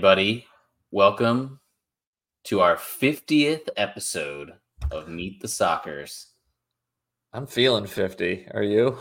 How 0.00 0.06
are 0.06 0.12
you, 0.12 0.16
buddy? 0.16 0.46
Welcome 0.92 1.60
to 2.44 2.60
our 2.60 2.76
50th 2.76 3.68
episode 3.76 4.54
of 4.90 5.08
Meet 5.08 5.42
the 5.42 5.46
Soccers. 5.46 6.28
I'm 7.34 7.46
feeling 7.46 7.84
50. 7.84 8.46
Are 8.54 8.62
you? 8.62 8.96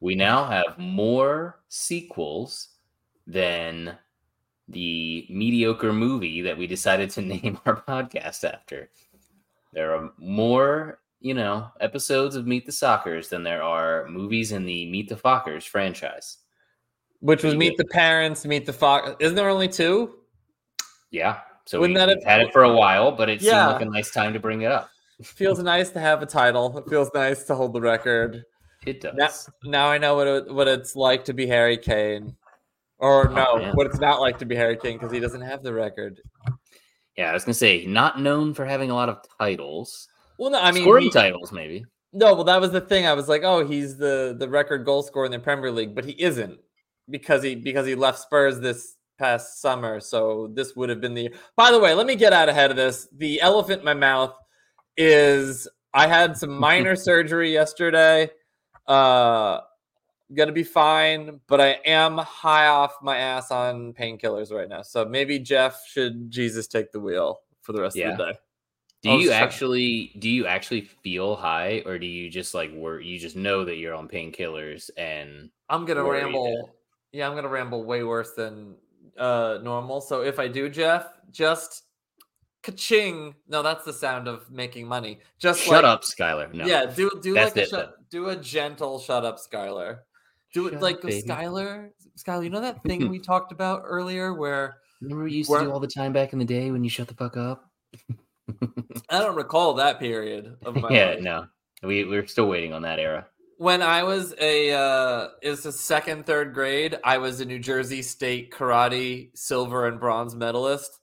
We 0.00 0.14
now 0.14 0.46
have 0.46 0.78
more 0.78 1.60
sequels 1.68 2.68
than 3.26 3.98
the 4.68 5.26
mediocre 5.28 5.92
movie 5.92 6.40
that 6.40 6.56
we 6.56 6.66
decided 6.66 7.10
to 7.10 7.20
name 7.20 7.60
our 7.66 7.82
podcast 7.82 8.44
after. 8.44 8.88
There 9.74 9.94
are 9.94 10.12
more, 10.16 11.00
you 11.20 11.34
know, 11.34 11.68
episodes 11.80 12.36
of 12.36 12.46
Meet 12.46 12.64
the 12.64 12.72
Soccers 12.72 13.28
than 13.28 13.42
there 13.42 13.62
are 13.62 14.08
movies 14.08 14.52
in 14.52 14.64
the 14.64 14.90
Meet 14.90 15.10
the 15.10 15.16
Fockers 15.16 15.64
franchise. 15.64 16.38
Which 17.20 17.44
was 17.44 17.54
Meet 17.54 17.76
the 17.76 17.84
Parents, 17.84 18.46
Meet 18.46 18.64
the 18.64 18.72
Fox. 18.72 19.14
Isn't 19.20 19.36
there 19.36 19.50
only 19.50 19.68
two? 19.68 20.20
Yeah. 21.12 21.38
So 21.66 21.78
Wouldn't 21.78 21.94
we, 21.96 22.00
have- 22.00 22.24
had 22.24 22.40
it 22.40 22.52
for 22.52 22.64
a 22.64 22.72
while, 22.72 23.12
but 23.12 23.28
it 23.28 23.40
Yeah. 23.40 23.68
seemed 23.68 23.72
like 23.74 23.82
a 23.82 23.90
nice 23.92 24.10
time 24.10 24.32
to 24.32 24.40
bring 24.40 24.62
it 24.62 24.72
up. 24.72 24.90
Feels 25.22 25.60
nice 25.60 25.90
to 25.90 26.00
have 26.00 26.20
a 26.22 26.26
title. 26.26 26.76
It 26.78 26.88
feels 26.90 27.08
nice 27.14 27.44
to 27.44 27.54
hold 27.54 27.72
the 27.74 27.80
record. 27.80 28.44
It 28.84 29.00
does. 29.00 29.14
Now, 29.62 29.70
now 29.70 29.86
I 29.88 29.96
know 29.98 30.16
what 30.16 30.26
it, 30.26 30.52
what 30.52 30.66
it's 30.66 30.96
like 30.96 31.24
to 31.26 31.32
be 31.32 31.46
Harry 31.46 31.76
Kane. 31.76 32.34
Or 32.98 33.28
Oh, 33.30 33.32
no, 33.32 33.56
man. 33.58 33.74
what 33.76 33.86
it's 33.86 34.00
not 34.00 34.20
like 34.20 34.38
to 34.38 34.44
be 34.44 34.56
Harry 34.56 34.76
Kane 34.76 34.96
because 34.98 35.12
he 35.12 35.20
doesn't 35.20 35.40
have 35.42 35.62
the 35.62 35.72
record. 35.72 36.20
Yeah, 37.16 37.30
I 37.30 37.34
was 37.34 37.44
gonna 37.44 37.54
say 37.54 37.84
not 37.86 38.20
known 38.20 38.54
for 38.54 38.64
having 38.64 38.90
a 38.90 38.94
lot 38.94 39.08
of 39.08 39.18
titles. 39.38 40.08
Well, 40.38 40.50
no, 40.50 40.60
I 40.60 40.72
mean, 40.72 40.82
scoring 40.82 41.04
he- 41.04 41.10
titles 41.10 41.52
maybe. 41.52 41.84
no, 42.12 42.34
well, 42.34 42.44
that 42.44 42.60
was 42.60 42.72
the 42.72 42.80
thing. 42.80 43.06
I 43.06 43.12
was 43.12 43.28
like, 43.28 43.42
oh, 43.44 43.64
he's 43.66 43.96
the 43.96 44.34
the 44.38 44.48
record 44.48 44.84
goal 44.84 45.02
scorer 45.04 45.26
in 45.26 45.30
the 45.32 45.38
Premier 45.38 45.70
League, 45.70 45.94
but 45.94 46.04
he 46.04 46.12
isn't 46.20 46.58
because 47.10 47.42
he 47.44 47.54
because 47.54 47.86
he 47.86 47.94
left 47.94 48.18
Spurs 48.18 48.58
this 48.60 48.96
past 49.22 49.60
summer. 49.60 50.00
So 50.00 50.50
this 50.52 50.74
would 50.74 50.88
have 50.88 51.00
been 51.00 51.14
the. 51.14 51.34
By 51.56 51.70
the 51.70 51.78
way, 51.78 51.94
let 51.94 52.06
me 52.06 52.16
get 52.16 52.32
out 52.32 52.48
ahead 52.48 52.70
of 52.70 52.76
this. 52.76 53.08
The 53.16 53.40
elephant 53.40 53.80
in 53.80 53.84
my 53.84 53.94
mouth 53.94 54.34
is 54.96 55.68
I 55.94 56.06
had 56.06 56.36
some 56.36 56.50
minor 56.58 56.96
surgery 57.08 57.52
yesterday. 57.52 58.30
Uh, 58.86 59.60
gonna 60.34 60.52
be 60.52 60.64
fine, 60.64 61.40
but 61.46 61.60
I 61.60 61.78
am 61.84 62.18
high 62.18 62.66
off 62.66 62.96
my 63.02 63.16
ass 63.16 63.50
on 63.50 63.92
painkillers 63.92 64.50
right 64.50 64.68
now. 64.68 64.82
So 64.82 65.04
maybe 65.04 65.38
Jeff 65.38 65.82
should 65.86 66.30
Jesus 66.30 66.66
take 66.66 66.90
the 66.90 67.00
wheel 67.00 67.40
for 67.60 67.72
the 67.72 67.80
rest 67.80 67.96
Yeah. 67.96 68.10
of 68.12 68.18
the 68.18 68.24
day. 68.32 68.38
Do 69.02 69.10
Oh, 69.10 69.18
you 69.18 69.30
actually 69.32 70.12
do 70.18 70.28
you 70.30 70.46
actually 70.46 70.82
feel 70.82 71.36
high 71.36 71.82
or 71.86 71.98
do 71.98 72.06
you 72.06 72.30
just 72.30 72.54
like 72.54 72.72
work 72.72 73.02
you 73.04 73.18
just 73.18 73.34
know 73.34 73.64
that 73.64 73.76
you're 73.76 73.94
on 73.94 74.08
painkillers 74.08 74.90
and 74.96 75.50
I'm 75.68 75.84
gonna 75.84 76.04
ramble. 76.04 76.70
Yeah, 77.12 77.28
I'm 77.28 77.34
gonna 77.34 77.48
ramble 77.48 77.84
way 77.84 78.04
worse 78.04 78.32
than 78.34 78.76
uh 79.18 79.58
normal. 79.62 80.00
So 80.00 80.22
if 80.22 80.38
I 80.38 80.48
do, 80.48 80.68
Jeff, 80.68 81.06
just 81.30 81.82
ka-ching. 82.62 83.34
No, 83.48 83.62
that's 83.62 83.84
the 83.84 83.92
sound 83.92 84.28
of 84.28 84.50
making 84.50 84.86
money. 84.86 85.18
Just 85.38 85.60
shut 85.60 85.84
like, 85.84 85.84
up, 85.84 86.04
Schuyler. 86.04 86.48
No. 86.52 86.64
Yeah, 86.66 86.86
do 86.86 87.10
do 87.22 87.34
That's 87.34 87.56
like 87.56 87.56
a 87.56 87.62
it, 87.62 87.68
shut, 87.68 87.94
do 88.10 88.28
a 88.28 88.36
gentle 88.36 88.98
shut 88.98 89.24
up, 89.24 89.38
Schuyler. 89.38 90.04
Do 90.54 90.64
Shut 90.64 90.72
it 90.74 90.76
up, 90.76 90.82
like 90.82 91.00
baby. 91.02 91.20
Schuyler. 91.20 91.90
Schuyler, 92.16 92.44
you 92.44 92.50
know 92.50 92.60
that 92.60 92.82
thing 92.84 93.08
we 93.08 93.18
talked 93.32 93.52
about 93.52 93.82
earlier 93.84 94.34
where 94.34 94.76
Remember 95.00 95.24
what 95.24 95.32
you 95.32 95.38
used 95.38 95.50
Where- 95.50 95.60
to 95.60 95.66
do 95.66 95.72
all 95.72 95.80
the 95.80 95.88
time 95.88 96.12
back 96.12 96.32
in 96.32 96.38
the 96.38 96.44
day 96.44 96.70
when 96.70 96.84
you 96.84 96.90
shut 96.90 97.08
the 97.08 97.14
fuck 97.14 97.36
up? 97.36 97.68
I 99.08 99.18
don't 99.18 99.36
recall 99.36 99.74
that 99.74 99.98
period 99.98 100.56
of 100.64 100.76
my 100.76 100.88
yeah, 100.90 101.06
life. 101.10 101.20
no. 101.22 101.46
We 101.82 102.04
we're 102.04 102.26
still 102.26 102.46
waiting 102.46 102.72
on 102.72 102.82
that 102.82 102.98
era. 103.00 103.26
When 103.62 103.80
I 103.80 104.02
was 104.02 104.34
a 104.40 104.72
uh 104.72 105.28
is 105.40 105.62
the 105.62 105.70
second 105.72 106.26
third 106.26 106.52
grade, 106.52 106.98
I 107.04 107.18
was 107.18 107.40
a 107.40 107.44
New 107.44 107.60
Jersey 107.60 108.02
State 108.02 108.50
karate 108.50 109.30
silver 109.36 109.86
and 109.86 110.00
bronze 110.00 110.34
medalist. 110.34 110.98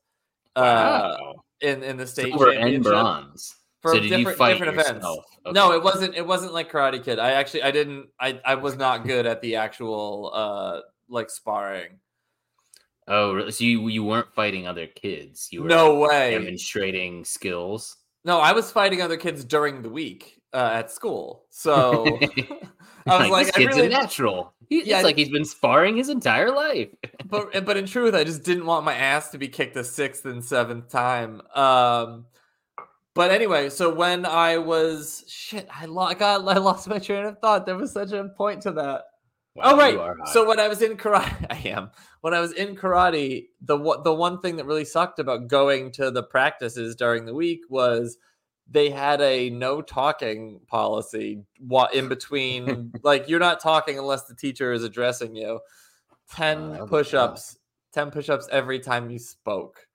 Uh 0.56 1.16
Wow. 1.20 1.44
in 1.62 1.84
in 1.84 1.96
the 1.98 2.06
state 2.06 2.34
Silver 2.34 2.52
and 2.52 2.84
bronze. 2.84 3.56
for 3.82 3.94
so 3.94 4.00
did 4.00 4.10
different 4.10 4.28
you 4.28 4.36
fight 4.36 4.52
different 4.54 4.74
events. 4.74 4.90
yourself? 4.92 5.26
No, 5.54 5.72
it 5.72 5.82
wasn't 5.82 6.16
it 6.16 6.26
wasn't 6.28 6.54
like 6.54 6.70
Karate 6.72 7.02
Kid. 7.04 7.18
I 7.18 7.32
actually 7.32 7.64
I 7.64 7.72
didn't 7.72 8.10
I 8.20 8.40
I 8.44 8.56
was 8.56 8.76
not 8.76 9.06
good 9.06 9.26
at 9.26 9.42
the 9.42 9.56
actual 9.56 10.32
uh 10.34 10.82
like 11.08 11.30
sparring. 11.30 12.00
Oh, 13.08 13.34
really? 13.34 13.52
so 13.52 13.64
you 13.64 13.88
you 13.88 14.04
weren't 14.04 14.34
fighting 14.36 14.68
other 14.68 14.86
kids. 14.86 15.48
You 15.52 15.64
were 15.64 15.70
No 15.70 15.96
way. 15.96 16.32
demonstrating 16.32 17.24
skills. 17.26 17.96
No, 18.26 18.40
I 18.40 18.52
was 18.52 18.70
fighting 18.70 19.02
other 19.02 19.18
kids 19.18 19.46
during 19.46 19.82
the 19.82 19.90
week 19.90 20.39
uh, 20.54 20.72
at 20.74 20.92
school. 20.92 21.46
So 21.52 22.06
I 23.08 23.22
was 23.22 23.30
like, 23.30 23.46
this 23.48 23.56
I 23.56 23.60
kid's 23.60 23.76
really, 23.76 23.88
a 23.88 23.90
natural. 23.90 24.54
He, 24.70 24.84
Yeah, 24.86 24.98
it's 24.98 25.04
like 25.04 25.18
he's 25.18 25.30
been 25.30 25.46
sparring 25.46 25.98
his 25.98 26.10
entire 26.10 26.52
life. 26.52 26.90
but 27.26 27.66
but 27.66 27.76
in 27.76 27.86
truth, 27.86 28.14
I 28.14 28.24
just 28.24 28.44
didn't 28.44 28.66
want 28.66 28.86
my 28.86 28.94
ass 28.94 29.32
to 29.32 29.38
be 29.38 29.48
kicked 29.50 29.76
a 29.76 29.84
sixth 29.84 30.26
and 30.26 30.44
seventh 30.44 30.90
time. 30.90 31.42
Um, 31.54 32.28
but 33.14 33.32
anyway, 33.32 33.70
so 33.70 33.94
when 33.94 34.26
I 34.26 34.58
was 34.58 35.26
shit, 35.28 35.68
I 35.74 35.86
lo- 35.86 36.14
God, 36.14 36.48
I 36.48 36.60
lost 36.60 36.88
my 36.88 37.00
train 37.00 37.26
of 37.26 37.40
thought. 37.40 37.66
There 37.66 37.76
was 37.76 37.92
such 37.92 38.12
a 38.14 38.30
point 38.38 38.62
to 38.62 38.72
that. 38.72 39.06
oh 39.58 39.76
right. 39.76 39.96
you 39.96 40.02
are 40.02 40.16
high. 40.18 40.32
So 40.32 40.48
when 40.48 40.60
I 40.60 40.70
was 40.70 40.82
in 40.82 40.96
karate, 40.96 41.46
I 41.50 41.58
am. 41.68 41.92
When 42.22 42.34
I 42.34 42.40
was 42.40 42.54
in 42.54 42.76
karate, 42.78 43.48
the 43.62 43.78
the 44.04 44.14
one 44.14 44.40
thing 44.40 44.56
that 44.58 44.66
really 44.66 44.86
sucked 44.86 45.20
about 45.20 45.48
going 45.48 45.92
to 45.94 46.12
the 46.12 46.24
practices 46.24 46.96
during 46.96 47.26
the 47.26 47.34
week 47.34 47.62
was 47.70 48.18
they 48.72 48.90
had 48.90 49.22
a 49.22 49.50
no 49.50 49.82
talking 49.82 50.60
policy 50.68 51.44
in 51.94 52.08
between 52.08 52.92
like 53.04 53.28
you're 53.28 53.40
not 53.40 53.60
talking 53.60 53.98
unless 53.98 54.24
the 54.24 54.36
teacher 54.36 54.72
is 54.72 54.84
addressing 54.84 55.36
you 55.36 55.60
10 56.36 56.58
Oh, 56.58 56.62
that 56.62 56.80
would 56.82 56.86
be 56.86 56.90
push-ups 56.90 57.58
10 57.94 58.12
push-ups 58.12 58.48
every 58.52 58.80
time 58.80 59.10
you 59.10 59.20
spoke 59.20 59.78
oh, 59.80 59.88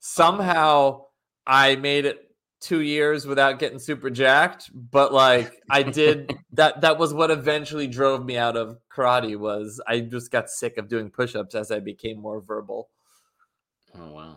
somehow 0.00 1.04
i 1.46 1.76
made 1.76 2.04
it 2.04 2.28
two 2.60 2.80
years 2.80 3.26
without 3.26 3.58
getting 3.58 3.78
super 3.78 4.08
jacked 4.08 4.70
but 4.72 5.12
like 5.12 5.60
i 5.68 5.82
did 5.82 6.32
that 6.52 6.80
that 6.80 6.98
was 6.98 7.12
what 7.12 7.30
eventually 7.30 7.88
drove 7.88 8.24
me 8.24 8.36
out 8.36 8.56
of 8.56 8.78
karate 8.90 9.36
was 9.36 9.80
i 9.86 9.98
just 10.00 10.30
got 10.30 10.48
sick 10.48 10.78
of 10.78 10.88
doing 10.88 11.10
push-ups 11.10 11.54
as 11.54 11.70
i 11.70 11.80
became 11.80 12.18
more 12.18 12.40
verbal 12.40 12.88
oh 13.98 14.12
wow. 14.12 14.36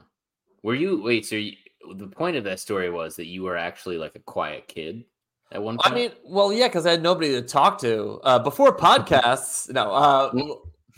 Were 0.66 0.74
you 0.74 1.00
wait? 1.04 1.28
So 1.28 1.36
you, 1.36 1.52
the 1.94 2.08
point 2.08 2.36
of 2.36 2.44
that 2.46 2.60
story 2.60 2.90
was 2.90 3.16
that 3.16 3.28
you 3.28 3.44
were 3.44 3.58
actually 3.58 3.98
like 3.98 4.16
a 4.16 4.20
quiet 4.20 4.68
kid 4.68 5.06
at 5.52 5.62
one 5.62 5.78
point. 5.78 5.92
I 5.92 5.96
mean, 5.96 6.12
well, 6.24 6.52
yeah, 6.52 6.68
because 6.68 6.86
I 6.86 6.92
had 6.92 7.04
nobody 7.04 7.32
to 7.32 7.42
talk 7.42 7.80
to 7.82 8.20
uh, 8.24 8.40
before 8.40 8.76
podcasts. 8.78 9.72
no, 9.72 9.92
uh, 9.92 10.32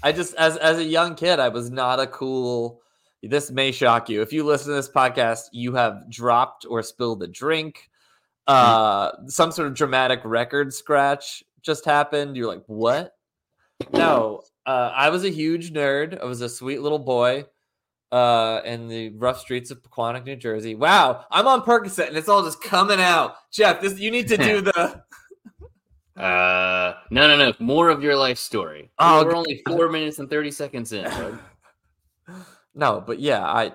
I 0.03 0.11
just 0.11 0.35
as 0.35 0.57
as 0.57 0.79
a 0.79 0.83
young 0.83 1.15
kid, 1.15 1.39
I 1.39 1.49
was 1.49 1.69
not 1.69 1.99
a 1.99 2.07
cool. 2.07 2.81
This 3.23 3.49
may 3.49 3.71
shock 3.71 4.09
you. 4.09 4.21
If 4.21 4.31
you 4.31 4.43
listen 4.43 4.67
to 4.67 4.75
this 4.75 4.89
podcast, 4.89 5.45
you 5.51 5.73
have 5.73 6.09
dropped 6.09 6.65
or 6.69 6.83
spilled 6.83 7.23
a 7.23 7.27
drink. 7.27 7.89
Uh, 8.45 9.11
some 9.25 9.51
sort 9.51 9.67
of 9.67 9.73
dramatic 9.73 10.21
record 10.23 10.73
scratch 10.73 11.43
just 11.61 11.83
happened. 11.83 12.37
You're 12.37 12.47
like, 12.47 12.63
what? 12.67 13.13
No, 13.91 14.43
uh, 14.65 14.91
I 14.95 15.09
was 15.09 15.25
a 15.25 15.29
huge 15.29 15.73
nerd. 15.73 16.21
I 16.21 16.25
was 16.25 16.41
a 16.41 16.47
sweet 16.47 16.81
little 16.81 16.99
boy 16.99 17.45
uh 18.11 18.61
in 18.63 18.87
the 18.87 19.09
rough 19.09 19.39
streets 19.39 19.71
of 19.71 19.83
Pequannock, 19.83 20.25
New 20.25 20.35
Jersey. 20.35 20.75
Wow, 20.75 21.25
I'm 21.31 21.47
on 21.47 21.61
Percocet 21.61 22.07
and 22.07 22.17
it's 22.17 22.29
all 22.29 22.43
just 22.43 22.61
coming 22.63 23.01
out. 23.01 23.35
Jeff, 23.51 23.81
this 23.81 23.99
you 23.99 24.11
need 24.11 24.27
to 24.29 24.37
do 24.37 24.61
the 24.61 25.03
uh, 26.17 26.95
no, 27.11 27.27
no, 27.27 27.37
no. 27.37 27.53
More 27.59 27.89
of 27.89 28.01
your 28.01 28.15
life 28.15 28.39
story. 28.39 28.89
Oh, 28.97 29.23
we're 29.23 29.31
g- 29.31 29.37
only 29.37 29.61
four 29.67 29.87
minutes 29.89 30.17
and 30.19 30.29
thirty 30.29 30.51
seconds 30.51 30.91
in. 30.93 31.07
No, 32.77 33.01
but 33.01 33.19
yeah, 33.19 33.43
I 33.43 33.71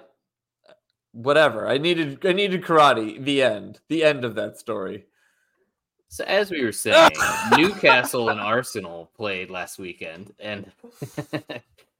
whatever. 1.11 1.67
I 1.67 1.76
needed 1.76 2.25
I 2.25 2.32
needed 2.32 2.62
karate. 2.62 3.23
The 3.25 3.43
end. 3.43 3.81
The 3.88 4.05
end 4.05 4.25
of 4.25 4.37
that 4.37 4.58
story. 4.58 5.06
So 6.06 6.23
as 6.25 6.52
we 6.52 6.62
were 6.62 6.70
saying, 6.73 7.11
Newcastle 7.56 8.28
and 8.28 8.38
Arsenal 8.38 9.11
played 9.17 9.50
last 9.50 9.81
weekend, 9.81 10.32
and 10.38 10.70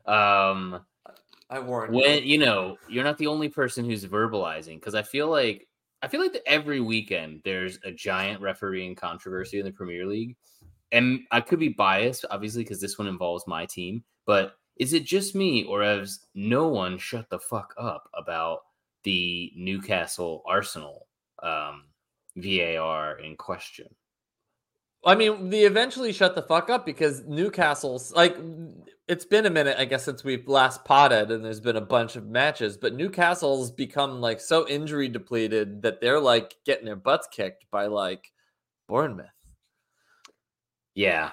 um, 0.07 0.85
I 1.53 1.61
warned 1.61 1.93
when 1.93 2.25
you 2.25 2.39
know 2.39 2.79
you're 2.89 3.05
not 3.05 3.19
the 3.19 3.27
only 3.27 3.51
person 3.51 3.85
who's 3.85 4.07
verbalizing 4.07 4.81
because 4.81 4.95
I 4.95 5.03
feel 5.03 5.29
like 5.29 5.69
I 6.01 6.09
feel 6.09 6.23
like 6.23 6.41
every 6.47 6.81
weekend 6.81 7.43
there's 7.45 7.79
a 7.85 7.93
giant 7.93 8.41
refereeing 8.41 8.95
controversy 8.95 9.59
in 9.59 9.67
the 9.67 9.71
Premier 9.71 10.07
League, 10.07 10.35
and 10.93 11.21
I 11.31 11.43
could 11.43 11.59
be 11.59 11.69
biased, 11.69 12.25
obviously, 12.31 12.65
because 12.65 12.81
this 12.81 12.99
one 12.99 13.07
involves 13.07 13.47
my 13.47 13.67
team. 13.67 14.03
But 14.25 14.55
is 14.77 14.95
it 14.95 15.05
just 15.05 15.35
me, 15.35 15.65
or 15.65 15.83
has 15.83 16.21
no 16.35 16.69
one 16.69 16.97
shut 16.97 17.29
the 17.29 17.39
fuck 17.39 17.75
up 17.77 18.09
about 18.15 18.61
the 19.05 19.53
Newcastle 19.55 20.43
Arsenal 20.47 21.07
um, 21.43 21.85
VAR 22.37 23.19
in 23.19 23.37
question? 23.37 23.95
I 25.05 25.15
mean, 25.17 25.51
they 25.51 25.65
eventually 25.65 26.13
shut 26.13 26.35
the 26.35 26.43
fuck 26.43 26.71
up 26.71 26.87
because 26.87 27.25
Newcastle's 27.25 28.13
like 28.13 28.37
it's 29.09 29.25
been 29.25 29.47
a 29.47 29.51
minute, 29.51 29.77
I 29.79 29.85
guess, 29.85 30.05
since 30.05 30.23
we've 30.23 30.47
last 30.47 30.85
potted 30.85 31.31
and 31.33 31.45
there's 31.45 31.61
been 31.61 31.77
a 31.77 31.81
bunch 31.81 32.15
of 32.17 32.27
matches, 32.27 32.77
but 32.77 32.95
Newcastle's 32.95 33.71
become 33.73 34.21
like 34.21 34.41
so 34.41 34.67
injury 34.69 35.09
depleted 35.09 35.83
that 35.83 36.01
they're 36.01 36.21
like 36.21 36.55
getting 36.65 36.87
their 36.87 36.97
butts 36.97 37.29
kicked 37.31 37.65
by 37.71 37.87
like 37.87 38.31
Bournemouth. 38.89 39.27
Yeah. 40.95 41.33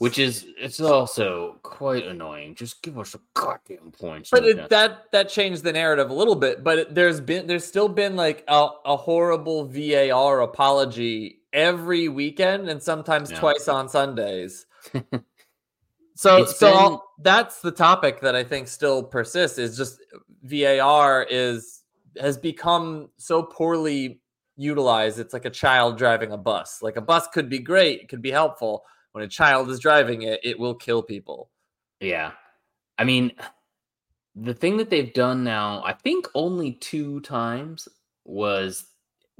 which 0.00 0.18
is 0.18 0.46
it's 0.58 0.80
also 0.80 1.58
quite 1.62 2.06
annoying. 2.06 2.54
Just 2.54 2.82
give 2.82 2.98
us 2.98 3.14
a 3.14 3.20
goddamn 3.34 3.92
points. 3.92 4.30
But 4.30 4.44
it, 4.44 4.70
that 4.70 5.12
that 5.12 5.28
changed 5.28 5.62
the 5.62 5.72
narrative 5.72 6.08
a 6.10 6.14
little 6.14 6.34
bit. 6.34 6.64
But 6.64 6.78
it, 6.78 6.94
there's 6.94 7.20
been 7.20 7.46
there's 7.46 7.66
still 7.66 7.88
been 7.88 8.16
like 8.16 8.42
a, 8.48 8.68
a 8.86 8.96
horrible 8.96 9.66
VAR 9.66 10.40
apology 10.40 11.39
every 11.52 12.08
weekend 12.08 12.68
and 12.68 12.82
sometimes 12.82 13.30
yeah. 13.30 13.40
twice 13.40 13.68
on 13.68 13.88
Sundays. 13.88 14.66
so 16.14 16.42
it's 16.42 16.58
so 16.58 16.88
been... 16.88 16.98
that's 17.22 17.60
the 17.60 17.72
topic 17.72 18.20
that 18.20 18.34
I 18.34 18.44
think 18.44 18.68
still 18.68 19.02
persists 19.02 19.58
is 19.58 19.76
just 19.76 20.00
VAR 20.42 21.26
is 21.28 21.82
has 22.20 22.36
become 22.36 23.10
so 23.16 23.42
poorly 23.42 24.20
utilized. 24.56 25.18
It's 25.18 25.32
like 25.32 25.44
a 25.44 25.50
child 25.50 25.96
driving 25.96 26.32
a 26.32 26.36
bus. 26.36 26.82
Like 26.82 26.96
a 26.96 27.00
bus 27.02 27.28
could 27.28 27.48
be 27.48 27.58
great, 27.58 28.00
it 28.00 28.08
could 28.08 28.22
be 28.22 28.30
helpful 28.30 28.84
when 29.12 29.24
a 29.24 29.28
child 29.28 29.70
is 29.70 29.80
driving 29.80 30.22
it, 30.22 30.40
it 30.42 30.58
will 30.58 30.74
kill 30.74 31.02
people. 31.02 31.50
Yeah. 32.00 32.32
I 32.98 33.04
mean, 33.04 33.32
the 34.36 34.54
thing 34.54 34.76
that 34.76 34.90
they've 34.90 35.12
done 35.12 35.42
now, 35.42 35.82
I 35.84 35.92
think 35.92 36.26
only 36.34 36.72
two 36.72 37.20
times 37.20 37.88
was 38.24 38.86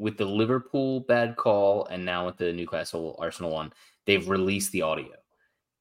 with 0.01 0.17
the 0.17 0.25
Liverpool 0.25 1.01
bad 1.01 1.37
call 1.37 1.87
and 1.87 2.05
now 2.05 2.27
with 2.27 2.39
the 2.39 2.53
Newcastle 2.53 3.17
Arsenal 3.19 3.53
one, 3.53 3.73
they've 4.07 4.29
released 4.29 4.73
the 4.73 4.83
audio. 4.83 5.13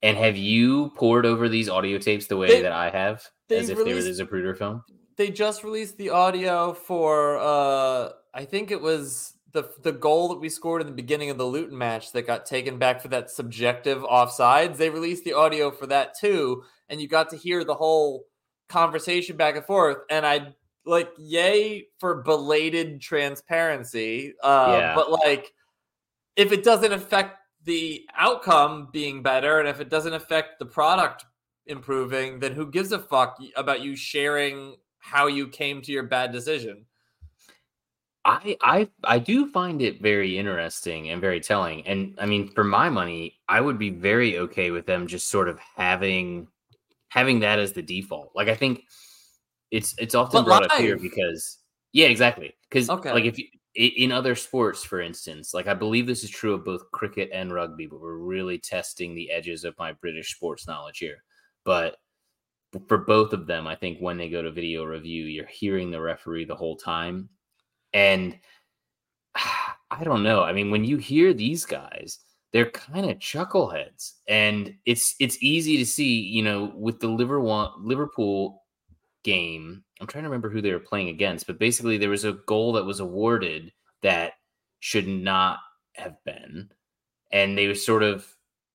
And 0.02 0.18
have 0.18 0.38
you 0.38 0.92
poured 0.96 1.26
over 1.26 1.50
these 1.50 1.70
audio 1.70 1.98
tapes 1.98 2.28
the 2.28 2.38
way 2.38 2.48
they, 2.48 2.62
that 2.62 2.72
I 2.72 2.90
have, 2.90 3.26
as 3.50 3.70
if 3.70 3.78
released, 3.78 3.86
they 3.86 3.94
were 3.94 4.16
the 4.16 4.24
Zapruder 4.24 4.58
film? 4.58 4.84
They 5.18 5.30
just 5.30 5.64
released 5.64 5.98
the 5.98 6.10
audio 6.10 6.74
for, 6.74 7.38
uh 7.40 8.10
I 8.34 8.46
think 8.46 8.72
it 8.72 8.82
was 8.82 9.34
the 9.52 9.70
the 9.82 9.92
goal 9.92 10.30
that 10.30 10.40
we 10.40 10.50
scored 10.50 10.82
in 10.82 10.88
the 10.88 10.94
beginning 10.94 11.30
of 11.30 11.38
the 11.38 11.46
Luton 11.46 11.78
match 11.78 12.12
that 12.12 12.28
got 12.28 12.46
taken 12.46 12.78
back 12.78 13.02
for 13.02 13.08
that 13.10 13.30
subjective 13.30 14.04
offsides. 14.04 14.78
They 14.78 14.90
released 14.90 15.24
the 15.24 15.34
audio 15.34 15.72
for 15.72 15.88
that 15.88 16.14
too, 16.20 16.64
and 16.88 17.02
you 17.02 17.08
got 17.08 17.30
to 17.32 17.38
hear 17.38 17.64
the 17.64 17.74
whole 17.74 18.26
conversation 18.68 19.36
back 19.36 19.56
and 19.56 19.66
forth. 19.66 19.98
And 20.10 20.26
I 20.26 20.54
like 20.86 21.10
yay 21.18 21.88
for 22.00 22.24
belated 22.24 23.02
transparency. 23.02 24.34
Uh, 24.42 24.78
yeah. 24.80 24.96
But 24.96 25.12
like, 25.12 25.54
if 26.36 26.52
it 26.52 26.64
doesn't 26.64 26.92
affect 26.92 27.38
the 27.66 28.06
outcome 28.18 28.90
being 28.92 29.22
better, 29.22 29.60
and 29.60 29.68
if 29.68 29.80
it 29.80 29.90
doesn't 29.90 30.14
affect 30.14 30.60
the 30.60 30.66
product 30.66 31.26
improving, 31.66 32.40
then 32.40 32.54
who 32.54 32.70
gives 32.70 32.92
a 32.92 33.00
fuck 33.00 33.38
about 33.56 33.82
you 33.82 33.96
sharing 33.96 34.76
how 35.00 35.28
you 35.28 35.48
came 35.48 35.82
to 35.82 35.92
your 35.92 36.04
bad 36.04 36.32
decision? 36.32 36.86
I 38.26 38.58
I 38.62 38.90
I 39.04 39.20
do 39.20 39.50
find 39.50 39.82
it 39.82 40.02
very 40.02 40.38
interesting 40.38 41.10
and 41.10 41.22
very 41.22 41.40
telling. 41.40 41.86
And 41.88 42.16
I 42.20 42.26
mean, 42.26 42.50
for 42.50 42.64
my 42.64 42.90
money, 42.90 43.40
I 43.48 43.62
would 43.62 43.80
be 43.80 43.90
very 43.90 44.38
okay 44.40 44.72
with 44.72 44.86
them 44.86 45.08
just 45.08 45.30
sort 45.30 45.48
of 45.48 45.58
having 45.60 46.48
having 47.08 47.40
that 47.40 47.60
as 47.60 47.74
the 47.74 47.82
default. 47.82 48.32
Like 48.36 48.50
I 48.50 48.56
think 48.56 48.84
it's 49.72 49.96
it's 49.98 50.16
often 50.16 50.42
but 50.42 50.46
brought 50.46 50.62
live. 50.64 50.72
up 50.72 50.80
here 50.80 50.98
because 50.98 51.60
yeah, 51.94 52.08
exactly. 52.08 52.54
Because 52.70 52.90
okay. 52.90 53.14
like 53.14 53.26
if 53.26 53.38
you 53.38 53.46
in 53.76 54.12
other 54.12 54.36
sports, 54.36 54.84
for 54.84 55.00
instance, 55.00 55.54
like 55.54 55.68
I 55.68 55.74
believe 55.74 56.08
this 56.08 56.24
is 56.24 56.30
true 56.30 56.54
of 56.54 56.66
both 56.66 56.90
cricket 56.92 57.30
and 57.32 57.54
rugby, 57.54 57.86
but 57.86 58.02
we're 58.02 58.18
really 58.18 58.58
testing 58.58 59.14
the 59.14 59.32
edges 59.32 59.64
of 59.64 59.78
my 59.78 59.94
British 59.94 60.36
sports 60.36 60.68
knowledge 60.68 60.98
here. 60.98 61.24
But 61.64 61.98
for 62.88 62.98
both 62.98 63.32
of 63.34 63.48
them, 63.48 63.68
I 63.68 63.76
think 63.76 64.00
when 64.00 64.18
they 64.18 64.30
go 64.30 64.42
to 64.42 64.52
video 64.52 64.84
review, 64.84 65.26
you're 65.26 65.46
hearing 65.46 65.92
the 65.92 66.02
referee 66.02 66.46
the 66.46 66.56
whole 66.56 66.76
time 66.76 67.30
and 67.94 68.38
I 69.92 70.04
don't 70.04 70.24
know. 70.24 70.44
I 70.44 70.54
mean, 70.54 70.70
when 70.72 70.86
you 70.86 70.98
hear 70.98 71.34
these 71.34 71.66
guys, 71.66 72.20
they're 72.54 72.70
kind 72.72 73.10
of 73.10 73.18
chuckleheads, 73.18 74.14
and 74.28 74.76
it's 74.86 75.16
it's 75.20 75.42
easy 75.42 75.78
to 75.78 75.86
see. 75.86 76.20
You 76.20 76.44
know, 76.44 76.74
with 76.76 77.00
the 77.00 77.08
Liverpool 77.08 78.59
game, 79.32 79.84
I'm 80.00 80.08
trying 80.08 80.24
to 80.24 80.30
remember 80.30 80.50
who 80.50 80.62
they 80.62 80.72
were 80.72 80.80
playing 80.80 81.10
against, 81.10 81.48
but 81.48 81.60
basically 81.60 81.98
there 81.98 82.10
was 82.10 82.26
a 82.26 82.34
goal 82.34 82.74
that 82.74 82.86
was 82.86 83.00
awarded 83.00 83.72
that 84.02 84.34
should 84.80 85.08
not 85.08 85.60
have 85.96 86.16
been, 86.26 86.70
and 87.32 87.58
they 87.58 87.68
were 87.68 87.76
sort 87.76 88.04
of. 88.04 88.28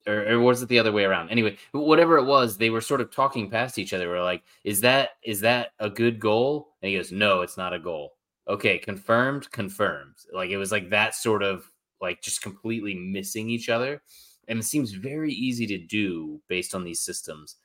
Or, 0.07 0.33
or 0.33 0.39
was 0.39 0.61
it 0.61 0.69
the 0.69 0.79
other 0.79 0.93
way 0.93 1.05
around? 1.05 1.31
Anyway, 1.31 1.57
whatever 1.73 2.19
it 2.19 2.27
was, 2.27 2.59
they 2.59 2.69
were 2.69 2.83
sort 2.83 3.01
of 3.01 3.11
talking 3.11 3.49
past 3.49 3.79
each 3.79 3.95
other. 3.95 4.07
We're 4.07 4.23
like, 4.23 4.43
"Is 4.63 4.83
that 4.83 5.13
is 5.23 5.41
that 5.41 5.71
a 5.79 5.89
good 5.89 6.21
goal?" 6.21 6.75
And 6.83 6.91
he 6.91 6.97
goes, 6.97 7.11
"No, 7.11 7.41
it's 7.41 7.57
not 7.57 7.73
a 7.73 7.79
goal." 7.79 8.13
okay, 8.49 8.79
confirmed, 8.79 9.51
confirmed. 9.51 10.17
Like 10.33 10.51
it 10.51 10.57
was 10.57 10.73
like 10.73 10.91
that 10.91 11.15
sort 11.15 11.43
of 11.43 11.65
like 12.01 12.23
just 12.23 12.43
completely 12.43 12.95
missing 12.95 13.49
each 13.49 13.69
other. 13.69 14.03
And 14.49 14.59
it 14.59 14.65
seems 14.65 14.93
very 14.93 15.33
easy 15.33 15.67
to 15.69 15.79
do 15.79 16.41
based 16.49 16.75
on 16.75 16.85
these 16.85 17.01
systems. 17.01 17.57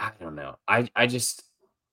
I 0.00 0.12
don't 0.20 0.34
know. 0.34 0.56
I 0.66 0.88
I 0.96 1.06
just 1.06 1.42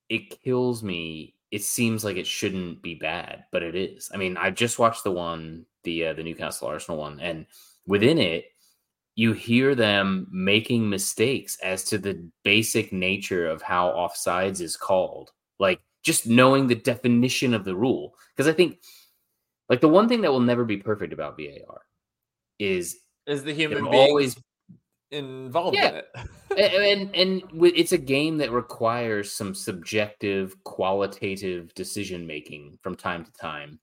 it 0.10 0.42
kills 0.42 0.82
me. 0.82 1.36
It 1.52 1.64
seems 1.64 2.04
like 2.04 2.18
it 2.18 2.28
shouldn't 2.28 2.82
be 2.82 2.96
bad, 2.96 3.46
but 3.52 3.64
it 3.64 3.76
is. 3.76 4.10
I 4.14 4.18
mean, 4.18 4.36
I 4.38 4.50
just 4.50 4.80
watched 4.80 5.04
the 5.04 5.12
one, 5.12 5.66
the 5.84 6.08
uh, 6.08 6.14
the 6.14 6.24
Newcastle 6.24 6.68
Arsenal 6.68 7.00
one, 7.00 7.20
and 7.20 7.46
within 7.86 8.18
it, 8.18 8.46
you 9.16 9.34
hear 9.34 9.76
them 9.76 10.28
making 10.32 10.90
mistakes 10.90 11.58
as 11.62 11.84
to 11.86 11.98
the 11.98 12.28
basic 12.44 12.92
nature 12.92 13.48
of 13.48 13.62
how 13.62 13.90
offsides 13.90 14.62
is 14.62 14.78
called. 14.78 15.32
Like 15.60 15.82
just 16.08 16.26
knowing 16.26 16.68
the 16.68 16.76
definition 16.76 17.54
of 17.54 17.66
the 17.66 17.76
rule. 17.76 18.16
Because 18.34 18.48
I 18.48 18.54
think, 18.54 18.80
like, 19.68 19.82
the 19.82 19.90
one 19.90 20.08
thing 20.08 20.22
that 20.22 20.32
will 20.32 20.40
never 20.40 20.64
be 20.64 20.78
perfect 20.78 21.12
about 21.12 21.38
VAR 21.38 21.82
is 22.60 23.02
is 23.28 23.44
the 23.44 23.54
human 23.54 23.84
being 23.84 23.94
always 23.94 24.38
involved 25.12 25.76
yeah. 25.76 25.90
in 25.90 25.96
it. 25.96 26.08
and, 26.58 27.16
and 27.16 27.44
and 27.52 27.74
it's 27.76 27.92
a 27.92 27.98
game 27.98 28.38
that 28.38 28.52
requires 28.52 29.32
some 29.32 29.54
subjective, 29.54 30.62
qualitative 30.64 31.74
decision 31.74 32.26
making 32.26 32.78
from 32.82 32.96
time 32.96 33.26
to 33.26 33.32
time. 33.34 33.80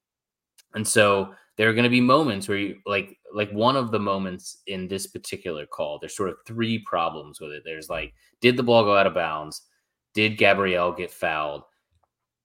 And 0.74 0.86
so 0.86 1.34
there 1.56 1.68
are 1.68 1.72
going 1.72 1.84
to 1.84 1.90
be 1.90 2.00
moments 2.00 2.48
where 2.48 2.58
you 2.58 2.76
like 2.86 3.16
like 3.32 3.50
one 3.52 3.76
of 3.76 3.90
the 3.90 3.98
moments 3.98 4.58
in 4.66 4.88
this 4.88 5.06
particular 5.06 5.66
call 5.66 5.98
there's 5.98 6.16
sort 6.16 6.30
of 6.30 6.36
three 6.46 6.80
problems 6.80 7.40
with 7.40 7.52
it 7.52 7.62
there's 7.64 7.88
like 7.88 8.12
did 8.40 8.56
the 8.56 8.62
ball 8.62 8.82
go 8.82 8.96
out 8.96 9.06
of 9.06 9.14
bounds 9.14 9.62
did 10.14 10.36
Gabriel 10.36 10.90
get 10.90 11.12
fouled 11.12 11.62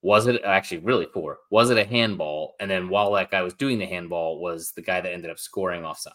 was 0.01 0.27
it 0.27 0.41
actually 0.45 0.77
really 0.79 1.07
four? 1.13 1.39
Was 1.51 1.69
it 1.69 1.77
a 1.77 1.83
handball? 1.83 2.55
And 2.59 2.71
then 2.71 2.89
while 2.89 3.11
that 3.13 3.31
guy 3.31 3.41
was 3.41 3.53
doing 3.53 3.79
the 3.79 3.85
handball, 3.85 4.41
was 4.41 4.71
the 4.71 4.81
guy 4.81 5.01
that 5.01 5.11
ended 5.11 5.29
up 5.29 5.39
scoring 5.39 5.83
offside. 5.83 6.13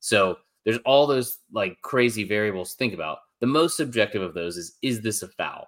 So 0.00 0.38
there's 0.64 0.78
all 0.84 1.06
those 1.06 1.38
like 1.52 1.80
crazy 1.82 2.24
variables 2.24 2.72
to 2.72 2.76
think 2.76 2.94
about. 2.94 3.18
The 3.40 3.46
most 3.46 3.76
subjective 3.76 4.22
of 4.22 4.34
those 4.34 4.56
is 4.56 4.78
is 4.82 5.00
this 5.00 5.22
a 5.22 5.28
foul? 5.28 5.66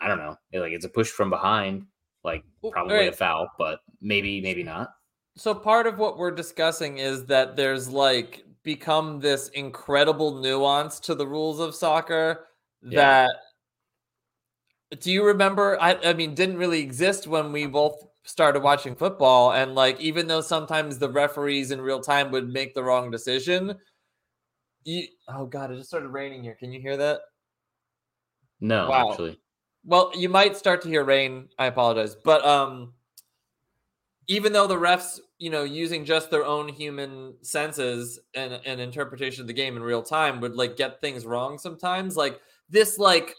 I 0.00 0.06
don't 0.06 0.18
know. 0.18 0.36
Like 0.52 0.72
it's 0.72 0.84
a 0.84 0.88
push 0.88 1.08
from 1.08 1.30
behind, 1.30 1.86
like 2.24 2.44
probably 2.70 2.94
right. 2.94 3.12
a 3.12 3.16
foul, 3.16 3.48
but 3.58 3.80
maybe 4.00 4.40
maybe 4.40 4.62
not. 4.62 4.90
So 5.36 5.54
part 5.54 5.86
of 5.86 5.98
what 5.98 6.18
we're 6.18 6.30
discussing 6.30 6.98
is 6.98 7.26
that 7.26 7.56
there's 7.56 7.88
like 7.88 8.44
become 8.62 9.20
this 9.20 9.48
incredible 9.48 10.40
nuance 10.40 11.00
to 11.00 11.14
the 11.14 11.26
rules 11.26 11.60
of 11.60 11.74
soccer 11.74 12.46
yeah. 12.82 12.96
that 12.96 13.30
do 15.00 15.12
you 15.12 15.24
remember? 15.24 15.80
I, 15.80 15.96
I 16.02 16.12
mean, 16.14 16.34
didn't 16.34 16.56
really 16.56 16.80
exist 16.80 17.26
when 17.26 17.52
we 17.52 17.66
both 17.66 18.06
started 18.28 18.62
watching 18.62 18.94
football. 18.94 19.52
And 19.52 19.74
like, 19.74 20.00
even 20.00 20.26
though 20.26 20.40
sometimes 20.40 20.98
the 20.98 21.10
referees 21.10 21.70
in 21.70 21.80
real 21.80 22.00
time 22.00 22.30
would 22.30 22.48
make 22.48 22.74
the 22.74 22.84
wrong 22.84 23.10
decision, 23.10 23.74
you, 24.84 25.06
oh 25.28 25.46
God, 25.46 25.70
it 25.70 25.76
just 25.76 25.88
started 25.88 26.08
raining 26.08 26.42
here. 26.42 26.54
Can 26.54 26.72
you 26.72 26.80
hear 26.80 26.96
that? 26.96 27.20
No, 28.60 28.88
wow. 28.88 29.10
actually. 29.10 29.40
Well, 29.84 30.12
you 30.14 30.28
might 30.28 30.56
start 30.56 30.82
to 30.82 30.88
hear 30.88 31.04
rain. 31.04 31.48
I 31.58 31.66
apologize. 31.66 32.14
But 32.14 32.44
um, 32.44 32.92
even 34.26 34.52
though 34.52 34.66
the 34.66 34.76
refs, 34.76 35.20
you 35.38 35.50
know, 35.50 35.64
using 35.64 36.04
just 36.04 36.30
their 36.30 36.44
own 36.44 36.68
human 36.68 37.34
senses 37.42 38.20
and, 38.34 38.60
and 38.66 38.80
interpretation 38.80 39.40
of 39.40 39.46
the 39.46 39.52
game 39.54 39.76
in 39.76 39.82
real 39.82 40.02
time 40.02 40.40
would 40.40 40.54
like 40.54 40.76
get 40.76 41.00
things 41.00 41.24
wrong 41.24 41.58
sometimes, 41.58 42.16
like 42.16 42.40
this, 42.68 42.98
like, 42.98 43.34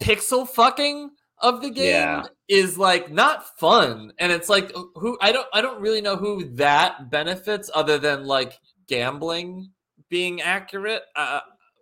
pixel 0.00 0.48
fucking 0.48 1.10
of 1.40 1.62
the 1.62 1.70
game 1.70 1.86
yeah. 1.86 2.22
is 2.48 2.78
like 2.78 3.10
not 3.10 3.58
fun 3.58 4.12
and 4.18 4.32
it's 4.32 4.48
like 4.48 4.72
who 4.94 5.16
i 5.20 5.30
don't 5.30 5.46
i 5.52 5.60
don't 5.60 5.80
really 5.80 6.00
know 6.00 6.16
who 6.16 6.44
that 6.54 7.10
benefits 7.10 7.70
other 7.74 7.98
than 7.98 8.24
like 8.24 8.58
gambling 8.88 9.70
being 10.08 10.40
accurate 10.40 11.02
uh, 11.16 11.40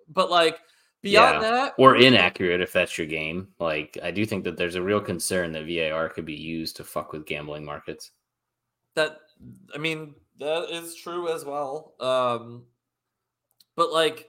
but 0.08 0.30
like 0.30 0.58
beyond 1.02 1.42
yeah. 1.42 1.50
that 1.50 1.74
or 1.78 1.96
inaccurate 1.96 2.60
if 2.60 2.72
that's 2.72 2.98
your 2.98 3.06
game 3.06 3.48
like 3.58 3.96
i 4.02 4.10
do 4.10 4.26
think 4.26 4.44
that 4.44 4.56
there's 4.56 4.74
a 4.74 4.82
real 4.82 5.00
concern 5.00 5.52
that 5.52 5.66
var 5.66 6.08
could 6.08 6.26
be 6.26 6.34
used 6.34 6.76
to 6.76 6.84
fuck 6.84 7.12
with 7.12 7.26
gambling 7.26 7.64
markets 7.64 8.10
that 8.94 9.18
i 9.74 9.78
mean 9.78 10.14
that 10.38 10.68
is 10.70 10.94
true 10.96 11.28
as 11.32 11.44
well 11.44 11.94
um 12.00 12.64
but 13.76 13.92
like 13.92 14.28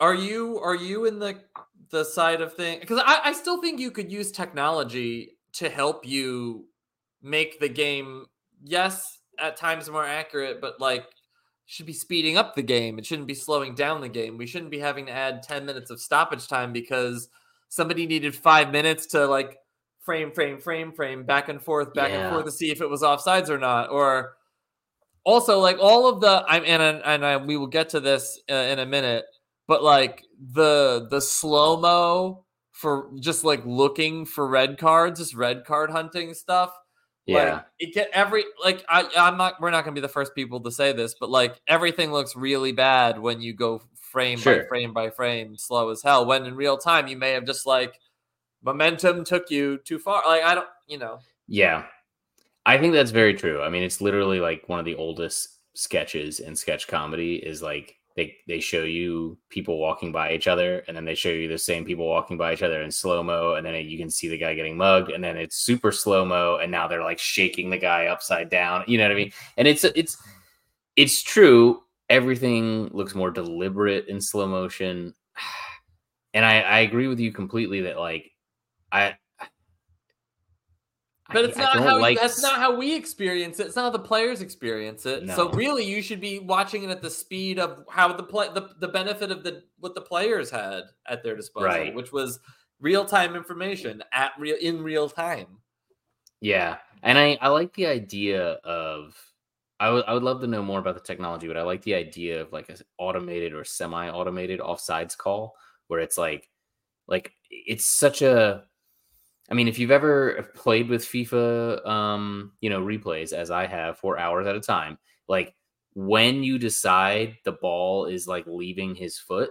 are 0.00 0.14
you 0.14 0.58
are 0.58 0.74
you 0.74 1.04
in 1.04 1.18
the 1.20 1.38
the 1.92 2.04
side 2.04 2.40
of 2.40 2.54
things 2.54 2.80
because 2.80 3.00
I, 3.04 3.20
I 3.26 3.32
still 3.32 3.60
think 3.60 3.78
you 3.78 3.90
could 3.92 4.10
use 4.10 4.32
technology 4.32 5.36
to 5.54 5.68
help 5.68 6.06
you 6.06 6.66
make 7.22 7.60
the 7.60 7.68
game 7.68 8.26
yes 8.64 9.20
at 9.38 9.56
times 9.56 9.88
more 9.88 10.04
accurate 10.04 10.60
but 10.60 10.80
like 10.80 11.06
should 11.66 11.86
be 11.86 11.92
speeding 11.92 12.36
up 12.36 12.54
the 12.54 12.62
game. 12.62 12.98
It 12.98 13.06
shouldn't 13.06 13.28
be 13.28 13.34
slowing 13.34 13.74
down 13.74 14.02
the 14.02 14.08
game. 14.08 14.36
We 14.36 14.46
shouldn't 14.46 14.70
be 14.70 14.78
having 14.78 15.06
to 15.06 15.12
add 15.12 15.42
10 15.42 15.64
minutes 15.64 15.90
of 15.90 16.00
stoppage 16.00 16.46
time 16.46 16.70
because 16.72 17.28
somebody 17.70 18.06
needed 18.06 18.34
five 18.34 18.70
minutes 18.70 19.06
to 19.06 19.26
like 19.26 19.56
frame, 20.00 20.32
frame, 20.32 20.58
frame, 20.58 20.92
frame, 20.92 21.24
back 21.24 21.48
and 21.48 21.62
forth, 21.62 21.94
back 21.94 22.10
Yeah. 22.10 22.26
and 22.26 22.30
forth 22.30 22.44
to 22.44 22.52
see 22.52 22.70
if 22.70 22.82
it 22.82 22.90
was 22.90 23.00
offsides 23.02 23.48
or 23.48 23.58
not. 23.58 23.90
Or 23.90 24.34
also 25.24 25.60
like 25.60 25.78
all 25.80 26.08
of 26.08 26.20
the 26.20 26.44
I'm 26.46 26.64
and 26.66 26.82
and 27.04 27.24
I, 27.24 27.36
we 27.38 27.56
will 27.56 27.68
get 27.68 27.88
to 27.90 28.00
this 28.00 28.38
uh, 28.50 28.54
in 28.54 28.80
a 28.80 28.86
minute, 28.86 29.24
but 29.72 29.82
like 29.82 30.26
the 30.52 31.06
the 31.08 31.18
slow 31.18 31.80
mo 31.80 32.44
for 32.72 33.08
just 33.20 33.42
like 33.42 33.64
looking 33.64 34.26
for 34.26 34.46
red 34.46 34.76
cards, 34.76 35.18
just 35.18 35.34
red 35.34 35.64
card 35.64 35.88
hunting 35.88 36.34
stuff. 36.34 36.76
Yeah. 37.24 37.54
Like 37.54 37.64
it 37.78 37.94
get 37.94 38.10
every 38.12 38.44
like 38.62 38.84
I 38.86 39.08
I'm 39.16 39.38
not 39.38 39.62
we're 39.62 39.70
not 39.70 39.84
gonna 39.84 39.94
be 39.94 40.02
the 40.02 40.08
first 40.08 40.34
people 40.34 40.60
to 40.60 40.70
say 40.70 40.92
this, 40.92 41.14
but 41.18 41.30
like 41.30 41.58
everything 41.66 42.12
looks 42.12 42.36
really 42.36 42.72
bad 42.72 43.18
when 43.18 43.40
you 43.40 43.54
go 43.54 43.80
frame 43.94 44.38
by 44.44 44.60
frame 44.68 44.92
by 44.92 45.08
frame, 45.08 45.56
slow 45.56 45.88
as 45.88 46.02
hell. 46.02 46.26
When 46.26 46.44
in 46.44 46.54
real 46.54 46.76
time 46.76 47.08
you 47.08 47.16
may 47.16 47.30
have 47.30 47.46
just 47.46 47.64
like 47.64 47.98
momentum 48.62 49.24
took 49.24 49.50
you 49.50 49.78
too 49.78 49.98
far. 49.98 50.22
Like 50.26 50.42
I 50.42 50.54
don't 50.54 50.68
you 50.86 50.98
know. 50.98 51.20
Yeah. 51.48 51.86
I 52.66 52.76
think 52.76 52.92
that's 52.92 53.10
very 53.10 53.32
true. 53.32 53.62
I 53.62 53.70
mean, 53.70 53.84
it's 53.84 54.02
literally 54.02 54.38
like 54.38 54.68
one 54.68 54.80
of 54.80 54.84
the 54.84 54.96
oldest 54.96 55.48
sketches 55.72 56.40
in 56.40 56.56
sketch 56.56 56.88
comedy 56.88 57.36
is 57.36 57.62
like 57.62 57.96
they 58.16 58.36
they 58.46 58.60
show 58.60 58.82
you 58.82 59.38
people 59.48 59.78
walking 59.78 60.12
by 60.12 60.32
each 60.32 60.46
other 60.46 60.84
and 60.86 60.96
then 60.96 61.04
they 61.04 61.14
show 61.14 61.28
you 61.28 61.48
the 61.48 61.58
same 61.58 61.84
people 61.84 62.06
walking 62.06 62.36
by 62.36 62.52
each 62.52 62.62
other 62.62 62.82
in 62.82 62.90
slow-mo 62.90 63.54
and 63.54 63.66
then 63.66 63.74
you 63.86 63.98
can 63.98 64.10
see 64.10 64.28
the 64.28 64.36
guy 64.36 64.54
getting 64.54 64.76
mugged 64.76 65.10
and 65.10 65.22
then 65.22 65.36
it's 65.36 65.56
super 65.56 65.92
slow-mo 65.92 66.58
and 66.62 66.70
now 66.70 66.86
they're 66.86 67.02
like 67.02 67.18
shaking 67.18 67.70
the 67.70 67.78
guy 67.78 68.06
upside 68.06 68.50
down. 68.50 68.84
You 68.86 68.98
know 68.98 69.04
what 69.04 69.12
I 69.12 69.16
mean? 69.16 69.32
And 69.56 69.66
it's 69.66 69.84
it's 69.84 70.16
it's 70.96 71.22
true 71.22 71.82
everything 72.08 72.88
looks 72.88 73.14
more 73.14 73.30
deliberate 73.30 74.08
in 74.08 74.20
slow 74.20 74.46
motion. 74.46 75.14
And 76.34 76.46
I 76.46 76.62
I 76.62 76.78
agree 76.78 77.08
with 77.08 77.20
you 77.20 77.30
completely 77.30 77.82
that 77.82 77.98
like 77.98 78.30
I 78.90 79.16
But 81.32 81.44
it's 81.44 81.56
I 81.58 81.62
not 81.62 81.74
don't 81.74 81.82
how 81.84 81.98
like 81.98 82.20
that's 82.20 82.42
not 82.42 82.58
how 82.58 82.76
we 82.76 82.94
experience 82.94 83.60
it. 83.60 83.66
It's 83.66 83.76
not 83.76 83.82
how 83.82 83.90
the 83.90 83.98
players 83.98 84.40
experience 84.40 85.06
it. 85.06 85.28
So 85.30 85.50
really, 85.50 85.84
you 85.84 86.02
should 86.02 86.20
be 86.20 86.38
watching 86.38 86.82
it 86.84 86.90
at 86.90 87.02
the 87.02 87.10
speed 87.10 87.58
of 87.58 87.84
how 87.90 88.12
the 88.12 88.22
play 88.22 88.48
the, 88.52 88.70
the 88.80 88.88
benefit 88.88 89.30
of 89.30 89.42
the 89.44 89.62
what 89.78 89.94
the 89.94 90.00
players 90.00 90.50
had 90.50 90.84
at 91.06 91.22
their 91.22 91.36
disposal, 91.36 91.68
Right. 91.68 91.94
which 91.94 92.12
was 92.12 92.38
real 92.80 93.04
time 93.04 93.34
information 93.36 94.02
at 94.12 94.32
real 94.38 94.56
in 94.60 94.82
real 94.82 95.08
time. 95.08 95.46
Yeah, 96.40 96.78
and 97.02 97.18
I 97.18 97.38
I 97.40 97.48
like 97.48 97.74
the 97.74 97.86
idea 97.86 98.52
of 98.64 99.16
I 99.80 99.90
would 99.90 100.04
I 100.06 100.14
would 100.14 100.22
love 100.22 100.40
to 100.40 100.46
know 100.46 100.62
more 100.62 100.78
about 100.78 100.94
the 100.94 101.00
technology, 101.00 101.46
but 101.48 101.56
I 101.56 101.62
like 101.62 101.82
the 101.82 101.94
idea 101.94 102.40
of 102.40 102.52
like 102.52 102.68
an 102.68 102.76
automated 102.98 103.52
or 103.52 103.64
semi-automated 103.64 104.60
offsides 104.60 105.16
call 105.16 105.54
where 105.88 106.00
it's 106.00 106.18
like 106.18 106.48
like 107.08 107.32
it's 107.50 107.98
such 107.98 108.22
a 108.22 108.64
I 109.52 109.54
mean, 109.54 109.68
if 109.68 109.78
you've 109.78 109.90
ever 109.90 110.50
played 110.54 110.88
with 110.88 111.04
FIFA 111.04 111.86
um, 111.86 112.52
you 112.62 112.70
know, 112.70 112.80
replays 112.80 113.34
as 113.34 113.50
I 113.50 113.66
have 113.66 113.98
for 113.98 114.18
hours 114.18 114.46
at 114.46 114.56
a 114.56 114.60
time, 114.60 114.96
like 115.28 115.54
when 115.92 116.42
you 116.42 116.58
decide 116.58 117.36
the 117.44 117.52
ball 117.52 118.06
is 118.06 118.26
like 118.26 118.46
leaving 118.46 118.94
his 118.94 119.18
foot, 119.18 119.50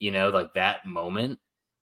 you 0.00 0.10
know, 0.10 0.28
like 0.28 0.52
that 0.52 0.84
moment 0.84 1.38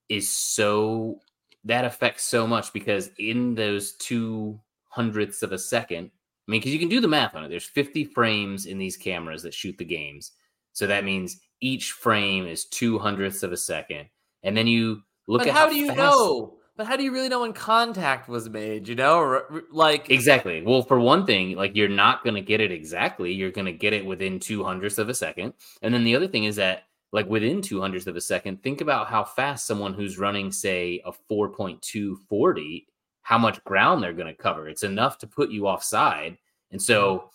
is 0.09 0.29
so 0.29 1.19
that 1.65 1.85
affects 1.85 2.23
so 2.23 2.47
much 2.47 2.73
because 2.73 3.11
in 3.19 3.57
those 3.57 3.97
two 3.97 4.61
hundredths 4.91 5.43
of 5.43 5.51
a 5.51 5.59
second, 5.59 6.13
I 6.47 6.51
mean, 6.51 6.61
because 6.61 6.73
you 6.73 6.79
can 6.79 6.89
do 6.89 7.01
the 7.01 7.09
math 7.09 7.35
on 7.35 7.43
it. 7.43 7.49
There's 7.49 7.65
50 7.65 8.05
frames 8.05 8.67
in 8.67 8.79
these 8.79 8.97
cameras 8.97 9.43
that 9.43 9.53
shoot 9.53 9.77
the 9.77 9.85
games, 9.85 10.31
so 10.73 10.87
that 10.87 11.05
means 11.05 11.41
each 11.61 11.91
frame 11.91 12.47
is 12.47 12.67
two 12.67 12.97
hundredths 12.97 13.43
of 13.43 13.51
a 13.51 13.57
second, 13.57 14.07
and 14.45 14.57
then 14.57 14.69
you 14.69 15.03
look 15.27 15.41
but 15.41 15.49
at 15.49 15.55
how 15.55 15.69
do 15.69 15.75
you 15.75 15.89
fast- 15.89 15.99
know? 15.99 16.59
But 16.77 16.87
how 16.87 16.97
do 16.97 17.03
you 17.03 17.13
really 17.13 17.31
know 17.31 17.41
when 17.41 17.55
contact 17.55 18.29
was 18.29 18.51
made? 18.51 18.87
You 18.87 18.95
know, 18.95 19.19
or, 19.19 19.65
like 19.71 20.11
Exactly. 20.11 20.63
Well, 20.63 20.83
for 20.83 21.01
one 21.01 21.25
thing, 21.25 21.57
like 21.57 21.75
you're 21.75 21.89
not 21.89 22.23
going 22.23 22.35
to 22.35 22.43
get 22.43 22.61
it 22.61 22.71
exactly. 22.71 23.33
You're 23.33 23.51
going 23.51 23.67
to 23.67 23.73
get 23.73 23.95
it 23.95 24.05
within 24.05 24.39
two 24.39 24.63
hundredths 24.63 24.99
of 24.99 25.09
a 25.09 25.15
second. 25.15 25.55
And 25.81 25.95
then 25.95 26.05
the 26.05 26.15
other 26.15 26.29
thing 26.29 26.45
is 26.45 26.57
that, 26.57 26.85
like 27.13 27.29
within 27.29 27.63
two 27.63 27.81
hundredths 27.81 28.07
of 28.07 28.17
a 28.17 28.21
second, 28.21 28.63
think 28.63 28.83
about 28.83 29.09
how 29.09 29.25
fast 29.25 29.67
someone 29.67 29.95
who's 29.95 30.19
running, 30.19 30.53
say, 30.53 31.01
a 31.07 31.13
4.240, 31.31 32.85
how 33.23 33.39
much 33.39 33.65
ground 33.65 34.03
they're 34.03 34.13
going 34.13 34.27
to 34.27 34.35
cover. 34.35 34.69
It's 34.69 34.83
enough 34.83 35.17
to 35.19 35.27
put 35.27 35.51
you 35.51 35.67
offside. 35.67 36.37
And 36.73 36.83
so 36.83 37.17
mm-hmm. 37.17 37.27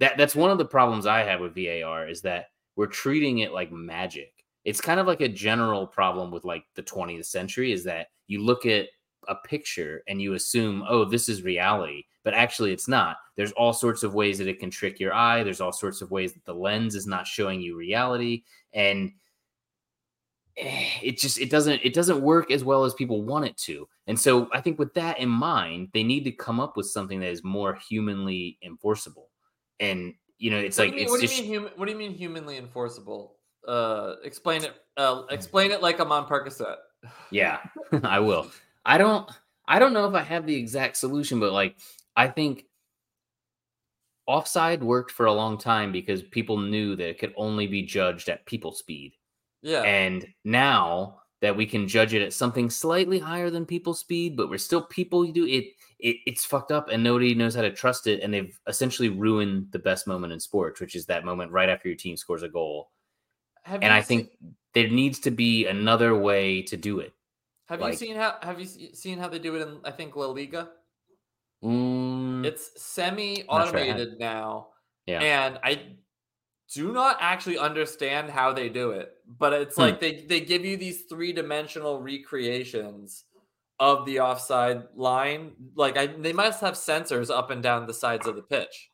that 0.00 0.18
that's 0.18 0.36
one 0.36 0.50
of 0.50 0.58
the 0.58 0.66
problems 0.66 1.06
I 1.06 1.20
have 1.20 1.40
with 1.40 1.54
VAR 1.54 2.08
is 2.08 2.20
that 2.22 2.48
we're 2.76 2.86
treating 2.86 3.38
it 3.38 3.52
like 3.52 3.72
magic. 3.72 4.32
It's 4.66 4.82
kind 4.82 5.00
of 5.00 5.06
like 5.06 5.22
a 5.22 5.28
general 5.28 5.86
problem 5.86 6.30
with 6.30 6.44
like 6.44 6.64
the 6.74 6.82
20th 6.82 7.24
century 7.24 7.72
is 7.72 7.84
that 7.84 8.08
you 8.26 8.42
look 8.42 8.66
at 8.66 8.88
a 9.28 9.34
picture 9.34 10.02
and 10.08 10.20
you 10.20 10.34
assume, 10.34 10.84
oh, 10.88 11.04
this 11.04 11.28
is 11.28 11.42
reality, 11.42 12.04
but 12.24 12.34
actually 12.34 12.72
it's 12.72 12.88
not. 12.88 13.16
There's 13.36 13.52
all 13.52 13.72
sorts 13.72 14.02
of 14.02 14.14
ways 14.14 14.38
that 14.38 14.48
it 14.48 14.58
can 14.58 14.70
trick 14.70 14.98
your 14.98 15.14
eye. 15.14 15.42
There's 15.42 15.60
all 15.60 15.72
sorts 15.72 16.00
of 16.00 16.10
ways 16.10 16.32
that 16.32 16.44
the 16.44 16.54
lens 16.54 16.94
is 16.94 17.06
not 17.06 17.26
showing 17.26 17.60
you 17.60 17.76
reality, 17.76 18.44
and 18.72 19.12
it 20.56 21.18
just 21.18 21.38
it 21.38 21.50
doesn't 21.50 21.80
it 21.84 21.94
doesn't 21.94 22.20
work 22.20 22.50
as 22.50 22.64
well 22.64 22.84
as 22.84 22.94
people 22.94 23.22
want 23.22 23.44
it 23.44 23.56
to. 23.58 23.88
And 24.06 24.18
so 24.18 24.48
I 24.52 24.60
think 24.60 24.78
with 24.78 24.94
that 24.94 25.18
in 25.18 25.28
mind, 25.28 25.88
they 25.92 26.02
need 26.02 26.24
to 26.24 26.32
come 26.32 26.60
up 26.60 26.76
with 26.76 26.86
something 26.86 27.20
that 27.20 27.30
is 27.30 27.44
more 27.44 27.78
humanly 27.88 28.58
enforceable. 28.62 29.30
And 29.80 30.14
you 30.38 30.50
know, 30.50 30.58
it's 30.58 30.78
what 30.78 30.86
like 30.86 30.94
mean, 30.94 31.02
it's 31.02 31.10
what 31.10 31.20
do 31.20 31.26
just 31.26 31.36
you 31.36 31.42
mean 31.42 31.52
human? 31.52 31.72
What 31.76 31.86
do 31.86 31.92
you 31.92 31.98
mean 31.98 32.12
humanly 32.12 32.58
enforceable? 32.58 33.36
Uh, 33.66 34.14
explain 34.22 34.62
it. 34.64 34.74
Uh, 34.96 35.22
explain 35.30 35.72
it 35.72 35.82
like 35.82 35.98
I'm 35.98 36.12
on 36.12 36.26
Percocet. 36.26 36.76
Yeah, 37.30 37.58
I 38.02 38.20
will. 38.20 38.50
I 38.84 38.98
don't 38.98 39.30
I 39.68 39.78
don't 39.78 39.92
know 39.92 40.06
if 40.08 40.14
I 40.14 40.22
have 40.22 40.46
the 40.46 40.54
exact 40.54 40.96
solution, 40.96 41.40
but 41.40 41.52
like 41.52 41.76
I 42.16 42.28
think 42.28 42.66
offside 44.26 44.82
worked 44.82 45.10
for 45.10 45.26
a 45.26 45.32
long 45.32 45.58
time 45.58 45.92
because 45.92 46.22
people 46.22 46.58
knew 46.58 46.96
that 46.96 47.08
it 47.08 47.18
could 47.18 47.32
only 47.36 47.66
be 47.66 47.82
judged 47.82 48.28
at 48.28 48.46
people 48.46 48.72
speed. 48.72 49.14
Yeah. 49.62 49.82
And 49.82 50.26
now 50.44 51.20
that 51.42 51.56
we 51.56 51.66
can 51.66 51.86
judge 51.86 52.14
it 52.14 52.22
at 52.22 52.32
something 52.32 52.70
slightly 52.70 53.18
higher 53.18 53.50
than 53.50 53.66
people 53.66 53.94
speed, 53.94 54.36
but 54.36 54.48
we're 54.48 54.58
still 54.58 54.82
people 54.82 55.24
you 55.24 55.32
do 55.32 55.46
it, 55.46 55.66
it 55.98 56.16
it's 56.26 56.44
fucked 56.44 56.72
up 56.72 56.88
and 56.88 57.02
nobody 57.02 57.34
knows 57.34 57.54
how 57.54 57.62
to 57.62 57.72
trust 57.72 58.06
it 58.06 58.22
and 58.22 58.32
they've 58.32 58.58
essentially 58.66 59.08
ruined 59.10 59.68
the 59.70 59.78
best 59.78 60.06
moment 60.06 60.32
in 60.32 60.40
sports, 60.40 60.80
which 60.80 60.96
is 60.96 61.06
that 61.06 61.24
moment 61.24 61.52
right 61.52 61.68
after 61.68 61.88
your 61.88 61.96
team 61.96 62.16
scores 62.16 62.42
a 62.42 62.48
goal. 62.48 62.90
Have 63.62 63.82
And 63.82 63.92
I 63.92 64.00
think 64.02 64.28
seen- 64.28 64.54
there 64.76 64.88
needs 64.92 65.18
to 65.20 65.30
be 65.30 65.64
another 65.66 66.14
way 66.14 66.60
to 66.70 66.76
do 66.76 67.00
it. 67.00 67.12
have 67.68 67.80
like- 67.80 67.92
you 67.94 67.98
seen 67.98 68.14
how 68.16 68.36
have 68.42 68.60
you 68.60 68.66
seen 68.92 69.18
how 69.18 69.26
they 69.28 69.38
do 69.40 69.56
it 69.56 69.62
in 69.66 69.80
I 69.84 69.90
think 69.90 70.14
La 70.14 70.26
Liga? 70.28 70.68
Mm, 71.64 72.44
It's 72.44 72.70
not 72.70 73.18
sure 73.18 73.78
I 73.80 73.86
have. 73.86 73.96
semi-automated 73.96 74.18
now, 74.20 74.68
yeah. 75.06 75.20
and 75.20 75.58
I 75.64 75.96
do 76.74 76.92
not 76.92 77.16
actually 77.20 77.58
understand 77.58 78.28
how 78.30 78.52
they 78.52 78.68
do 78.68 78.90
it. 78.90 79.14
But 79.26 79.52
it's 79.54 79.76
Hmm. 79.76 79.82
like 79.82 80.00
they 80.00 80.20
they 80.28 80.40
give 80.40 80.64
you 80.64 80.76
these 80.76 81.06
three-dimensional 81.08 82.00
recreations 82.02 83.24
of 83.80 84.04
the 84.06 84.20
offside 84.20 84.84
line. 84.94 85.56
Like 85.74 85.96
I, 85.96 86.06
they 86.06 86.32
must 86.34 86.60
have 86.60 86.74
sensors 86.74 87.30
up 87.30 87.50
and 87.50 87.62
down 87.62 87.86
the 87.86 87.94
sides 87.94 88.26
of 88.26 88.36
the 88.36 88.42
pitch. 88.42 88.90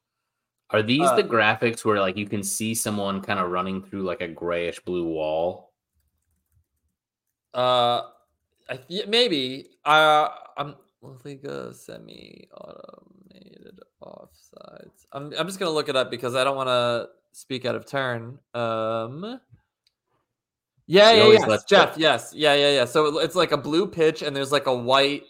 Are 0.71 0.83
these 0.83 1.03
Uh, 1.11 1.17
the 1.17 1.25
graphics 1.25 1.85
where 1.85 2.01
like 2.01 2.17
you 2.17 2.29
can 2.29 2.43
see 2.43 2.75
someone 2.75 3.21
kind 3.21 3.39
of 3.41 3.51
running 3.51 3.83
through 3.83 4.03
like 4.05 4.23
a 4.23 4.29
grayish 4.29 4.79
blue 4.81 5.05
wall? 5.07 5.72
Uh, 7.55 8.03
I 8.69 8.77
th- 8.77 9.07
maybe. 9.07 9.69
Uh, 9.85 10.29
I'm 10.57 10.75
Liga 11.25 11.75
semi-automated 11.75 13.81
offsides. 14.03 15.07
I'm 15.13 15.33
I'm 15.39 15.47
just 15.47 15.59
gonna 15.59 15.71
look 15.73 15.89
it 15.89 15.97
up 15.97 16.11
because 16.11 16.35
I 16.35 16.45
don't 16.45 16.57
want 16.57 16.69
to 16.69 17.09
speak 17.33 17.65
out 17.65 17.75
of 17.75 17.87
turn. 17.87 18.39
Um. 18.55 19.41
Yeah, 20.87 21.13
yeah, 21.13 21.39
yes, 21.47 21.65
Jeff. 21.65 21.97
Yes, 21.97 22.33
yeah, 22.35 22.55
yeah, 22.55 22.73
yeah. 22.73 22.85
So 22.85 23.19
it's 23.19 23.37
like 23.37 23.53
a 23.53 23.57
blue 23.57 23.87
pitch, 23.87 24.23
and 24.23 24.35
there's 24.35 24.53
like 24.53 24.67
a 24.67 24.75
white 24.75 25.25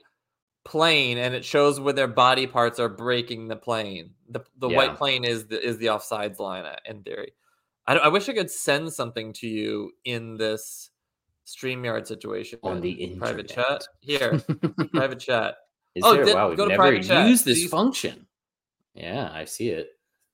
plane, 0.65 1.19
and 1.19 1.35
it 1.35 1.45
shows 1.45 1.79
where 1.79 1.93
their 1.93 2.09
body 2.09 2.47
parts 2.47 2.81
are 2.81 2.89
breaking 2.89 3.49
the 3.49 3.57
plane. 3.57 4.11
The 4.31 4.41
the 4.59 4.71
Yeah. 4.71 4.77
white 4.77 4.97
plane 4.97 5.25
is 5.25 5.47
the 5.47 5.65
is 5.65 5.79
the 5.79 5.87
offsides 5.87 6.39
line 6.39 6.65
uh, 6.65 6.77
in 6.87 7.03
theory. 7.03 7.33
I, 7.87 7.97
I 7.97 8.09
wish 8.09 8.29
I 8.29 8.33
could 8.33 8.51
send 8.51 8.93
something 8.93 9.33
to 9.35 9.47
you 9.47 9.93
in 10.05 10.37
this 10.37 10.91
StreamYard 11.57 12.07
situation. 12.07 12.59
On 12.63 12.81
the 12.81 13.15
private 13.19 13.49
chat 13.49 13.85
here, 14.01 14.41
private 14.95 15.21
chat. 15.21 15.57
Is 15.95 16.05
Oh, 16.05 16.15
there? 16.15 16.25
did- 16.25 16.35
wow, 16.35 16.49
we've 16.49 16.59
never 16.59 16.75
private 16.77 17.05
chat. 17.05 17.29
used 17.29 17.45
this 17.45 17.67
function. 17.67 18.27
Yeah, 18.95 19.31
I 19.33 19.45
see 19.45 19.69
it. 19.71 19.91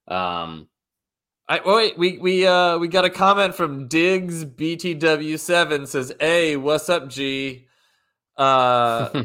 Um, 0.07 0.69
I 1.49 1.61
oh, 1.65 1.77
wait, 1.77 1.99
we 1.99 2.19
we 2.19 2.47
uh 2.47 2.79
we 2.79 2.89
got 2.89 3.05
a 3.05 3.11
comment 3.11 3.55
from 3.55 3.89
Diggs 3.89 4.45
BTW7 4.45 5.87
says, 5.87 6.13
"Hey, 6.21 6.57
what's 6.57 6.89
up, 6.89 7.09
G? 7.09 7.67
Uh 8.37 9.23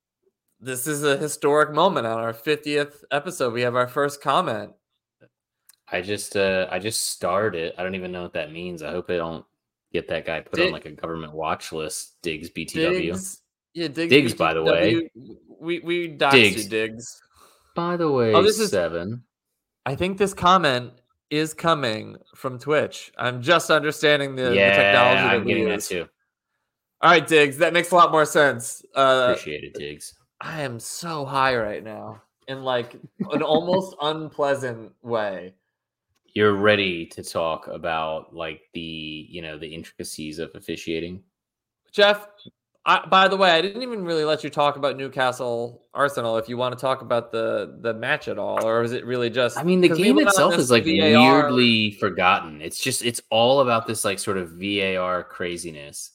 this 0.60 0.86
is 0.86 1.04
a 1.04 1.16
historic 1.16 1.72
moment 1.72 2.06
on 2.06 2.18
our 2.18 2.32
50th 2.32 3.04
episode. 3.10 3.52
We 3.52 3.62
have 3.62 3.76
our 3.76 3.88
first 3.88 4.20
comment. 4.22 4.72
I 5.92 6.00
just 6.00 6.36
uh 6.36 6.66
I 6.70 6.78
just 6.78 7.08
started. 7.08 7.74
I 7.76 7.82
don't 7.82 7.94
even 7.94 8.12
know 8.12 8.22
what 8.22 8.32
that 8.34 8.52
means. 8.52 8.82
I 8.82 8.90
hope 8.90 9.06
they 9.06 9.16
don't 9.16 9.44
get 9.92 10.08
that 10.08 10.24
guy 10.26 10.40
put 10.40 10.60
on 10.60 10.72
like 10.72 10.86
a 10.86 10.90
government 10.92 11.32
watch 11.32 11.72
list. 11.72 12.16
Diggs 12.22 12.50
BTW. 12.50 12.74
Diggs, 12.74 13.42
yeah, 13.74 13.88
Diggs, 13.88 14.10
Diggs, 14.10 14.34
by 14.34 14.54
the 14.54 14.62
way. 14.62 15.10
We 15.60 15.80
we 15.80 16.08
Diggs. 16.08 16.66
Diggs. 16.66 17.20
By 17.74 17.96
the 17.96 18.10
way, 18.10 18.34
Oh, 18.34 18.42
this 18.42 18.58
is- 18.58 18.70
seven. 18.70 19.24
I 19.86 19.94
think 19.94 20.18
this 20.18 20.34
comment 20.34 20.92
is 21.30 21.54
coming 21.54 22.16
from 22.34 22.58
Twitch. 22.58 23.12
I'm 23.16 23.40
just 23.40 23.70
understanding 23.70 24.34
the, 24.36 24.42
the 24.42 24.54
technology 24.54 25.22
that 25.22 25.34
I'm 25.34 25.44
we 25.44 25.46
getting 25.52 25.64
that 25.68 25.74
use. 25.74 25.88
too. 25.88 26.06
All 27.00 27.10
right, 27.10 27.26
Diggs, 27.26 27.58
that 27.58 27.72
makes 27.72 27.90
a 27.92 27.94
lot 27.94 28.10
more 28.12 28.26
sense. 28.26 28.84
Uh, 28.94 29.28
Appreciate 29.30 29.64
it, 29.64 29.74
Diggs. 29.74 30.12
I 30.40 30.62
am 30.62 30.78
so 30.80 31.24
high 31.24 31.56
right 31.56 31.82
now 31.82 32.20
in 32.48 32.62
like 32.62 32.94
an 33.30 33.42
almost 33.42 33.94
unpleasant 34.02 34.92
way. 35.02 35.54
You're 36.34 36.54
ready 36.54 37.06
to 37.06 37.22
talk 37.22 37.66
about 37.68 38.34
like 38.34 38.62
the 38.72 39.26
you 39.28 39.42
know 39.42 39.58
the 39.58 39.68
intricacies 39.68 40.38
of 40.38 40.50
officiating. 40.54 41.22
Jeff, 41.92 42.28
I, 42.86 43.04
by 43.06 43.28
the 43.28 43.36
way, 43.36 43.50
I 43.50 43.60
didn't 43.60 43.82
even 43.82 44.04
really 44.04 44.24
let 44.24 44.42
you 44.42 44.48
talk 44.48 44.76
about 44.76 44.96
Newcastle 44.96 45.84
Arsenal. 45.92 46.38
If 46.38 46.48
you 46.48 46.56
want 46.56 46.76
to 46.76 46.80
talk 46.80 47.02
about 47.02 47.30
the 47.30 47.78
the 47.80 47.92
match 47.92 48.26
at 48.28 48.38
all, 48.38 48.64
or 48.64 48.82
is 48.82 48.92
it 48.92 49.04
really 49.04 49.28
just? 49.28 49.58
I 49.58 49.62
mean, 49.62 49.80
the 49.80 49.88
game 49.88 50.18
itself 50.18 50.54
is 50.54 50.70
like 50.70 50.84
VAR 50.84 51.42
weirdly 51.42 51.92
forgotten. 51.92 52.62
It's 52.62 52.80
just 52.80 53.04
it's 53.04 53.20
all 53.30 53.60
about 53.60 53.86
this 53.86 54.04
like 54.04 54.18
sort 54.18 54.38
of 54.38 54.52
VAR 54.52 55.24
craziness. 55.24 56.12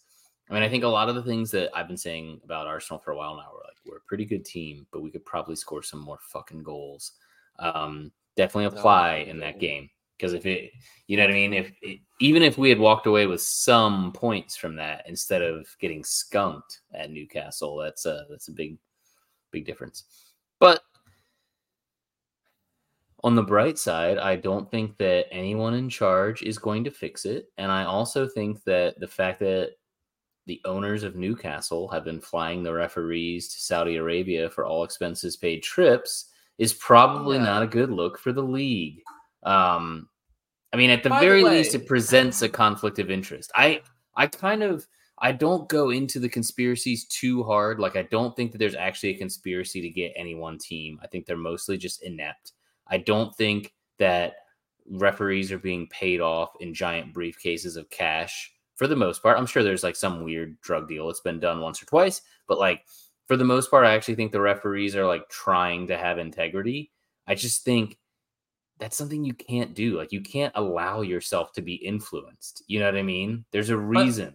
I 0.49 0.53
mean, 0.53 0.63
I 0.63 0.69
think 0.69 0.83
a 0.83 0.87
lot 0.87 1.07
of 1.09 1.15
the 1.15 1.23
things 1.23 1.51
that 1.51 1.69
I've 1.75 1.87
been 1.87 1.97
saying 1.97 2.41
about 2.43 2.67
Arsenal 2.67 2.99
for 2.99 3.11
a 3.11 3.17
while 3.17 3.35
now 3.35 3.49
were 3.53 3.63
like 3.63 3.77
we're 3.85 3.97
a 3.97 4.07
pretty 4.07 4.25
good 4.25 4.43
team, 4.43 4.87
but 4.91 5.01
we 5.01 5.11
could 5.11 5.25
probably 5.25 5.55
score 5.55 5.83
some 5.83 5.99
more 5.99 6.19
fucking 6.21 6.63
goals. 6.63 7.13
Um, 7.59 8.11
definitely 8.35 8.65
apply 8.65 9.25
in 9.27 9.39
that 9.39 9.59
game 9.59 9.89
because 10.17 10.33
if 10.33 10.45
it, 10.45 10.71
you 11.07 11.17
know 11.17 11.23
what 11.23 11.31
I 11.31 11.33
mean, 11.33 11.53
if 11.53 11.71
it, 11.81 11.99
even 12.21 12.41
if 12.41 12.57
we 12.57 12.69
had 12.69 12.79
walked 12.79 13.07
away 13.07 13.27
with 13.27 13.41
some 13.41 14.11
points 14.13 14.55
from 14.55 14.75
that 14.77 15.03
instead 15.07 15.41
of 15.41 15.67
getting 15.79 16.03
skunked 16.03 16.81
at 16.93 17.11
Newcastle, 17.11 17.77
that's 17.77 18.05
a 18.05 18.25
that's 18.29 18.47
a 18.47 18.53
big 18.53 18.77
big 19.51 19.65
difference. 19.65 20.05
But 20.59 20.81
on 23.23 23.35
the 23.35 23.43
bright 23.43 23.77
side, 23.79 24.17
I 24.19 24.35
don't 24.35 24.69
think 24.69 24.97
that 24.97 25.25
anyone 25.31 25.73
in 25.73 25.89
charge 25.89 26.43
is 26.43 26.57
going 26.59 26.83
to 26.83 26.91
fix 26.91 27.25
it. 27.25 27.47
And 27.57 27.71
I 27.71 27.83
also 27.85 28.27
think 28.27 28.63
that 28.65 28.99
the 28.99 29.07
fact 29.07 29.39
that 29.39 29.71
the 30.45 30.61
owners 30.63 31.01
of 31.01 31.15
Newcastle 31.15 31.87
have 31.87 32.05
been 32.05 32.21
flying 32.21 32.61
the 32.61 32.71
referees 32.71 33.47
to 33.49 33.59
Saudi 33.59 33.95
Arabia 33.95 34.47
for 34.49 34.63
all 34.63 34.83
expenses 34.83 35.35
paid 35.37 35.63
trips 35.63 36.29
is 36.59 36.73
probably 36.73 37.37
Yeah. 37.37 37.45
not 37.45 37.63
a 37.63 37.67
good 37.67 37.89
look 37.89 38.19
for 38.19 38.31
the 38.31 38.43
league. 38.43 39.01
Um, 39.45 40.09
I 40.73 40.77
mean, 40.77 40.89
at 40.89 41.03
the 41.03 41.09
By 41.09 41.19
the 41.21 41.25
very 41.25 41.43
way- 41.43 41.57
least, 41.59 41.75
it 41.75 41.87
presents 41.87 42.41
a 42.41 42.49
conflict 42.49 42.99
of 42.99 43.09
interest. 43.09 43.51
I, 43.55 43.81
I 44.17 44.27
kind 44.27 44.63
of, 44.63 44.85
I 45.19 45.31
don't 45.31 45.69
go 45.69 45.91
into 45.91 46.19
the 46.19 46.27
conspiracies 46.27 47.05
too 47.05 47.43
hard. 47.43 47.79
Like, 47.79 47.95
I 47.95 48.01
don't 48.03 48.35
think 48.35 48.51
that 48.51 48.57
there's 48.57 48.75
actually 48.75 49.09
a 49.15 49.17
conspiracy 49.17 49.81
to 49.81 49.89
get 49.89 50.11
any 50.17 50.35
one 50.35 50.57
team. 50.57 50.99
I 51.01 51.07
think 51.07 51.25
they're 51.25 51.37
mostly 51.37 51.77
just 51.77 52.03
inept. 52.03 52.51
I 52.87 52.97
don't 52.97 53.33
think 53.35 53.73
that 53.99 54.33
referees 54.89 55.51
are 55.51 55.57
being 55.57 55.87
paid 55.87 56.19
off 56.19 56.49
in 56.59 56.73
giant 56.73 57.13
briefcases 57.13 57.77
of 57.77 57.89
cash 57.89 58.51
for 58.75 58.87
the 58.87 58.95
most 58.95 59.23
part. 59.23 59.37
I'm 59.37 59.45
sure 59.45 59.63
there's 59.63 59.83
like 59.83 59.95
some 59.95 60.23
weird 60.23 60.59
drug 60.61 60.87
deal. 60.89 61.09
It's 61.09 61.21
been 61.21 61.39
done 61.39 61.61
once 61.61 61.81
or 61.81 61.85
twice, 61.85 62.21
but 62.47 62.59
like 62.59 62.85
for 63.25 63.37
the 63.37 63.45
most 63.45 63.71
part, 63.71 63.85
I 63.85 63.95
actually 63.95 64.15
think 64.15 64.31
the 64.31 64.41
referees 64.41 64.95
are 64.95 65.05
like 65.07 65.27
trying 65.29 65.87
to 65.87 65.97
have 65.97 66.17
integrity. 66.19 66.91
I 67.25 67.35
just 67.35 67.63
think 67.63 67.97
that's 68.79 68.97
something 68.97 69.23
you 69.23 69.33
can't 69.33 69.73
do. 69.73 69.97
Like 69.97 70.11
you 70.11 70.21
can't 70.21 70.53
allow 70.55 71.01
yourself 71.01 71.53
to 71.53 71.61
be 71.61 71.75
influenced. 71.75 72.63
You 72.67 72.79
know 72.79 72.85
what 72.85 72.97
I 72.97 73.03
mean? 73.03 73.45
There's 73.51 73.69
a 73.69 73.77
reason. 73.77 74.33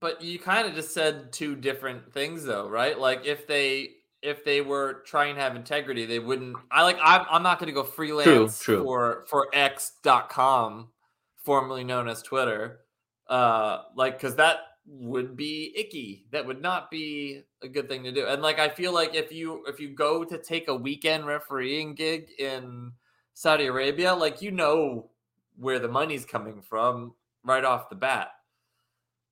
But 0.00 0.22
you 0.22 0.38
kind 0.38 0.66
of 0.66 0.74
just 0.74 0.94
said 0.94 1.32
two 1.32 1.56
different 1.56 2.12
things, 2.12 2.44
though, 2.44 2.68
right? 2.68 2.98
Like 2.98 3.26
if 3.26 3.46
they 3.46 3.90
if 4.22 4.44
they 4.44 4.60
were 4.60 5.02
trying 5.06 5.34
to 5.34 5.40
have 5.40 5.56
integrity, 5.56 6.06
they 6.06 6.18
wouldn't. 6.18 6.56
I 6.70 6.82
like. 6.82 6.98
I'm, 7.02 7.26
I'm 7.30 7.42
not 7.42 7.58
going 7.58 7.68
to 7.68 7.74
go 7.74 7.84
freelance 7.84 8.58
true. 8.58 8.82
for 8.82 9.24
for 9.28 9.48
X.com, 9.52 10.88
formerly 11.36 11.84
known 11.84 12.08
as 12.08 12.22
Twitter. 12.22 12.80
Uh, 13.28 13.82
like 13.94 14.18
because 14.18 14.36
that 14.36 14.58
would 14.86 15.36
be 15.36 15.72
icky. 15.76 16.26
That 16.32 16.46
would 16.46 16.60
not 16.60 16.90
be 16.90 17.42
a 17.62 17.68
good 17.68 17.88
thing 17.88 18.02
to 18.04 18.12
do. 18.12 18.26
And 18.26 18.42
like 18.42 18.58
I 18.58 18.68
feel 18.68 18.92
like 18.92 19.14
if 19.14 19.32
you 19.32 19.64
if 19.66 19.80
you 19.80 19.90
go 19.94 20.24
to 20.24 20.38
take 20.38 20.68
a 20.68 20.74
weekend 20.74 21.26
refereeing 21.26 21.94
gig 21.94 22.28
in 22.38 22.92
Saudi 23.40 23.68
Arabia, 23.68 24.14
like 24.14 24.42
you 24.42 24.50
know 24.50 25.08
where 25.56 25.78
the 25.78 25.88
money's 25.88 26.26
coming 26.26 26.60
from 26.60 27.14
right 27.42 27.64
off 27.64 27.88
the 27.88 27.94
bat. 27.96 28.32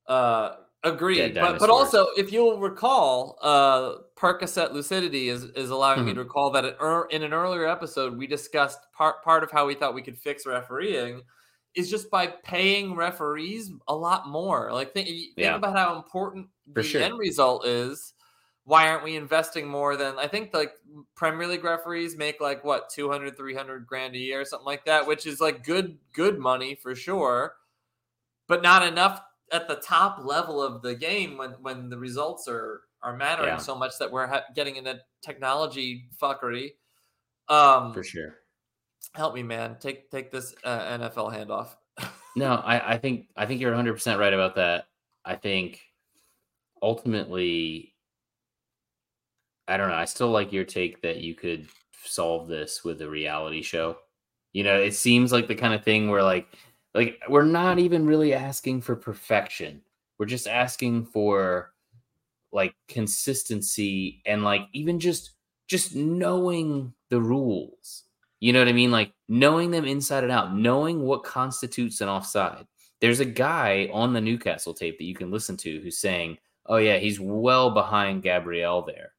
Uh, 0.06 0.54
agreed. 0.82 1.34
But 1.34 1.58
but 1.58 1.68
also, 1.68 2.06
if 2.16 2.32
you'll 2.32 2.58
recall, 2.58 3.36
uh, 3.42 3.96
Percocet 4.16 4.72
Lucidity 4.72 5.28
is 5.28 5.44
is 5.44 5.68
allowing 5.68 6.06
me 6.06 6.12
Mhm. 6.12 6.14
to 6.14 6.20
recall 6.22 6.50
that 6.52 6.64
in 7.10 7.22
an 7.22 7.34
earlier 7.34 7.66
episode 7.68 8.16
we 8.16 8.26
discussed 8.26 8.78
part 8.96 9.22
part 9.22 9.42
of 9.44 9.50
how 9.50 9.66
we 9.66 9.74
thought 9.74 9.92
we 9.92 10.00
could 10.00 10.16
fix 10.16 10.46
refereeing 10.46 11.20
is 11.74 11.90
just 11.90 12.10
by 12.10 12.28
paying 12.28 12.96
referees 12.96 13.70
a 13.88 13.94
lot 13.94 14.26
more. 14.26 14.72
Like 14.72 14.94
think, 14.94 15.06
think 15.08 15.32
Yeah. 15.36 15.56
about 15.56 15.76
how 15.76 15.96
important 15.96 16.48
the 16.72 16.82
sure. 16.82 17.02
end 17.02 17.18
result 17.18 17.66
is. 17.66 18.14
Why 18.68 18.88
aren't 18.88 19.02
we 19.02 19.16
investing 19.16 19.66
more 19.66 19.96
than 19.96 20.18
I 20.18 20.26
think 20.28 20.52
like 20.52 20.72
Premier 21.16 21.46
League 21.46 21.64
referees 21.64 22.16
make 22.18 22.38
like 22.38 22.62
what 22.64 22.90
200 22.90 23.34
300 23.34 23.86
grand 23.86 24.14
a 24.14 24.18
year 24.18 24.44
something 24.44 24.66
like 24.66 24.84
that 24.84 25.06
which 25.06 25.24
is 25.26 25.40
like 25.40 25.64
good 25.64 25.96
good 26.12 26.38
money 26.38 26.74
for 26.74 26.94
sure 26.94 27.54
but 28.46 28.62
not 28.62 28.82
enough 28.86 29.22
at 29.52 29.68
the 29.68 29.76
top 29.76 30.22
level 30.22 30.62
of 30.62 30.82
the 30.82 30.94
game 30.94 31.38
when 31.38 31.52
when 31.62 31.88
the 31.88 31.96
results 31.96 32.46
are 32.46 32.82
are 33.02 33.16
mattering 33.16 33.48
Yeah. 33.48 33.56
so 33.56 33.74
much 33.74 33.92
that 34.00 34.12
we're 34.12 34.26
ha- 34.26 34.44
getting 34.54 34.76
into 34.76 35.00
technology 35.22 36.10
fuckery 36.20 36.72
um 37.48 37.94
for 37.94 38.02
sure. 38.04 38.34
help 39.14 39.34
me 39.34 39.42
man 39.42 39.76
take 39.80 40.10
take 40.10 40.30
this 40.30 40.54
uh, 40.64 40.98
NFL 40.98 41.32
handoff 41.32 41.68
No, 42.36 42.54
I, 42.56 42.94
I 42.94 42.98
think 42.98 43.28
I 43.34 43.46
think 43.46 43.60
you're 43.62 43.70
100 43.70 43.94
percent 43.94 44.20
right 44.20 44.32
about 44.34 44.54
that. 44.56 44.86
I 45.24 45.34
think 45.34 45.80
ultimately, 46.82 47.94
I 49.68 49.76
don't 49.76 49.90
know. 49.90 49.94
I 49.94 50.06
still 50.06 50.30
like 50.30 50.52
your 50.52 50.64
take 50.64 51.02
that 51.02 51.18
you 51.18 51.34
could 51.34 51.68
solve 52.02 52.48
this 52.48 52.84
with 52.84 53.02
a 53.02 53.08
reality 53.08 53.62
show. 53.62 53.98
You 54.52 54.64
know, 54.64 54.80
it 54.80 54.94
seems 54.94 55.30
like 55.30 55.46
the 55.46 55.54
kind 55.54 55.74
of 55.74 55.84
thing 55.84 56.08
where 56.08 56.22
like 56.22 56.48
like 56.94 57.20
we're 57.28 57.44
not 57.44 57.78
even 57.78 58.06
really 58.06 58.32
asking 58.32 58.80
for 58.80 58.96
perfection. 58.96 59.82
We're 60.18 60.26
just 60.26 60.48
asking 60.48 61.06
for 61.06 61.72
like 62.50 62.74
consistency 62.88 64.22
and 64.24 64.42
like 64.42 64.62
even 64.72 64.98
just 64.98 65.32
just 65.68 65.94
knowing 65.94 66.94
the 67.10 67.20
rules. 67.20 68.04
You 68.40 68.52
know 68.52 68.60
what 68.60 68.68
I 68.68 68.72
mean? 68.72 68.90
Like 68.90 69.12
knowing 69.28 69.70
them 69.70 69.84
inside 69.84 70.22
and 70.22 70.32
out, 70.32 70.56
knowing 70.56 71.02
what 71.02 71.24
constitutes 71.24 72.00
an 72.00 72.08
offside. 72.08 72.66
There's 73.00 73.20
a 73.20 73.24
guy 73.24 73.90
on 73.92 74.12
the 74.12 74.20
Newcastle 74.20 74.74
tape 74.74 74.98
that 74.98 75.04
you 75.04 75.14
can 75.14 75.30
listen 75.30 75.56
to 75.58 75.80
who's 75.80 75.98
saying, 75.98 76.38
"Oh 76.66 76.78
yeah, 76.78 76.96
he's 76.98 77.20
well 77.20 77.70
behind 77.70 78.22
Gabriel 78.22 78.82
there, 78.82 79.12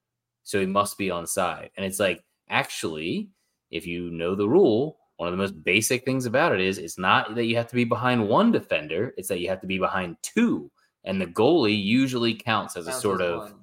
so 0.49 0.59
he 0.59 0.65
must 0.65 0.97
be 0.97 1.11
on 1.11 1.27
side." 1.27 1.69
And 1.77 1.85
it's 1.85 1.99
like, 1.99 2.23
actually, 2.49 3.29
if 3.71 3.85
you 3.85 4.09
know 4.09 4.35
the 4.35 4.49
rule, 4.49 4.97
one 5.17 5.27
of 5.27 5.33
the 5.33 5.37
most 5.37 5.63
basic 5.63 6.05
things 6.05 6.25
about 6.25 6.53
it 6.53 6.61
is 6.61 6.77
it's 6.77 6.97
not 6.97 7.35
that 7.35 7.45
you 7.45 7.55
have 7.57 7.67
to 7.67 7.75
be 7.75 7.83
behind 7.85 8.27
one 8.27 8.51
defender; 8.51 9.13
it's 9.17 9.27
that 9.29 9.39
you 9.39 9.49
have 9.49 9.61
to 9.61 9.67
be 9.67 9.77
behind 9.77 10.17
two, 10.21 10.71
and 11.03 11.21
the 11.21 11.27
goalie 11.27 11.81
usually 11.81 12.33
counts 12.33 12.75
as 12.75 12.87
a 12.87 12.91
Counts 12.91 13.01
sort 13.01 13.21
as 13.21 13.27
of 13.27 13.39
one. 13.39 13.55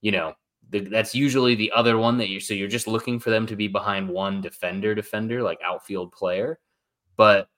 you 0.00 0.12
know 0.12 0.34
the, 0.70 0.80
that's 0.80 1.14
usually 1.14 1.54
the 1.54 1.70
other 1.72 1.98
one 1.98 2.16
that 2.18 2.28
you 2.28 2.40
so 2.40 2.54
you're 2.54 2.68
just 2.68 2.86
looking 2.88 3.20
for 3.20 3.30
them 3.30 3.46
to 3.46 3.56
be 3.56 3.68
behind 3.68 4.08
one 4.08 4.40
defender 4.40 4.94
defender 4.94 5.42
like 5.42 5.60
outfield 5.64 6.12
player 6.12 6.58
but 7.16 7.48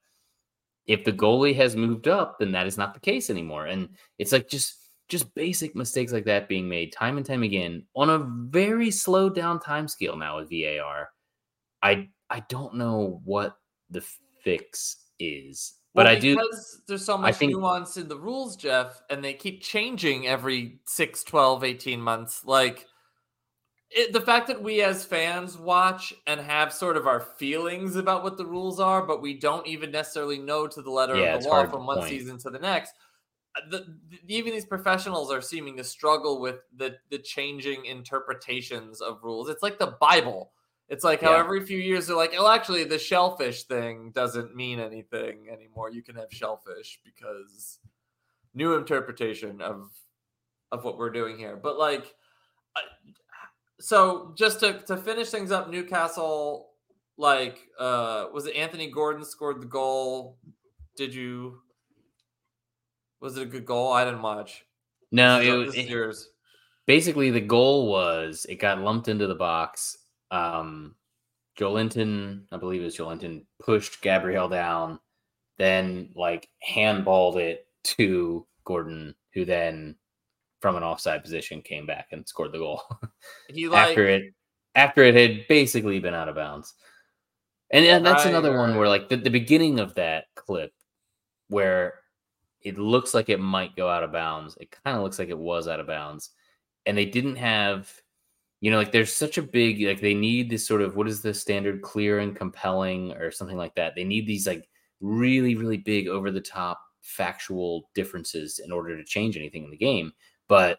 if 0.86 1.04
the 1.04 1.12
goalie 1.12 1.54
has 1.54 1.76
moved 1.76 2.08
up 2.08 2.38
then 2.38 2.52
that 2.52 2.66
is 2.66 2.76
not 2.76 2.92
the 2.92 3.00
case 3.00 3.30
anymore 3.30 3.66
and 3.66 3.88
it's 4.18 4.32
like 4.32 4.48
just 4.48 4.83
just 5.08 5.34
basic 5.34 5.76
mistakes 5.76 6.12
like 6.12 6.24
that 6.24 6.48
being 6.48 6.68
made 6.68 6.92
time 6.92 7.16
and 7.16 7.26
time 7.26 7.42
again 7.42 7.84
on 7.94 8.10
a 8.10 8.18
very 8.50 8.90
slowed 8.90 9.34
down 9.34 9.60
time 9.60 9.86
scale 9.88 10.16
now 10.16 10.36
with 10.38 10.48
VAR 10.50 11.10
I 11.82 12.08
I 12.30 12.40
don't 12.48 12.74
know 12.76 13.20
what 13.24 13.56
the 13.90 14.02
fix 14.42 14.96
is 15.18 15.74
but 15.94 16.06
Well, 16.06 16.16
I 16.16 16.18
do 16.18 16.34
because 16.34 16.80
there's 16.88 17.04
so 17.04 17.16
much 17.18 17.36
think- 17.36 17.52
nuance 17.52 17.96
in 17.96 18.08
the 18.08 18.18
rules, 18.18 18.56
Jeff, 18.56 19.00
and 19.10 19.22
they 19.22 19.32
keep 19.32 19.62
changing 19.62 20.26
every 20.26 20.80
6, 20.86 21.22
12, 21.22 21.62
18 21.62 22.00
months. 22.00 22.44
Like 22.44 22.86
it, 23.90 24.12
the 24.12 24.20
fact 24.20 24.48
that 24.48 24.60
we 24.60 24.82
as 24.82 25.04
fans 25.04 25.56
watch 25.56 26.12
and 26.26 26.40
have 26.40 26.72
sort 26.72 26.96
of 26.96 27.06
our 27.06 27.20
feelings 27.20 27.94
about 27.94 28.24
what 28.24 28.36
the 28.36 28.44
rules 28.44 28.80
are, 28.80 29.06
but 29.06 29.22
we 29.22 29.34
don't 29.38 29.64
even 29.68 29.92
necessarily 29.92 30.38
know 30.38 30.66
to 30.66 30.82
the 30.82 30.90
letter 30.90 31.14
Yeah, 31.14 31.36
of 31.36 31.44
the 31.44 31.48
law 31.48 31.64
from 31.66 31.86
one 31.86 31.98
point. 31.98 32.08
season 32.10 32.38
to 32.38 32.50
the 32.50 32.58
next. 32.58 32.92
Uh, 33.56 33.60
The, 33.70 33.78
the- 34.10 34.20
even 34.28 34.52
these 34.52 34.64
professionals 34.66 35.30
are 35.32 35.40
seeming 35.40 35.76
to 35.76 35.84
struggle 35.84 36.40
with 36.40 36.60
the 36.76 36.96
the 37.10 37.18
changing 37.18 37.84
interpretations 37.86 39.00
of 39.00 39.22
rules. 39.22 39.48
It's 39.48 39.62
like 39.62 39.78
the 39.78 39.96
Bible. 40.00 40.52
It's 40.88 41.04
like 41.04 41.22
how 41.22 41.32
Yeah. 41.32 41.38
every 41.40 41.64
few 41.64 41.78
years 41.78 42.06
they're 42.06 42.16
like, 42.16 42.34
oh, 42.36 42.50
actually, 42.50 42.84
the 42.84 42.98
shellfish 42.98 43.64
thing 43.64 44.10
doesn't 44.10 44.54
mean 44.54 44.80
anything 44.80 45.48
anymore. 45.50 45.90
You 45.90 46.02
can 46.02 46.14
have 46.16 46.30
shellfish 46.30 47.00
because 47.04 47.78
new 48.54 48.74
interpretation 48.74 49.60
of 49.62 49.90
of 50.72 50.84
what 50.84 50.98
we're 50.98 51.10
doing 51.10 51.38
here. 51.38 51.56
But 51.56 51.78
like, 51.78 52.14
I- 52.76 52.82
so 53.80 54.32
just 54.36 54.60
to 54.60 54.80
to 54.86 54.96
finish 54.96 55.30
things 55.30 55.50
up, 55.52 55.70
Newcastle, 55.70 56.70
like, 57.16 57.58
uh, 57.78 58.26
was 58.32 58.46
it 58.46 58.54
Anthony 58.56 58.90
Gordon 58.90 59.24
scored 59.24 59.60
the 59.62 59.66
goal? 59.66 60.38
Did 60.96 61.14
you? 61.14 61.60
Was 63.24 63.38
it 63.38 63.42
a 63.42 63.46
good 63.46 63.64
goal? 63.64 63.90
I 63.90 64.04
didn't 64.04 64.20
watch. 64.20 64.66
No, 65.10 65.38
This 65.38 65.48
it, 65.48 65.52
was 65.56 65.74
it- 65.76 65.88
yours. 65.88 66.28
basically 66.86 67.30
the 67.30 67.40
goal 67.40 67.90
was 67.90 68.44
it 68.48 68.56
got 68.56 68.80
lumped 68.80 69.08
into 69.08 69.26
the 69.26 69.34
box. 69.34 69.96
Um, 70.30 70.94
Joelinton, 71.58 72.42
I 72.52 72.58
believe 72.58 72.82
it 72.82 72.84
was 72.84 72.96
Joelinton, 72.98 73.46
pushed 73.60 74.02
Gabriel 74.02 74.48
down, 74.48 74.98
then 75.56 76.10
like 76.14 76.48
handballed 76.68 77.36
it 77.36 77.66
to 77.84 78.46
Gordon, 78.64 79.14
who 79.32 79.44
then 79.46 79.96
from 80.60 80.76
an 80.76 80.82
offside 80.82 81.22
position 81.22 81.62
came 81.62 81.86
back 81.86 82.08
and 82.12 82.26
scored 82.28 82.52
the 82.52 82.58
goal 82.58 82.82
He 83.48 83.68
like 83.68 83.90
after 83.90 84.06
it 84.08 84.34
after 84.74 85.02
it 85.02 85.14
had 85.14 85.46
basically 85.48 85.98
been 86.00 86.14
out 86.14 86.28
of 86.28 86.34
bounds. 86.34 86.74
And, 87.70 87.84
and 87.86 88.04
that's 88.04 88.24
Right, 88.24 88.30
another 88.30 88.56
one 88.58 88.76
where 88.76 88.88
like 88.88 89.08
the, 89.08 89.16
the 89.16 89.30
beginning 89.30 89.78
of 89.80 89.94
that 89.94 90.24
clip 90.34 90.72
where 91.48 91.94
it 92.64 92.78
looks 92.78 93.14
like 93.14 93.28
it 93.28 93.40
might 93.40 93.76
go 93.76 93.88
out 93.88 94.02
of 94.02 94.12
bounds. 94.12 94.56
It 94.60 94.74
kind 94.84 94.96
of 94.96 95.02
looks 95.02 95.18
like 95.18 95.28
it 95.28 95.38
was 95.38 95.68
out 95.68 95.80
of 95.80 95.86
bounds. 95.86 96.30
And 96.86 96.96
they 96.96 97.06
didn't 97.06 97.36
have 97.36 97.92
you 98.64 98.70
know, 98.70 98.78
like 98.78 98.92
there's 98.92 99.12
such 99.12 99.36
a 99.36 99.42
big 99.42 99.82
like 99.86 100.00
they 100.00 100.14
need 100.14 100.48
this 100.48 100.66
sort 100.66 100.80
of 100.80 100.96
what 100.96 101.06
is 101.06 101.20
the 101.20 101.34
standard 101.34 101.82
clear 101.82 102.20
and 102.20 102.34
compelling 102.34 103.12
or 103.12 103.30
something 103.30 103.58
like 103.58 103.74
that. 103.74 103.94
They 103.94 104.04
need 104.04 104.26
these 104.26 104.46
like 104.46 104.66
really, 105.02 105.54
really 105.54 105.76
big 105.76 106.08
over 106.08 106.30
the 106.30 106.40
top 106.40 106.80
factual 107.02 107.90
differences 107.94 108.60
in 108.64 108.72
order 108.72 108.96
to 108.96 109.04
change 109.04 109.36
anything 109.36 109.64
in 109.64 109.70
the 109.70 109.76
game. 109.76 110.14
But 110.48 110.78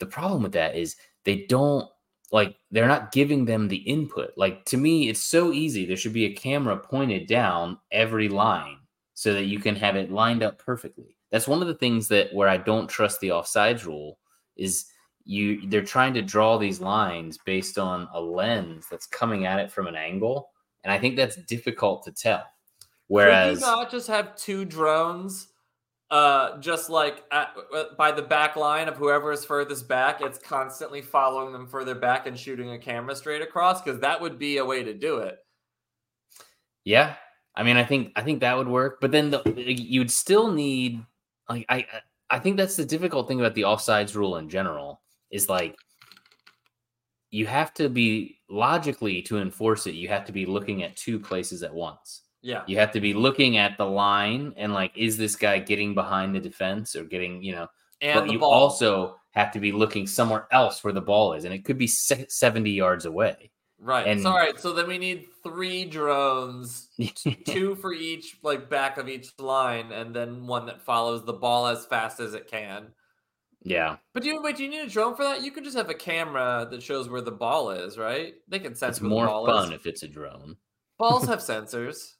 the 0.00 0.06
problem 0.06 0.42
with 0.42 0.52
that 0.52 0.76
is 0.76 0.96
they 1.24 1.46
don't 1.46 1.88
like 2.30 2.56
they're 2.70 2.86
not 2.88 3.10
giving 3.10 3.46
them 3.46 3.68
the 3.68 3.76
input. 3.76 4.32
Like 4.36 4.66
to 4.66 4.76
me, 4.76 5.08
it's 5.08 5.22
so 5.22 5.50
easy. 5.50 5.86
There 5.86 5.96
should 5.96 6.12
be 6.12 6.26
a 6.26 6.34
camera 6.34 6.76
pointed 6.76 7.26
down 7.26 7.78
every 7.90 8.28
line 8.28 8.76
so 9.22 9.32
that 9.34 9.44
you 9.44 9.60
can 9.60 9.76
have 9.76 9.94
it 9.94 10.10
lined 10.10 10.42
up 10.42 10.58
perfectly. 10.58 11.16
That's 11.30 11.46
one 11.46 11.62
of 11.62 11.68
the 11.68 11.76
things 11.76 12.08
that 12.08 12.34
where 12.34 12.48
I 12.48 12.56
don't 12.56 12.88
trust 12.88 13.20
the 13.20 13.28
offsides 13.28 13.86
rule 13.86 14.18
is 14.56 14.86
you 15.22 15.70
they're 15.70 15.80
trying 15.80 16.12
to 16.14 16.22
draw 16.22 16.58
these 16.58 16.80
lines 16.80 17.38
based 17.46 17.78
on 17.78 18.08
a 18.14 18.20
lens 18.20 18.88
that's 18.90 19.06
coming 19.06 19.46
at 19.46 19.60
it 19.60 19.70
from 19.70 19.86
an 19.86 19.94
angle. 19.94 20.50
And 20.82 20.92
I 20.92 20.98
think 20.98 21.14
that's 21.14 21.36
difficult 21.36 22.02
to 22.02 22.10
tell. 22.10 22.42
Whereas 23.06 23.60
Could 23.60 23.64
you 23.64 23.76
not 23.76 23.90
just 23.92 24.08
have 24.08 24.34
two 24.34 24.64
drones, 24.64 25.46
uh, 26.10 26.58
just 26.58 26.90
like 26.90 27.22
at, 27.30 27.54
by 27.96 28.10
the 28.10 28.22
back 28.22 28.56
line 28.56 28.88
of 28.88 28.96
whoever 28.96 29.30
is 29.30 29.44
furthest 29.44 29.86
back? 29.86 30.20
It's 30.20 30.40
constantly 30.40 31.00
following 31.00 31.52
them 31.52 31.68
further 31.68 31.94
back 31.94 32.26
and 32.26 32.36
shooting 32.36 32.72
a 32.72 32.78
camera 32.78 33.14
straight 33.14 33.40
across 33.40 33.80
because 33.80 34.00
that 34.00 34.20
would 34.20 34.36
be 34.36 34.56
a 34.56 34.64
way 34.64 34.82
to 34.82 34.92
do 34.92 35.18
it. 35.18 35.38
Yeah, 36.82 37.14
I 37.54 37.62
mean, 37.62 37.76
I 37.76 37.84
think 37.84 38.12
I 38.16 38.22
think 38.22 38.40
that 38.40 38.56
would 38.56 38.68
work, 38.68 38.98
but 39.00 39.10
then 39.10 39.30
the, 39.30 39.42
you'd 39.54 40.10
still 40.10 40.50
need 40.50 41.04
like 41.48 41.66
I 41.68 41.86
I 42.30 42.38
think 42.38 42.56
that's 42.56 42.76
the 42.76 42.84
difficult 42.84 43.28
thing 43.28 43.40
about 43.40 43.54
the 43.54 43.62
offsides 43.62 44.14
rule 44.14 44.36
in 44.36 44.48
general 44.48 45.02
is 45.30 45.48
like 45.48 45.76
you 47.30 47.46
have 47.46 47.72
to 47.74 47.88
be 47.88 48.38
logically 48.48 49.22
to 49.22 49.38
enforce 49.38 49.86
it. 49.86 49.94
You 49.94 50.08
have 50.08 50.24
to 50.26 50.32
be 50.32 50.46
looking 50.46 50.82
at 50.82 50.96
two 50.96 51.18
places 51.18 51.62
at 51.62 51.72
once. 51.72 52.22
Yeah, 52.42 52.62
You 52.66 52.76
have 52.78 52.90
to 52.92 53.00
be 53.00 53.14
looking 53.14 53.56
at 53.56 53.78
the 53.78 53.86
line 53.86 54.52
and 54.56 54.74
like, 54.74 54.90
is 54.96 55.16
this 55.16 55.36
guy 55.36 55.60
getting 55.60 55.94
behind 55.94 56.34
the 56.34 56.40
defense 56.40 56.96
or 56.96 57.04
getting 57.04 57.40
you 57.42 57.52
know? 57.52 57.68
and 58.00 58.18
but 58.18 58.30
you 58.32 58.40
ball. 58.40 58.52
also 58.52 59.16
have 59.30 59.52
to 59.52 59.60
be 59.60 59.70
looking 59.70 60.08
somewhere 60.08 60.48
else 60.50 60.82
where 60.82 60.92
the 60.92 61.00
ball 61.00 61.34
is, 61.34 61.44
and 61.44 61.54
it 61.54 61.64
could 61.64 61.78
be 61.78 61.86
se- 61.86 62.26
seventy 62.28 62.72
yards 62.72 63.04
away. 63.04 63.51
Right. 63.82 64.06
and- 64.06 64.22
so, 64.22 64.30
all 64.30 64.36
right. 64.36 64.58
So 64.58 64.72
then 64.72 64.86
we 64.88 64.96
need 64.98 65.26
three 65.42 65.84
drones, 65.84 66.88
two 67.46 67.74
for 67.76 67.92
each 67.92 68.38
like 68.42 68.70
back 68.70 68.96
of 68.98 69.08
each 69.08 69.28
line, 69.38 69.92
and 69.92 70.14
then 70.16 70.46
one 70.46 70.66
that 70.66 70.80
follows 70.82 71.24
the 71.24 71.32
ball 71.32 71.66
as 71.66 71.84
fast 71.86 72.20
as 72.20 72.32
it 72.34 72.46
can. 72.48 72.86
yeah. 73.62 73.96
But 74.14 74.22
do 74.22 74.28
you 74.30 74.40
wait? 74.42 74.56
Do 74.56 74.64
you 74.64 74.70
need 74.70 74.86
a 74.86 74.88
drone 74.88 75.14
for 75.14 75.24
that? 75.24 75.42
You 75.42 75.50
could 75.50 75.64
just 75.64 75.76
have 75.76 75.90
a 75.90 75.94
camera 75.94 76.66
that 76.70 76.82
shows 76.82 77.08
where 77.08 77.20
the 77.20 77.30
ball 77.32 77.70
is, 77.70 77.98
right? 77.98 78.34
They 78.48 78.58
can 78.58 78.74
sense 78.74 78.96
It's 78.98 79.02
more 79.02 79.26
fun 79.46 79.72
is. 79.72 79.78
if 79.80 79.86
it's 79.86 80.02
a 80.02 80.08
drone. 80.08 80.56
Balls 80.98 81.26
have 81.26 81.38
sensors. 81.50 82.14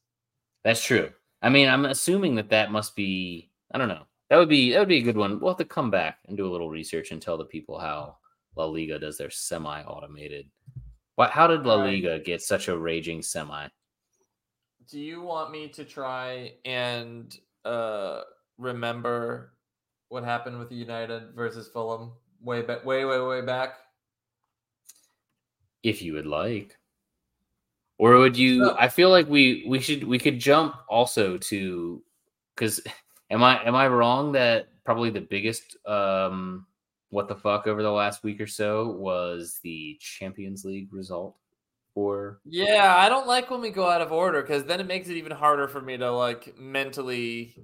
That's 0.65 0.83
true. 0.85 1.11
I 1.43 1.49
mean, 1.49 1.69
I'm 1.69 1.87
assuming 1.87 2.35
that 2.37 2.51
that 2.51 2.71
must 2.71 2.95
be. 2.95 3.51
I 3.75 3.79
don't 3.79 3.89
know. 3.89 4.05
That 4.31 4.37
would 4.39 4.49
be 4.49 4.73
that 4.73 4.79
would 4.79 4.89
be 4.89 4.99
a 4.99 5.03
good 5.03 5.17
one. 5.17 5.41
We'll 5.41 5.53
have 5.53 5.59
to 5.59 5.65
come 5.65 5.91
back 5.91 6.19
and 6.27 6.37
do 6.37 6.47
a 6.49 6.53
little 6.53 6.71
research 6.71 7.11
and 7.11 7.21
tell 7.21 7.37
the 7.37 7.45
people 7.45 7.79
how 7.79 8.17
La 8.57 8.65
Liga 8.65 8.99
does 8.99 9.19
their 9.19 9.31
semi-automated. 9.31 10.47
What? 11.17 11.31
How 11.31 11.47
did 11.47 11.67
La 11.67 11.77
Right. 11.77 11.93
Liga 11.95 12.19
get 12.21 12.41
such 12.43 12.69
a 12.69 12.77
raging 12.77 13.23
semi? 13.23 13.69
Do 14.91 15.01
you 15.01 15.23
want 15.23 15.51
me 15.51 15.69
to 15.69 15.85
try 15.85 16.55
and 16.65 17.37
uh 17.65 18.23
remember 18.59 19.55
what 20.09 20.25
happened 20.25 20.59
with 20.59 20.69
the 20.69 20.75
United 20.75 21.35
versus 21.35 21.69
Fulham 21.69 22.13
way 22.41 22.63
back 22.63 22.85
way 22.85 23.05
way 23.05 23.21
way 23.21 23.41
back? 23.41 23.75
If 25.83 26.03
you 26.03 26.15
would 26.15 26.27
like, 26.27 26.77
or 27.99 28.19
would 28.19 28.37
you? 28.37 28.61
No. 28.61 28.77
I 28.79 28.89
feel 28.89 29.11
like 29.11 29.29
we 29.29 29.65
we 29.69 29.81
should 29.81 30.05
we 30.05 30.19
could 30.19 30.39
jump 30.39 30.77
also 30.89 31.39
to 31.39 32.03
because 32.55 32.81
am 33.31 33.43
I 33.43 33.63
am 33.65 33.75
I 33.75 33.89
wrong 33.89 34.33
that 34.33 34.69
probably 34.85 35.11
the 35.11 35.21
biggest 35.21 35.77
um 35.87 36.67
what 37.13 37.29
the 37.29 37.37
fuck 37.37 37.67
over 37.67 37.83
the 37.83 37.93
last 37.93 38.25
week 38.25 38.41
or 38.41 38.47
so 38.47 38.89
was 38.89 39.61
the 39.63 39.99
Champions 40.01 40.65
League 40.65 40.89
result 40.91 41.37
for 41.93 42.41
Yeah, 42.47 42.97
I 42.97 43.11
don't 43.11 43.27
like 43.27 43.51
when 43.51 43.61
we 43.61 43.69
go 43.69 43.87
out 43.87 44.01
of 44.01 44.13
order 44.13 44.41
because 44.41 44.65
then 44.65 44.81
it 44.81 44.87
makes 44.87 45.11
it 45.11 45.19
even 45.19 45.31
harder 45.31 45.69
for 45.69 45.83
me 45.83 45.99
to 45.99 46.11
like 46.11 46.59
mentally 46.59 47.55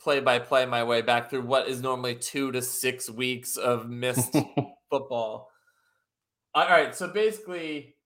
play 0.00 0.20
by 0.20 0.38
play 0.38 0.64
my 0.64 0.82
way 0.82 1.02
back 1.02 1.28
through 1.28 1.42
what 1.42 1.68
is 1.68 1.82
normally 1.82 2.14
two 2.14 2.52
to 2.52 2.62
six 2.62 3.10
weeks 3.10 3.58
of 3.58 3.90
missed 3.90 4.34
football. 4.90 5.50
All 6.54 6.66
right, 6.66 6.94
so 6.94 7.08
basically, 7.08 7.96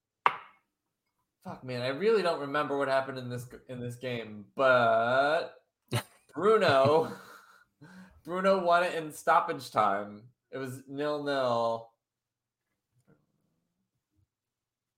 fuck 1.45 1.63
man, 1.63 1.83
I 1.83 1.89
really 1.89 2.23
don't 2.23 2.41
remember 2.41 2.77
what 2.77 2.89
happened 2.89 3.19
in 3.19 3.29
this 3.29 3.47
in 3.69 3.79
this 3.79 3.95
game, 3.95 4.47
but 4.57 5.55
Bruno, 6.35 7.13
Bruno 8.25 8.65
won 8.65 8.83
it 8.83 8.97
in 8.97 9.13
stoppage 9.13 9.71
time. 9.71 10.23
It 10.53 10.59
was 10.59 10.81
nil 10.89 11.23
nil. 11.25 11.91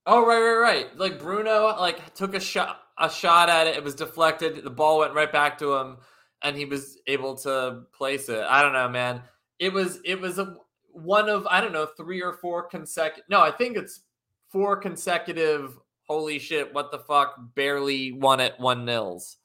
Oh 0.06 0.26
right, 0.26 0.40
right, 0.40 0.58
right. 0.58 0.96
Like 0.98 1.18
Bruno, 1.18 1.76
like 1.78 2.14
took 2.14 2.34
a 2.34 2.40
shot, 2.40 2.80
a 2.98 3.10
shot 3.10 3.48
at 3.48 3.66
it. 3.66 3.76
It 3.76 3.84
was 3.84 3.94
deflected. 3.94 4.62
The 4.62 4.70
ball 4.70 4.98
went 4.98 5.14
right 5.14 5.30
back 5.30 5.58
to 5.58 5.74
him, 5.74 5.98
and 6.42 6.56
he 6.56 6.64
was 6.64 6.98
able 7.06 7.36
to 7.38 7.82
place 7.92 8.28
it. 8.28 8.40
I 8.40 8.62
don't 8.62 8.72
know, 8.72 8.88
man. 8.88 9.22
It 9.58 9.72
was 9.72 10.00
it 10.04 10.20
was 10.20 10.38
a 10.38 10.56
one 10.92 11.28
of 11.28 11.46
I 11.46 11.60
don't 11.60 11.72
know 11.72 11.86
three 11.86 12.22
or 12.22 12.32
four 12.32 12.64
consecutive. 12.64 13.28
No, 13.28 13.40
I 13.40 13.50
think 13.50 13.76
it's 13.76 14.00
four 14.48 14.76
consecutive. 14.76 15.78
Holy 16.08 16.38
shit! 16.38 16.72
What 16.72 16.90
the 16.90 16.98
fuck? 16.98 17.36
Barely 17.54 18.12
won 18.12 18.40
it 18.40 18.54
one 18.58 18.84
nils. 18.84 19.36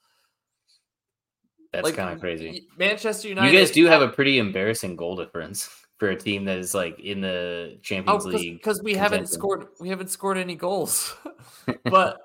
That's 1.72 1.92
kind 1.92 2.14
of 2.14 2.20
crazy. 2.22 2.68
Manchester 2.78 3.28
United. 3.28 3.52
You 3.52 3.60
guys 3.60 3.72
do 3.72 3.86
have 3.86 4.02
a 4.02 4.08
pretty 4.08 4.40
embarrassing 4.40 4.96
goal 4.96 5.16
difference 5.16 5.70
for 5.98 6.10
a 6.10 6.16
team 6.16 6.46
that 6.46 6.58
is 6.58 6.74
like 6.74 7.00
in 7.00 7.22
the 7.22 7.74
oh 7.76 7.80
Champions 7.82 8.26
League. 8.26 8.58
because 8.58 8.82
we 8.84 8.94
haven't 8.94 9.28
scored 9.28 9.68
we 9.80 9.90
haven't 9.90 10.10
scored 10.10 10.38
any 10.38 10.56
goals, 10.56 11.16
but 11.84 12.20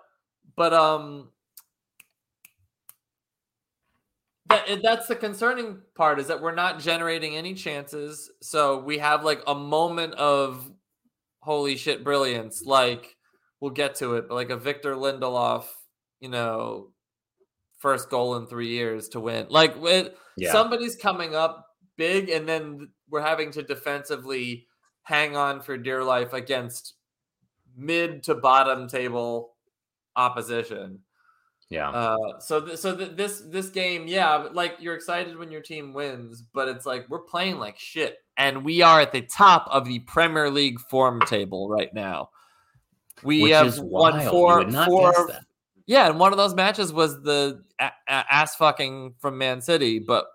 but 0.57 0.73
um. 0.73 1.29
That, 4.49 4.81
that's 4.83 5.07
the 5.07 5.15
concerning 5.15 5.79
part 5.95 6.19
is 6.19 6.27
that 6.27 6.43
we're 6.43 6.55
not 6.55 6.81
generating 6.81 7.37
any 7.37 7.55
chances. 7.55 8.33
So 8.43 8.81
we 8.81 8.99
have 8.99 9.25
like 9.25 9.41
a 9.47 9.55
moment 9.55 10.15
of 10.15 10.69
holy 11.39 11.77
shit 11.77 12.03
brilliance. 12.03 12.65
Like 12.65 13.17
we'll 13.61 13.71
get 13.71 13.95
to 13.97 14.17
it, 14.17 14.27
but 14.29 14.35
like 14.35 14.51
a 14.51 14.57
Victor 14.57 14.97
Lindelof, 14.97 15.67
you 16.19 16.29
know, 16.29 16.89
first 17.79 18.11
goal 18.11 18.37
in 18.37 18.47
three 18.47 18.69
years 18.71 19.09
to 19.11 19.21
win. 19.21 19.47
Like 19.51 19.75
it, 19.83 20.17
Yeah. 20.37 20.51
somebody's 20.51 20.97
coming 20.97 21.37
up 21.37 21.70
big, 21.97 22.31
and 22.31 22.49
then 22.49 22.91
we're 23.09 23.21
having 23.21 23.51
to 23.53 23.63
defensively 23.63 24.67
hang 25.03 25.37
on 25.37 25.61
for 25.61 25.77
dear 25.77 26.05
life 26.05 26.33
against 26.33 26.95
mid 27.77 28.23
to 28.25 28.35
bottom 28.35 28.89
table 28.89 29.55
opposition. 30.17 31.01
yeah. 31.69 31.91
Uh, 31.91 32.39
so 32.41 32.61
th- 32.61 32.79
so 32.79 32.97
th- 32.97 33.17
this 33.17 33.41
this 33.41 33.71
game, 33.71 34.07
yeah, 34.07 34.49
like 34.53 34.77
you're 34.81 34.95
excited 34.95 35.37
when 35.37 35.51
your 35.51 35.63
team 35.63 35.93
wins, 35.93 36.43
but 36.53 36.69
it's 36.69 36.87
like 36.87 37.09
we're 37.09 37.21
playing 37.21 37.59
like 37.59 37.79
shit, 37.79 38.19
and 38.37 38.65
we 38.65 38.83
are 38.83 39.01
at 39.01 39.13
the 39.13 39.23
top 39.23 39.67
of 39.71 39.85
the 39.85 40.01
Premier 40.01 40.51
League 40.51 40.81
form 40.81 41.21
table 41.23 41.69
right 41.69 41.93
now. 41.95 42.31
We 43.23 43.43
which 43.43 43.53
have 43.53 43.79
won 43.79 44.27
four, 44.29 44.69
four 44.71 45.31
Yeah, 45.87 46.09
and 46.09 46.19
one 46.19 46.33
of 46.33 46.39
those 46.39 46.55
matches 46.55 46.93
was 46.93 47.23
the 47.23 47.63
ass 48.09 48.57
fucking 48.57 49.15
from 49.19 49.39
Man 49.39 49.61
City, 49.61 49.99
but 49.99 50.27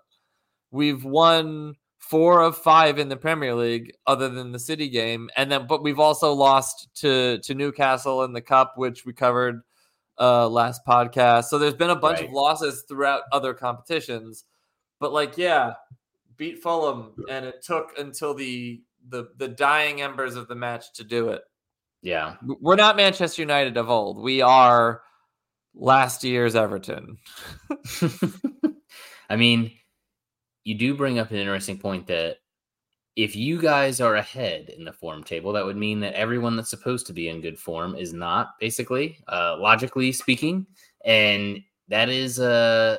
we've 0.70 1.04
won 1.04 1.74
four 1.98 2.40
of 2.42 2.56
five 2.56 2.98
in 2.98 3.08
the 3.08 3.16
Premier 3.16 3.54
League, 3.54 3.92
other 4.06 4.28
than 4.28 4.52
the 4.52 4.58
City 4.58 4.88
game, 4.88 5.28
and 5.36 5.50
then 5.50 5.66
but 5.66 5.82
we've 5.82 5.98
also 6.00 6.32
lost 6.32 6.88
to 6.96 7.38
to 7.38 7.54
Newcastle 7.54 8.22
in 8.24 8.32
the 8.32 8.40
Cup, 8.40 8.74
which 8.76 9.04
we 9.04 9.12
covered 9.12 9.62
uh 10.18 10.48
last 10.48 10.80
podcast. 10.86 11.44
So 11.44 11.58
there's 11.58 11.74
been 11.74 11.90
a 11.90 11.96
bunch 11.96 12.20
of 12.20 12.30
losses 12.30 12.84
throughout 12.88 13.22
other 13.32 13.54
competitions, 13.54 14.44
but 15.00 15.12
like 15.12 15.36
yeah, 15.36 15.74
beat 16.36 16.62
Fulham, 16.62 17.14
and 17.28 17.44
it 17.44 17.62
took 17.62 17.92
until 17.98 18.34
the 18.34 18.82
the 19.08 19.28
the 19.36 19.48
dying 19.48 20.00
embers 20.02 20.36
of 20.36 20.48
the 20.48 20.54
match 20.54 20.92
to 20.94 21.04
do 21.04 21.28
it 21.28 21.42
Yeah. 22.02 22.36
we're 22.42 22.74
not 22.76 22.96
Manchester 22.96 23.40
United 23.42 23.76
of 23.76 23.88
old. 23.88 24.18
We 24.20 24.42
are 24.42 25.02
last 25.74 26.24
year's 26.24 26.56
Everton. 26.56 27.18
I 29.30 29.36
mean, 29.36 29.72
you 30.66 30.74
do 30.74 30.94
bring 30.94 31.20
up 31.20 31.30
an 31.30 31.36
interesting 31.36 31.78
point 31.78 32.08
that 32.08 32.38
if 33.14 33.36
you 33.36 33.58
guys 33.58 34.00
are 34.00 34.16
ahead 34.16 34.68
in 34.68 34.84
the 34.84 34.92
form 34.92 35.22
table, 35.22 35.52
that 35.52 35.64
would 35.64 35.76
mean 35.76 36.00
that 36.00 36.14
everyone 36.14 36.56
that's 36.56 36.68
supposed 36.68 37.06
to 37.06 37.12
be 37.12 37.28
in 37.28 37.40
good 37.40 37.56
form 37.58 37.94
is 37.94 38.12
not, 38.12 38.58
basically, 38.58 39.18
uh, 39.28 39.56
logically 39.58 40.10
speaking. 40.12 40.66
And 41.04 41.62
that 41.88 42.08
is 42.08 42.40
uh, 42.40 42.98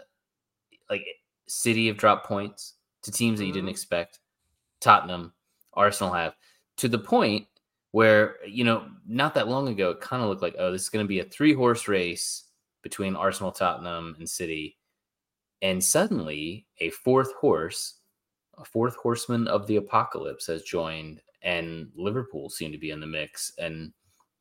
like 0.89 1.06
City 1.47 1.89
of 1.89 1.97
drop 1.97 2.25
points 2.25 2.75
to 3.03 3.12
teams 3.12 3.38
that 3.39 3.45
you 3.45 3.53
didn't 3.53 3.67
Mhm. 3.67 3.71
expect. 3.71 4.19
Tottenham, 4.80 5.34
Arsenal 5.73 6.13
have 6.13 6.36
to 6.77 6.88
the 6.88 6.97
point 6.99 7.47
where 7.91 8.38
you 8.47 8.63
know 8.63 8.88
not 9.08 9.34
that 9.34 9.47
long 9.47 9.67
ago 9.67 9.89
it 9.91 10.01
kind 10.01 10.21
of 10.21 10.30
looked 10.30 10.41
like 10.41 10.56
oh 10.60 10.71
this 10.71 10.84
is 10.84 10.89
going 10.89 11.03
to 11.03 11.08
be 11.08 11.19
a 11.19 11.23
three 11.25 11.53
horse 11.53 11.88
race 11.88 12.45
between 12.84 13.15
Arsenal, 13.15 13.51
Tottenham, 13.51 14.15
and 14.19 14.30
City, 14.30 14.77
and 15.62 15.84
suddenly 15.84 16.67
a 16.80 16.89
fourth 16.89 17.34
horse, 17.34 18.00
a 18.58 18.65
fourth 18.65 18.96
horseman 18.96 19.48
of 19.48 19.67
the 19.67 19.78
apocalypse 19.78 20.48
has 20.48 20.63
joined, 20.63 21.22
and 21.41 21.89
Liverpool 21.96 22.50
seem 22.50 22.72
to 22.72 22.78
be 22.78 22.91
in 22.91 23.00
the 23.00 23.08
mix. 23.08 23.52
And 23.58 23.91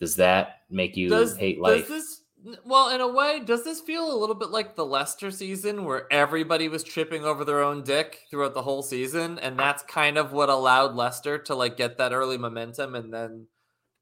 does 0.00 0.16
that 0.16 0.60
make 0.70 0.96
you 0.96 1.08
Does, 1.08 1.36
hate 1.36 1.56
does 1.56 1.80
life? 1.80 1.88
this 1.88 2.22
well, 2.64 2.90
in 2.90 3.00
a 3.00 3.08
way, 3.08 3.40
does 3.40 3.64
this 3.64 3.80
feel 3.80 4.12
a 4.12 4.16
little 4.16 4.34
bit 4.34 4.50
like 4.50 4.76
the 4.76 4.84
Leicester 4.84 5.30
season 5.30 5.84
where 5.84 6.06
everybody 6.12 6.68
was 6.68 6.84
tripping 6.84 7.24
over 7.24 7.44
their 7.44 7.62
own 7.62 7.82
dick 7.82 8.20
throughout 8.30 8.54
the 8.54 8.62
whole 8.62 8.82
season? 8.82 9.38
And 9.38 9.58
that's 9.58 9.82
kind 9.82 10.16
of 10.18 10.32
what 10.32 10.48
allowed 10.48 10.94
Leicester 10.94 11.38
to 11.38 11.54
like 11.54 11.76
get 11.76 11.98
that 11.98 12.12
early 12.12 12.38
momentum 12.38 12.94
and 12.94 13.12
then, 13.12 13.46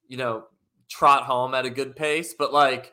you 0.09 0.17
know, 0.17 0.45
trot 0.91 1.23
home 1.23 1.55
at 1.55 1.65
a 1.65 1.71
good 1.71 1.97
pace. 1.97 2.35
But 2.37 2.53
like 2.53 2.93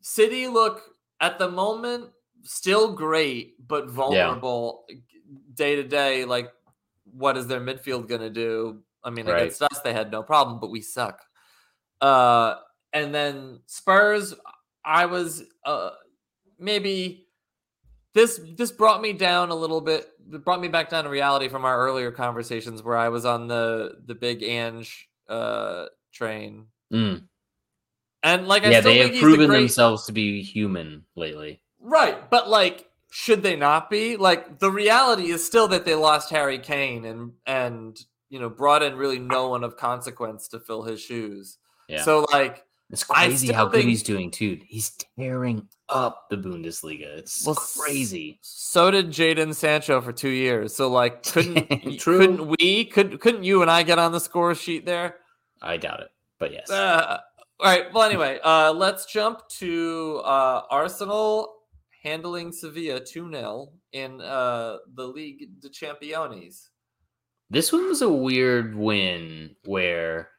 City 0.00 0.46
look 0.46 0.82
at 1.20 1.38
the 1.38 1.50
moment 1.50 2.10
still 2.48 2.92
great, 2.94 3.54
but 3.66 3.90
vulnerable 3.90 4.84
day 5.54 5.76
to 5.76 5.82
day. 5.84 6.24
Like, 6.24 6.50
what 7.04 7.36
is 7.36 7.46
their 7.46 7.60
midfield 7.60 8.08
gonna 8.08 8.30
do? 8.30 8.82
I 9.04 9.10
mean, 9.10 9.26
Right. 9.26 9.42
against 9.42 9.62
us, 9.62 9.80
they 9.84 9.92
had 9.92 10.10
no 10.10 10.22
problem, 10.22 10.58
but 10.60 10.70
we 10.70 10.80
suck. 10.80 11.20
Uh, 12.00 12.56
and 12.92 13.14
then 13.14 13.60
Spurs, 13.66 14.34
I 14.84 15.06
was 15.06 15.42
uh 15.64 15.90
maybe 16.58 17.26
this 18.14 18.40
this 18.56 18.72
brought 18.72 19.00
me 19.02 19.12
down 19.12 19.50
a 19.50 19.54
little 19.54 19.80
bit. 19.80 20.08
It 20.32 20.44
brought 20.44 20.60
me 20.60 20.68
back 20.68 20.88
down 20.90 21.04
to 21.04 21.10
reality 21.10 21.48
from 21.48 21.64
our 21.64 21.78
earlier 21.78 22.10
conversations 22.10 22.82
where 22.82 22.96
I 22.96 23.08
was 23.10 23.24
on 23.24 23.46
the 23.48 23.96
the 24.06 24.14
big 24.14 24.42
Ange 24.42 25.08
uh 25.28 25.86
train. 26.12 26.66
Mm. 26.92 27.28
And 28.22 28.48
like 28.48 28.64
I 28.64 28.70
Yeah, 28.70 28.80
they 28.80 28.98
have 28.98 29.20
proven 29.20 29.46
great- 29.48 29.58
themselves 29.60 30.06
to 30.06 30.12
be 30.12 30.42
human 30.42 31.04
lately. 31.14 31.60
Right, 31.88 32.28
but 32.30 32.48
like, 32.50 32.86
should 33.10 33.42
they 33.42 33.56
not 33.56 33.88
be? 33.88 34.16
Like, 34.16 34.58
the 34.58 34.70
reality 34.70 35.30
is 35.30 35.44
still 35.44 35.68
that 35.68 35.84
they 35.86 35.94
lost 35.94 36.30
Harry 36.30 36.58
Kane 36.58 37.04
and 37.06 37.32
and 37.46 37.98
you 38.28 38.38
know 38.38 38.50
brought 38.50 38.82
in 38.82 38.96
really 38.96 39.18
no 39.18 39.48
one 39.48 39.64
of 39.64 39.76
consequence 39.76 40.48
to 40.48 40.60
fill 40.60 40.82
his 40.82 41.00
shoes. 41.00 41.56
Yeah. 41.88 42.02
So 42.02 42.26
like, 42.30 42.66
It's 42.90 43.04
crazy 43.04 43.50
how 43.52 43.66
good 43.66 43.84
he's 43.84 44.02
doing 44.02 44.30
too. 44.30 44.60
He's 44.66 44.90
tearing 45.18 45.66
up 45.88 46.28
the 46.28 46.36
Bundesliga. 46.36 47.06
It's 47.18 47.46
Well, 47.46 47.54
crazy. 47.54 48.38
so 48.42 48.90
did 48.90 49.08
Jadon 49.08 49.54
Sancho 49.54 50.02
for 50.02 50.12
two 50.12 50.28
years. 50.28 50.76
So 50.76 50.90
like, 50.90 51.22
couldn't 51.32 52.00
couldn't 52.00 52.54
we? 52.58 52.84
Could 52.84 53.20
couldn't 53.20 53.44
you 53.44 53.62
and 53.62 53.70
I 53.70 53.82
get 53.84 53.98
on 53.98 54.12
the 54.12 54.20
score 54.20 54.54
sheet 54.54 54.84
there? 54.84 55.16
I 55.62 55.78
doubt 55.78 56.00
it, 56.00 56.10
but 56.38 56.52
yes. 56.52 56.68
Uh, 56.70 57.20
all 57.60 57.66
right. 57.66 57.92
Well, 57.94 58.02
anyway, 58.04 58.38
uh, 58.44 58.72
let's 58.72 59.06
jump 59.06 59.48
to 59.58 60.20
uh, 60.24 60.62
Arsenal 60.70 61.54
handling 62.02 62.52
Sevilla 62.52 63.00
2 63.00 63.30
0 63.30 63.72
in 63.92 64.20
uh, 64.20 64.78
the 64.94 65.06
League 65.06 65.60
de 65.60 65.68
Champions. 65.68 66.70
This 67.50 67.72
one 67.72 67.88
was 67.88 68.02
a 68.02 68.08
weird 68.08 68.74
win 68.74 69.56
where 69.64 70.30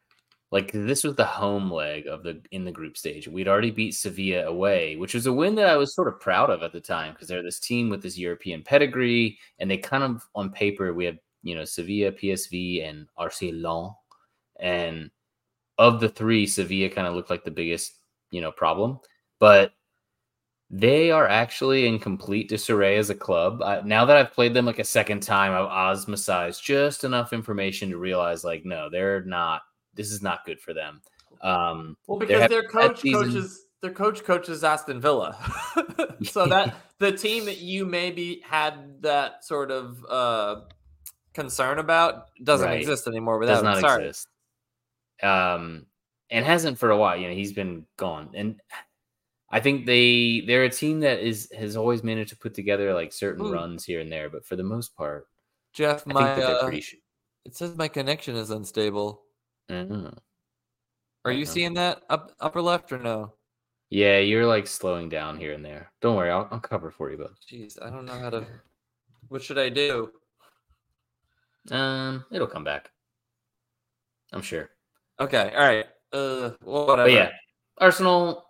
like 0.52 0.72
this 0.72 1.04
was 1.04 1.14
the 1.14 1.24
home 1.24 1.70
leg 1.70 2.06
of 2.06 2.22
the 2.22 2.42
in 2.50 2.64
the 2.64 2.72
group 2.72 2.96
stage. 2.96 3.28
We'd 3.28 3.48
already 3.48 3.70
beat 3.70 3.94
Sevilla 3.94 4.46
away, 4.46 4.96
which 4.96 5.14
was 5.14 5.26
a 5.26 5.32
win 5.32 5.54
that 5.56 5.68
I 5.68 5.76
was 5.76 5.94
sort 5.94 6.08
of 6.08 6.20
proud 6.20 6.50
of 6.50 6.62
at 6.62 6.72
the 6.72 6.80
time 6.80 7.12
because 7.12 7.28
they're 7.28 7.42
this 7.42 7.60
team 7.60 7.88
with 7.88 8.02
this 8.02 8.18
European 8.18 8.62
pedigree 8.62 9.38
and 9.58 9.70
they 9.70 9.76
kind 9.76 10.02
of 10.02 10.22
on 10.34 10.50
paper 10.50 10.92
we 10.92 11.04
have, 11.04 11.18
you 11.42 11.54
know, 11.54 11.64
Sevilla, 11.64 12.12
PSV 12.12 12.88
and 12.88 13.06
Arcelon 13.18 13.94
and 14.58 15.10
of 15.78 16.00
the 16.00 16.08
three 16.08 16.46
Sevilla 16.46 16.90
kind 16.90 17.06
of 17.06 17.14
looked 17.14 17.30
like 17.30 17.44
the 17.44 17.50
biggest, 17.50 17.94
you 18.30 18.40
know, 18.40 18.52
problem, 18.52 18.98
but 19.38 19.72
they 20.72 21.10
are 21.10 21.26
actually 21.26 21.86
in 21.88 21.98
complete 21.98 22.48
disarray 22.48 22.96
as 22.96 23.10
a 23.10 23.14
club. 23.14 23.60
I, 23.62 23.80
now 23.84 24.04
that 24.04 24.16
I've 24.16 24.32
played 24.32 24.54
them 24.54 24.66
like 24.66 24.78
a 24.78 24.84
second 24.84 25.20
time, 25.20 25.52
I've 25.52 25.68
osmosized 25.98 26.62
just 26.62 27.02
enough 27.04 27.32
information 27.32 27.90
to 27.90 27.98
realize, 27.98 28.44
like, 28.44 28.64
no, 28.64 28.88
they're 28.88 29.24
not. 29.24 29.62
This 29.94 30.12
is 30.12 30.22
not 30.22 30.44
good 30.46 30.60
for 30.60 30.72
them. 30.72 31.02
Um, 31.42 31.96
Well, 32.06 32.18
because 32.18 32.48
their 32.48 32.62
coach 32.68 33.00
season. 33.00 33.24
coaches 33.24 33.66
their 33.82 33.92
coach 33.92 34.22
coaches 34.24 34.62
Aston 34.62 35.00
Villa, 35.00 35.34
so 36.22 36.46
that 36.46 36.76
the 36.98 37.10
team 37.10 37.46
that 37.46 37.58
you 37.58 37.86
maybe 37.86 38.42
had 38.46 39.00
that 39.02 39.42
sort 39.44 39.70
of 39.70 40.04
uh, 40.08 40.60
concern 41.32 41.78
about 41.78 42.26
doesn't 42.44 42.68
Right. 42.68 42.78
exist 42.78 43.06
anymore. 43.08 43.38
Without 43.38 43.54
does 43.54 43.60
him. 43.62 43.64
not 43.64 43.80
Sorry. 43.80 44.06
exist. 44.06 44.28
Um, 45.22 45.86
and 46.30 46.44
hasn't 46.44 46.78
for 46.78 46.90
a 46.90 46.96
while. 46.96 47.16
You 47.16 47.28
know, 47.28 47.34
he's 47.34 47.52
been 47.54 47.86
gone, 47.96 48.30
and 48.34 48.60
I 49.50 49.60
think 49.60 49.86
they 49.86 50.42
they're 50.46 50.64
a 50.64 50.70
team 50.70 51.00
that 51.00 51.20
is 51.20 51.50
has 51.56 51.76
always 51.76 52.02
managed 52.04 52.30
to 52.30 52.36
put 52.36 52.54
together 52.54 52.94
like 52.94 53.12
certain 53.12 53.46
Hmm. 53.46 53.52
runs 53.52 53.84
here 53.84 54.00
and 54.00 54.10
there, 54.10 54.30
but 54.30 54.44
for 54.44 54.56
the 54.56 54.62
most 54.62 54.96
part, 54.96 55.26
Jeff, 55.72 56.06
I 56.06 56.12
my 56.12 56.24
think 56.34 56.46
that 56.46 56.60
they're 56.60 56.72
uh. 56.72 56.80
Sh- 56.80 56.94
it 57.44 57.56
says 57.56 57.74
my 57.76 57.88
connection 57.88 58.36
is 58.36 58.50
unstable. 58.50 59.22
Know. 59.68 60.12
Are 61.24 61.32
you 61.32 61.46
seeing 61.46 61.74
that 61.74 62.02
up 62.10 62.32
upper 62.38 62.60
left 62.60 62.92
or 62.92 62.98
no? 62.98 63.34
Yeah, 63.88 64.18
you're 64.18 64.46
like 64.46 64.66
slowing 64.66 65.08
down 65.08 65.38
here 65.38 65.52
and 65.52 65.64
there. 65.64 65.90
Don't 66.00 66.16
worry, 66.16 66.30
I'll, 66.30 66.48
I'll 66.50 66.60
cover 66.60 66.90
for 66.90 67.10
you, 67.10 67.16
bud. 67.16 67.34
Jeez, 67.50 67.80
I 67.82 67.90
don't 67.90 68.04
know 68.04 68.18
how 68.18 68.30
to. 68.30 68.46
What 69.28 69.42
should 69.42 69.58
I 69.58 69.68
do? 69.68 70.10
Um, 71.70 72.24
it'll 72.30 72.46
come 72.46 72.64
back. 72.64 72.90
I'm 74.32 74.42
sure. 74.42 74.70
Okay, 75.18 75.52
all 75.56 75.66
right. 75.66 75.86
Uh, 76.12 76.50
well, 76.62 76.86
whatever. 76.86 77.08
But 77.08 77.12
yeah, 77.12 77.30
Arsenal 77.78 78.44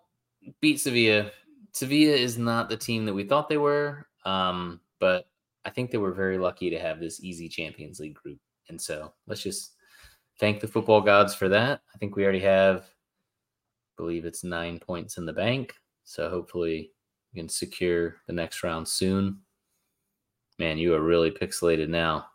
beat 0.60 0.80
Sevilla. 0.80 1.30
Sevilla 1.72 2.14
is 2.14 2.38
not 2.38 2.68
the 2.68 2.76
team 2.76 3.04
that 3.06 3.14
we 3.14 3.24
thought 3.24 3.48
they 3.48 3.58
were. 3.58 4.06
Um, 4.24 4.80
but 4.98 5.28
I 5.64 5.70
think 5.70 5.90
they 5.90 5.98
were 5.98 6.12
very 6.12 6.38
lucky 6.38 6.70
to 6.70 6.78
have 6.78 7.00
this 7.00 7.22
easy 7.22 7.48
Champions 7.48 8.00
League 8.00 8.14
group. 8.14 8.38
And 8.68 8.80
so 8.80 9.12
let's 9.26 9.42
just 9.42 9.74
thank 10.38 10.60
the 10.60 10.68
football 10.68 11.00
gods 11.00 11.34
for 11.34 11.48
that. 11.48 11.80
I 11.94 11.98
think 11.98 12.16
we 12.16 12.22
already 12.22 12.40
have, 12.40 12.80
I 12.80 13.92
believe 13.96 14.24
it's 14.24 14.44
nine 14.44 14.78
points 14.78 15.18
in 15.18 15.26
the 15.26 15.32
bank. 15.32 15.74
So 16.04 16.28
hopefully 16.30 16.92
we 17.32 17.40
can 17.40 17.48
secure 17.48 18.16
the 18.26 18.32
next 18.32 18.62
round 18.62 18.86
soon. 18.86 19.38
Man, 20.58 20.78
you 20.78 20.94
are 20.94 21.00
really 21.00 21.30
pixelated 21.30 21.88
now. 21.88 22.26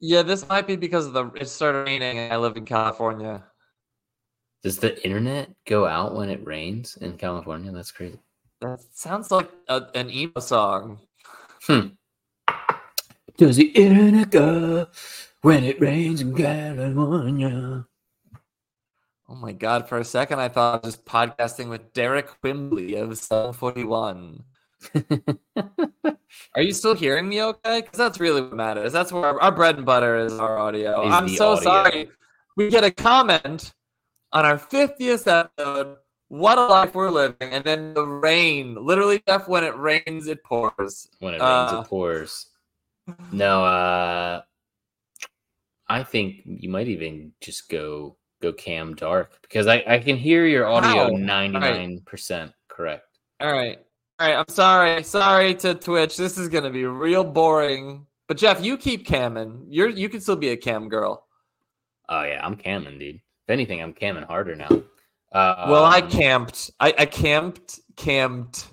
Yeah, 0.00 0.22
this 0.22 0.48
might 0.48 0.66
be 0.66 0.76
because 0.76 1.06
of 1.06 1.12
the 1.12 1.26
it 1.34 1.48
started 1.48 1.86
raining 1.86 2.18
and 2.18 2.32
I 2.32 2.36
live 2.36 2.56
in 2.56 2.64
California. 2.64 3.44
Does 4.62 4.78
the 4.78 5.00
internet 5.04 5.50
go 5.66 5.86
out 5.86 6.16
when 6.16 6.30
it 6.30 6.44
rains 6.44 6.96
in 6.96 7.16
California? 7.16 7.70
That's 7.70 7.92
crazy. 7.92 8.18
That 8.60 8.80
sounds 8.92 9.30
like 9.30 9.50
a, 9.68 9.86
an 9.94 10.10
emo 10.10 10.40
song. 10.40 10.98
Hmm. 11.62 11.88
Does 13.36 13.56
the 13.56 13.68
internet 13.68 14.30
go 14.30 14.88
when 15.42 15.62
it 15.62 15.80
rains 15.80 16.22
in 16.22 16.34
California? 16.34 17.86
Oh 19.28 19.34
my 19.34 19.52
god! 19.52 19.88
For 19.88 19.98
a 19.98 20.04
second, 20.04 20.40
I 20.40 20.48
thought 20.48 20.82
I 20.82 20.86
was 20.86 20.96
just 20.96 21.06
podcasting 21.06 21.68
with 21.68 21.92
Derek 21.92 22.28
Quimbley 22.42 23.00
of 23.00 23.16
Seven 23.16 23.52
Forty 23.52 23.84
One. 23.84 24.42
Are 26.56 26.62
you 26.62 26.72
still 26.72 26.94
hearing 26.94 27.28
me? 27.28 27.42
Okay, 27.42 27.82
because 27.82 27.98
that's 27.98 28.18
really 28.18 28.40
what 28.40 28.54
matters. 28.54 28.92
That's 28.92 29.12
where 29.12 29.24
our, 29.24 29.40
our 29.40 29.52
bread 29.52 29.76
and 29.76 29.86
butter 29.86 30.16
is 30.16 30.32
our 30.32 30.58
audio. 30.58 31.06
Is 31.06 31.14
I'm 31.14 31.28
so 31.28 31.52
audio. 31.52 31.62
sorry. 31.62 32.10
We 32.56 32.70
get 32.70 32.82
a 32.82 32.90
comment 32.90 33.72
on 34.32 34.44
our 34.44 34.58
50th 34.58 35.26
episode. 35.26 35.96
What 36.28 36.58
a 36.58 36.66
life 36.66 36.94
we're 36.94 37.10
living. 37.10 37.36
And 37.40 37.64
then 37.64 37.94
the 37.94 38.04
rain. 38.04 38.74
Literally, 38.74 39.22
Jeff, 39.26 39.48
when 39.48 39.64
it 39.64 39.76
rains, 39.76 40.26
it 40.26 40.44
pours. 40.44 41.08
When 41.20 41.34
it 41.34 41.40
rains, 41.40 41.72
Uh, 41.72 41.82
it 41.84 41.88
pours. 41.88 42.46
No, 43.32 43.64
uh, 43.64 44.42
I 45.88 46.02
think 46.02 46.42
you 46.44 46.68
might 46.68 46.88
even 46.88 47.32
just 47.40 47.70
go 47.70 48.16
go 48.42 48.52
Cam 48.52 48.94
Dark 48.94 49.32
because 49.40 49.66
I, 49.66 49.82
I 49.86 49.98
can 49.98 50.16
hear 50.16 50.44
your 50.46 50.66
audio 50.66 51.16
ninety 51.16 51.58
nine 51.58 52.02
percent 52.04 52.52
correct. 52.68 53.06
All 53.40 53.50
right. 53.52 53.78
All 54.20 54.28
right. 54.28 54.36
I'm 54.36 54.48
sorry. 54.48 55.02
Sorry 55.02 55.54
to 55.54 55.74
Twitch. 55.74 56.18
This 56.18 56.36
is 56.36 56.48
going 56.50 56.64
to 56.64 56.70
be 56.70 56.84
real 56.84 57.24
boring. 57.24 58.06
But 58.26 58.36
Jeff, 58.36 58.62
you 58.62 58.76
keep 58.76 59.06
camming. 59.06 59.64
You're 59.68 59.88
you 59.88 60.10
can 60.10 60.20
still 60.20 60.36
be 60.36 60.50
a 60.50 60.56
cam 60.56 60.90
girl. 60.90 61.26
Oh 62.10 62.22
yeah, 62.24 62.44
I'm 62.44 62.56
camming, 62.56 62.98
dude. 62.98 63.20
If 63.48 63.52
anything, 63.52 63.80
I'm 63.80 63.94
camming 63.94 64.26
harder 64.26 64.54
now. 64.54 64.68
Uh, 65.32 65.66
well, 65.70 65.84
I 65.84 66.00
um, 66.00 66.10
camped. 66.10 66.70
I, 66.80 66.92
I 66.98 67.06
camped, 67.06 67.80
camped, 67.96 68.66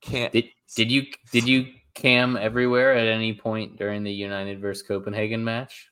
camp. 0.00 0.32
Did 0.32 0.44
did 0.76 0.92
you 0.92 1.06
did 1.32 1.48
you 1.48 1.66
cam 1.94 2.36
everywhere 2.36 2.94
at 2.94 3.08
any 3.08 3.34
point 3.34 3.76
during 3.76 4.04
the 4.04 4.12
United 4.12 4.60
versus 4.60 4.86
Copenhagen 4.86 5.42
match? 5.42 5.88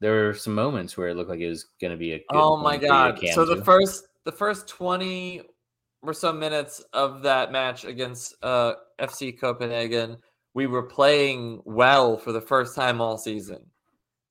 There 0.00 0.26
were 0.26 0.34
some 0.34 0.54
moments 0.54 0.98
where 0.98 1.08
it 1.08 1.16
looked 1.16 1.30
like 1.30 1.40
it 1.40 1.48
was 1.48 1.68
going 1.80 1.92
to 1.92 1.96
be 1.96 2.12
a. 2.12 2.18
Good 2.18 2.24
Oh 2.32 2.58
my 2.58 2.72
point 2.72 2.80
for 2.80 2.86
you 2.86 3.12
to 3.12 3.20
god! 3.26 3.34
So 3.34 3.46
the 3.46 3.56
to. 3.56 3.64
first 3.64 4.08
the 4.26 4.32
first 4.32 4.68
twenty 4.68 5.40
or 6.02 6.12
so 6.12 6.34
minutes 6.34 6.84
of 6.92 7.22
that 7.22 7.50
match 7.50 7.86
against 7.86 8.34
uh, 8.42 8.74
FC 9.00 9.40
Copenhagen, 9.40 10.18
we 10.52 10.66
were 10.66 10.82
playing 10.82 11.62
well 11.64 12.18
for 12.18 12.32
the 12.32 12.42
first 12.42 12.76
time 12.76 13.00
all 13.00 13.16
season. 13.16 13.64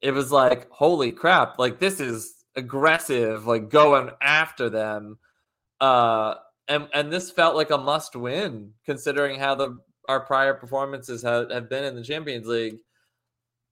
It 0.01 0.11
was 0.11 0.31
like, 0.31 0.69
holy 0.69 1.11
crap! 1.11 1.57
Like 1.57 1.79
this 1.79 1.99
is 1.99 2.38
aggressive, 2.55 3.45
like 3.47 3.69
going 3.69 4.09
after 4.21 4.69
them. 4.69 5.17
Uh, 5.79 6.35
and 6.67 6.87
and 6.93 7.11
this 7.11 7.31
felt 7.31 7.55
like 7.55 7.71
a 7.71 7.77
must 7.77 8.15
win 8.15 8.73
considering 8.85 9.39
how 9.39 9.55
the 9.55 9.77
our 10.07 10.19
prior 10.19 10.53
performances 10.53 11.21
have, 11.21 11.51
have 11.51 11.69
been 11.69 11.83
in 11.83 11.95
the 11.95 12.03
Champions 12.03 12.47
League. 12.47 12.79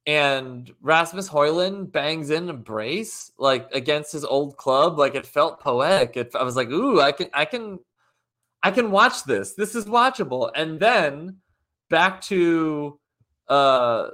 And 0.06 0.72
Rasmus 0.82 1.28
Højlund 1.28 1.92
bangs 1.92 2.30
in 2.30 2.50
a 2.50 2.54
brace 2.54 3.32
like 3.38 3.68
against 3.74 4.13
his 4.13 4.24
old 4.24 4.56
club. 4.56 4.98
Like 4.98 5.16
it 5.16 5.26
felt 5.26 5.60
poetic. 5.60 6.16
It, 6.16 6.36
I 6.36 6.44
was 6.44 6.56
like, 6.56 6.70
ooh, 6.70 7.02
I 7.02 7.12
can, 7.12 7.28
I 7.34 7.44
can, 7.44 7.80
I 8.63 8.72
can 8.72 8.90
watch 8.92 9.26
this. 9.26 9.54
This 9.54 9.76
is 9.76 9.86
watchable. 9.86 10.50
And 10.56 10.80
then 10.80 11.38
back 11.90 12.22
to 12.22 13.00
uh 13.50 14.10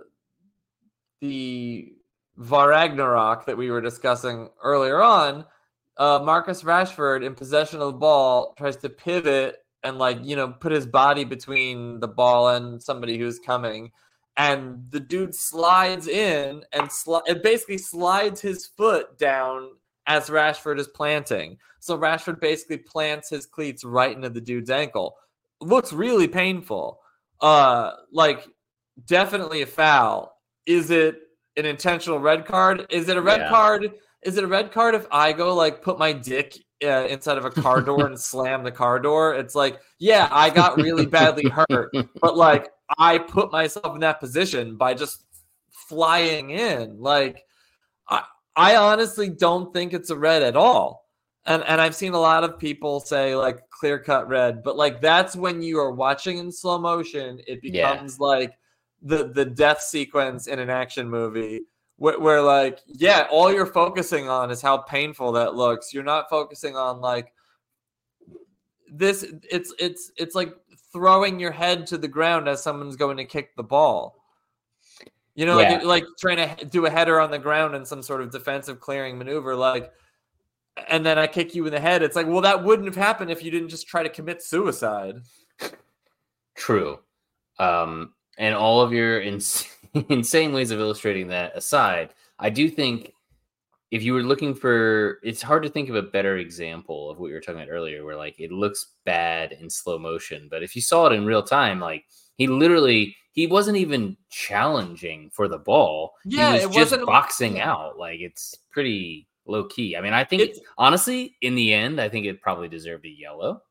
the 1.22 1.94
Varagnarok 2.40 3.46
that 3.46 3.58
we 3.58 3.70
were 3.70 3.82
discussing 3.82 4.50
earlier 4.64 5.02
on. 5.02 5.46
Uh, 5.98 6.20
Marcus 6.24 6.64
Rashford 6.64 7.24
in 7.24 7.36
possession 7.36 7.80
of 7.80 7.94
the 7.94 8.00
ball 8.00 8.54
tries 8.58 8.78
to 8.78 8.90
pivot 8.90 9.58
and 9.84 10.00
like 10.00 10.18
you 10.24 10.36
know 10.36 10.48
put 10.48 10.72
his 10.72 10.88
body 10.88 11.24
between 11.24 12.00
the 12.00 12.08
ball 12.08 12.50
and 12.50 12.82
somebody 12.82 13.18
who's 13.18 13.38
coming 13.40 13.92
and 14.38 14.84
the 14.90 15.00
dude 15.00 15.36
slides 15.36 16.08
in 16.08 16.64
and 16.74 16.90
sli- 16.90 17.22
it 17.28 17.44
basically 17.44 17.78
slides 17.78 18.42
his 18.42 18.66
foot 18.66 19.18
down 19.20 19.70
as 20.08 20.30
Rashford 20.30 20.80
is 20.80 20.88
planting. 20.88 21.58
So 21.80 21.98
Rashford 21.98 22.40
basically 22.40 22.78
plants 22.78 23.30
his 23.30 23.46
cleats 23.46 23.84
right 23.84 24.16
into 24.16 24.30
the 24.30 24.42
dude's 24.42 24.70
ankle. 24.72 25.16
Looks 25.62 25.94
really 25.94 26.28
painful. 26.28 27.00
Uh 27.40 27.92
like 28.12 28.48
definitely 29.06 29.62
a 29.62 29.68
foul. 29.68 30.36
Is 30.66 30.90
it 30.90 31.23
an 31.58 31.66
intentional 31.66 32.20
red 32.20 32.46
card? 32.46 32.86
Is 32.90 33.10
it 33.10 33.18
a 33.18 33.22
red 33.22 33.42
Yeah. 33.42 33.50
card? 33.50 33.92
Is 34.24 34.38
it 34.38 34.44
a 34.44 34.48
red 34.48 34.72
card 34.72 34.96
if 34.96 35.06
I 35.12 35.34
go 35.34 35.54
like 35.54 35.82
put 35.82 36.00
my 36.00 36.14
dick 36.14 36.58
uh, 36.84 37.06
inside 37.10 37.38
of 37.38 37.46
a 37.46 37.50
car 37.52 37.82
door 37.86 38.08
and 38.08 38.20
slam 38.20 38.64
the 38.64 38.72
car 38.72 39.00
door? 39.00 39.36
It's 39.36 39.56
like, 39.56 39.80
yeah, 40.00 40.28
I 40.32 40.50
got 40.50 40.78
really 40.78 41.06
badly 41.06 41.50
hurt, 41.50 41.94
but 42.22 42.38
like 42.38 42.70
I 42.98 43.18
put 43.18 43.52
myself 43.52 43.94
in 43.96 44.02
that 44.02 44.20
position 44.20 44.78
by 44.78 44.94
just 44.94 45.26
flying 45.88 46.52
in. 46.52 47.00
Like 47.00 47.44
I 48.10 48.24
I 48.56 48.76
honestly 48.76 49.30
don't 49.30 49.74
think 49.74 49.94
it's 49.94 50.10
a 50.10 50.18
red 50.18 50.42
at 50.44 50.56
all. 50.56 51.04
And 51.46 51.64
and 51.64 51.82
I've 51.82 51.96
seen 51.96 52.14
a 52.14 52.20
lot 52.20 52.46
of 52.46 52.58
people 52.58 53.02
say 53.02 53.36
like 53.36 53.60
clear 53.70 54.00
cut 54.00 54.30
red, 54.30 54.64
but 54.64 54.78
like 54.78 55.02
that's 55.02 55.36
when 55.36 55.62
you 55.62 55.78
are 55.80 55.92
watching 55.92 56.38
in 56.38 56.52
slow 56.52 56.80
motion, 56.80 57.40
it 57.46 57.60
Yeah. 57.62 57.92
becomes 57.94 58.20
like 58.20 58.54
the 59.04 59.26
the 59.26 59.46
death 59.46 59.82
sequence 59.82 60.48
in 60.48 60.60
an 60.60 60.70
action 60.70 61.10
movie 61.10 61.62
where, 61.98 62.20
where 62.20 62.42
like 62.42 62.80
yeah, 62.88 63.28
all 63.30 63.52
you're 63.54 63.66
focusing 63.66 64.30
on 64.30 64.50
is 64.50 64.62
how 64.62 64.78
painful 64.78 65.34
that 65.34 65.56
looks. 65.56 65.94
You're 65.94 66.04
not 66.04 66.30
focusing 66.30 66.76
on 66.76 67.02
like 67.02 67.34
this 68.92 69.26
it's 69.50 69.74
it's 69.80 70.12
it's 70.18 70.36
like 70.36 70.56
throwing 70.92 71.40
your 71.40 71.52
head 71.52 71.88
to 71.88 71.98
the 71.98 72.08
ground 72.08 72.48
as 72.48 72.62
someone's 72.64 72.96
going 72.96 73.18
to 73.18 73.26
kick 73.26 73.56
the 73.56 73.64
ball. 73.64 74.20
You 75.36 75.46
know, 75.48 75.60
Yeah. 75.60 75.74
like 75.74 75.84
like 75.84 76.06
trying 76.20 76.58
to 76.58 76.66
do 76.66 76.86
a 76.86 76.90
header 76.90 77.20
on 77.20 77.32
the 77.32 77.40
ground 77.40 77.76
in 77.76 77.86
some 77.86 78.04
sort 78.04 78.22
of 78.22 78.32
defensive 78.32 78.80
clearing 78.80 79.18
maneuver, 79.18 79.56
like, 79.56 79.92
and 80.88 81.04
then 81.06 81.18
I 81.18 81.26
kick 81.26 81.56
you 81.56 81.66
in 81.66 81.72
the 81.74 81.80
head. 81.80 82.04
It's 82.04 82.16
like, 82.16 82.28
well, 82.28 82.42
that 82.42 82.64
wouldn't 82.64 82.88
have 82.88 82.96
happened 82.96 83.32
if 83.32 83.44
you 83.44 83.50
didn't 83.50 83.70
just 83.70 83.88
try 83.88 84.04
to 84.04 84.10
commit 84.10 84.44
suicide. 84.44 85.16
True. 86.56 87.00
Um, 87.58 88.14
and 88.38 88.56
all 88.56 88.82
of 88.82 88.92
your 88.94 89.22
ins- 89.22 89.68
insane 90.10 90.54
ways 90.54 90.72
of 90.72 90.80
illustrating 90.80 91.28
that 91.30 91.56
aside, 91.56 92.14
I 92.40 92.50
do 92.50 92.70
think 92.70 93.14
if 93.92 94.02
you 94.02 94.14
were 94.14 94.24
looking 94.24 94.56
for, 94.56 95.20
it's 95.24 95.42
hard 95.42 95.62
to 95.64 95.70
think 95.70 95.88
of 95.90 95.96
a 95.96 96.02
better 96.02 96.38
example 96.38 97.12
of 97.12 97.20
what 97.20 97.28
you 97.28 97.34
were 97.36 97.40
talking 97.40 97.62
about 97.62 97.72
earlier, 97.72 98.04
where 98.04 98.16
like 98.18 98.40
it 98.40 98.52
looks 98.52 98.94
bad 99.06 99.52
in 99.52 99.70
slow 99.70 100.00
motion, 100.00 100.48
but 100.50 100.64
if 100.64 100.76
you 100.76 100.82
saw 100.82 101.06
it 101.06 101.14
in 101.14 101.26
real 101.26 101.44
time, 101.44 101.80
like 101.80 102.06
he 102.38 102.48
literally, 102.48 103.16
he 103.34 103.46
wasn't 103.46 103.78
even 103.78 104.18
challenging 104.32 105.30
for 105.32 105.48
the 105.48 105.60
ball. 105.60 106.14
Yeah, 106.26 106.54
he 106.54 106.64
it 106.64 106.68
was 106.68 106.76
just 106.76 106.92
wasn't- 106.92 107.06
boxing 107.06 107.60
out. 107.60 108.00
Like 108.00 108.20
it's 108.20 108.56
pretty 108.72 109.28
low 109.46 109.66
key. 109.66 109.96
I 109.96 110.02
mean, 110.02 110.14
I 110.14 110.24
think 110.24 110.42
It's- 110.42 110.60
honestly, 110.80 111.36
in 111.42 111.54
the 111.54 111.72
end, 111.74 112.02
I 112.02 112.10
think 112.10 112.26
it 112.26 112.42
probably 112.42 112.68
deserved 112.70 113.06
a 113.06 113.10
yellow, 113.10 113.62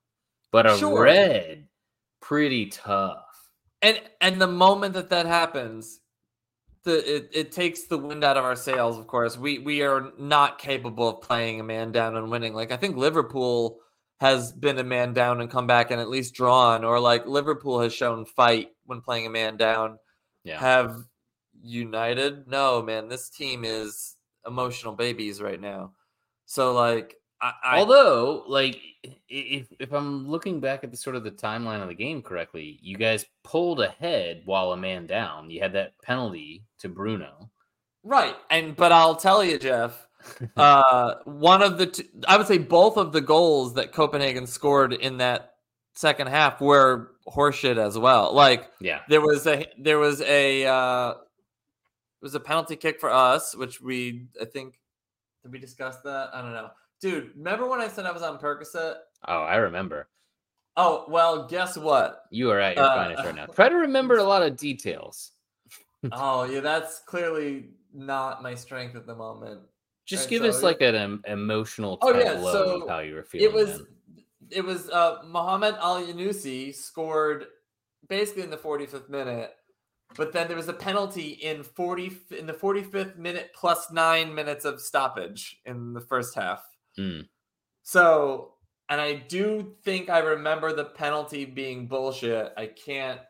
but 0.53 0.67
a 0.67 0.77
Sure. 0.79 1.03
red, 1.03 1.67
pretty 2.21 2.67
tough. 2.67 3.25
And 3.83 4.01
and 4.21 4.41
the 4.41 4.47
moment 4.47 4.95
that 4.95 5.11
that 5.11 5.27
happens, 5.27 6.01
the 6.85 7.17
it, 7.17 7.31
it 7.33 7.53
takes 7.53 7.85
the 7.85 7.99
wind 7.99 8.25
out 8.25 8.37
of 8.37 8.45
our 8.45 8.57
sails. 8.57 8.97
Of 8.97 9.07
course, 9.07 9.37
we 9.37 9.59
we 9.59 9.83
are 9.83 10.13
not 10.19 10.59
capable 10.59 11.09
of 11.09 11.23
playing 11.23 11.61
a 11.61 11.65
man 11.65 11.93
down 11.93 12.17
and 12.17 12.31
winning. 12.31 12.55
Like 12.55 12.71
I 12.71 12.77
think 12.77 12.97
Liverpool 12.97 13.81
has 14.21 14.53
been 14.53 14.79
a 14.79 14.85
man 14.85 15.13
down 15.13 15.41
and 15.41 15.51
come 15.51 15.67
back 15.67 15.91
and 15.91 16.01
at 16.01 16.09
least 16.09 16.35
drawn, 16.35 16.85
or 16.85 17.01
like 17.01 17.27
Liverpool 17.27 17.81
has 17.81 17.93
shown 17.93 18.25
fight 18.25 18.69
when 18.85 19.01
playing 19.01 19.27
a 19.27 19.31
man 19.31 19.57
down. 19.57 19.99
Yeah. 20.45 20.61
Have 20.61 20.97
United? 21.61 22.47
No, 22.47 22.83
man. 22.83 23.09
This 23.09 23.29
team 23.29 23.65
is 23.65 24.17
emotional 24.47 24.95
babies 24.95 25.41
right 25.41 25.61
now. 25.61 25.93
So 26.47 26.73
like, 26.73 27.17
I, 27.43 27.53
I 27.65 27.79
Although, 27.79 28.45
like, 28.47 28.81
if 29.29 29.67
if 29.81 29.93
I'm 29.93 30.29
looking 30.29 30.61
back 30.61 30.85
at 30.85 30.93
the 30.93 30.97
sort 30.97 31.17
of 31.17 31.25
the 31.25 31.33
timeline 31.33 31.83
of 31.83 31.89
the 31.89 31.95
game 31.95 32.23
correctly, 32.23 32.79
you 32.81 32.97
guys 32.97 33.27
pulled 33.43 33.81
ahead 33.81 34.43
while 34.45 34.73
a 34.73 34.77
man 34.77 35.07
down. 35.07 35.51
You 35.51 35.61
had 35.61 35.73
that 35.73 36.01
penalty 36.03 36.63
to 36.79 36.89
Bruno. 36.89 37.51
Right. 38.05 38.37
And 38.51 38.77
but 38.77 38.93
I'll 38.93 39.17
tell 39.17 39.45
you, 39.45 39.59
Jeff, 39.59 40.07
uh 40.57 41.17
one 41.25 41.63
of 41.63 41.79
the 41.79 41.87
t- 41.87 42.09
I 42.29 42.37
would 42.37 42.47
say 42.47 42.59
both 42.59 42.97
of 42.97 43.13
the 43.13 43.21
goals 43.21 43.75
that 43.75 43.93
Copenhagen 43.93 44.47
scored 44.47 44.93
in 44.93 45.19
that 45.19 45.55
second 45.95 46.29
half 46.29 46.61
were 46.61 47.13
horseshit 47.27 47.77
as 47.77 47.99
well. 47.99 48.33
Like 48.33 48.71
Yeah, 48.81 49.01
there 49.09 49.21
was 49.21 49.47
a 49.49 49.67
there 49.79 49.99
was 49.99 50.21
a 50.23 50.65
uh 50.65 51.11
it 51.11 52.25
was 52.25 52.37
a 52.37 52.41
penalty 52.41 52.77
kick 52.77 53.01
for 53.01 53.11
us, 53.11 53.57
which 53.57 53.81
we 53.81 54.27
I 54.41 54.45
think 54.45 54.79
did 55.43 55.51
we 55.51 55.59
discuss 55.59 55.97
that? 56.05 56.31
I 56.33 56.41
don't 56.41 56.53
know. 56.53 56.71
Dude, 57.03 57.33
remember 57.37 57.67
when 57.67 57.81
I 57.81 57.89
said 57.89 58.07
I 58.07 58.13
was 58.13 58.23
on 58.23 58.39
Percocet? 58.39 58.95
Oh, 59.27 59.43
I 59.43 59.57
remember. 59.57 60.09
Oh, 60.77 61.05
well, 61.09 61.49
guess 61.49 61.77
what? 61.77 62.23
You 62.31 62.49
are 62.53 62.61
at 62.61 62.77
your 62.77 62.85
Uh, 62.85 62.95
finest 62.95 63.25
right 63.25 63.35
now. 63.35 63.47
Try 63.55 63.69
to 63.69 63.75
remember 63.75 64.19
a 64.19 64.25
lot 64.25 64.43
of 64.43 64.57
details. 64.57 65.33
oh, 66.13 66.45
yeah, 66.45 66.61
that's 66.61 67.01
clearly 67.01 67.71
not 67.93 68.41
my 68.41 68.55
strength 68.55 68.95
at 68.95 69.05
the 69.07 69.17
moment. 69.17 69.61
Just 70.07 70.25
Right, 70.25 70.31
give 70.31 70.43
so 70.43 70.49
us 70.49 70.63
like 70.63 70.81
an 70.81 70.95
em- 70.95 71.23
emotional 71.27 71.99
Oh, 72.03 72.17
yeah, 72.17 72.41
so 72.41 72.83
of 72.83 72.89
how 72.89 73.01
you 73.01 73.17
were 73.17 73.25
feeling. 73.25 73.49
it 73.49 73.53
was 73.53 73.79
then. 73.79 73.87
it 74.51 74.65
was 74.65 74.89
uh 74.91 75.23
Mohamed 75.27 75.75
Elyounoussi 75.77 76.75
scored 76.75 77.47
basically 78.09 78.43
in 78.45 78.51
the 78.51 78.57
45th 78.57 79.09
minute, 79.09 79.55
but 80.17 80.33
then 80.33 80.49
there 80.49 80.57
was 80.57 80.69
a 80.69 80.73
penalty 80.73 81.31
in 81.31 81.63
40 81.63 82.13
in 82.39 82.47
the 82.47 82.53
45th 82.53 83.17
minute 83.17 83.51
plus 83.55 83.91
nine 83.93 84.35
minutes 84.35 84.65
of 84.65 84.81
stoppage 84.81 85.61
in 85.67 85.93
the 85.93 86.01
first 86.01 86.35
half. 86.35 86.65
Mm. 86.99 87.27
So, 87.83 88.55
and 88.89 89.01
I 89.01 89.15
do 89.15 89.75
think 89.85 90.11
I 90.11 90.19
remember 90.19 90.73
the 90.73 90.85
penalty 90.85 91.45
being 91.45 91.87
bullshit. 91.89 92.53
I 92.57 92.67
can't 92.67 93.21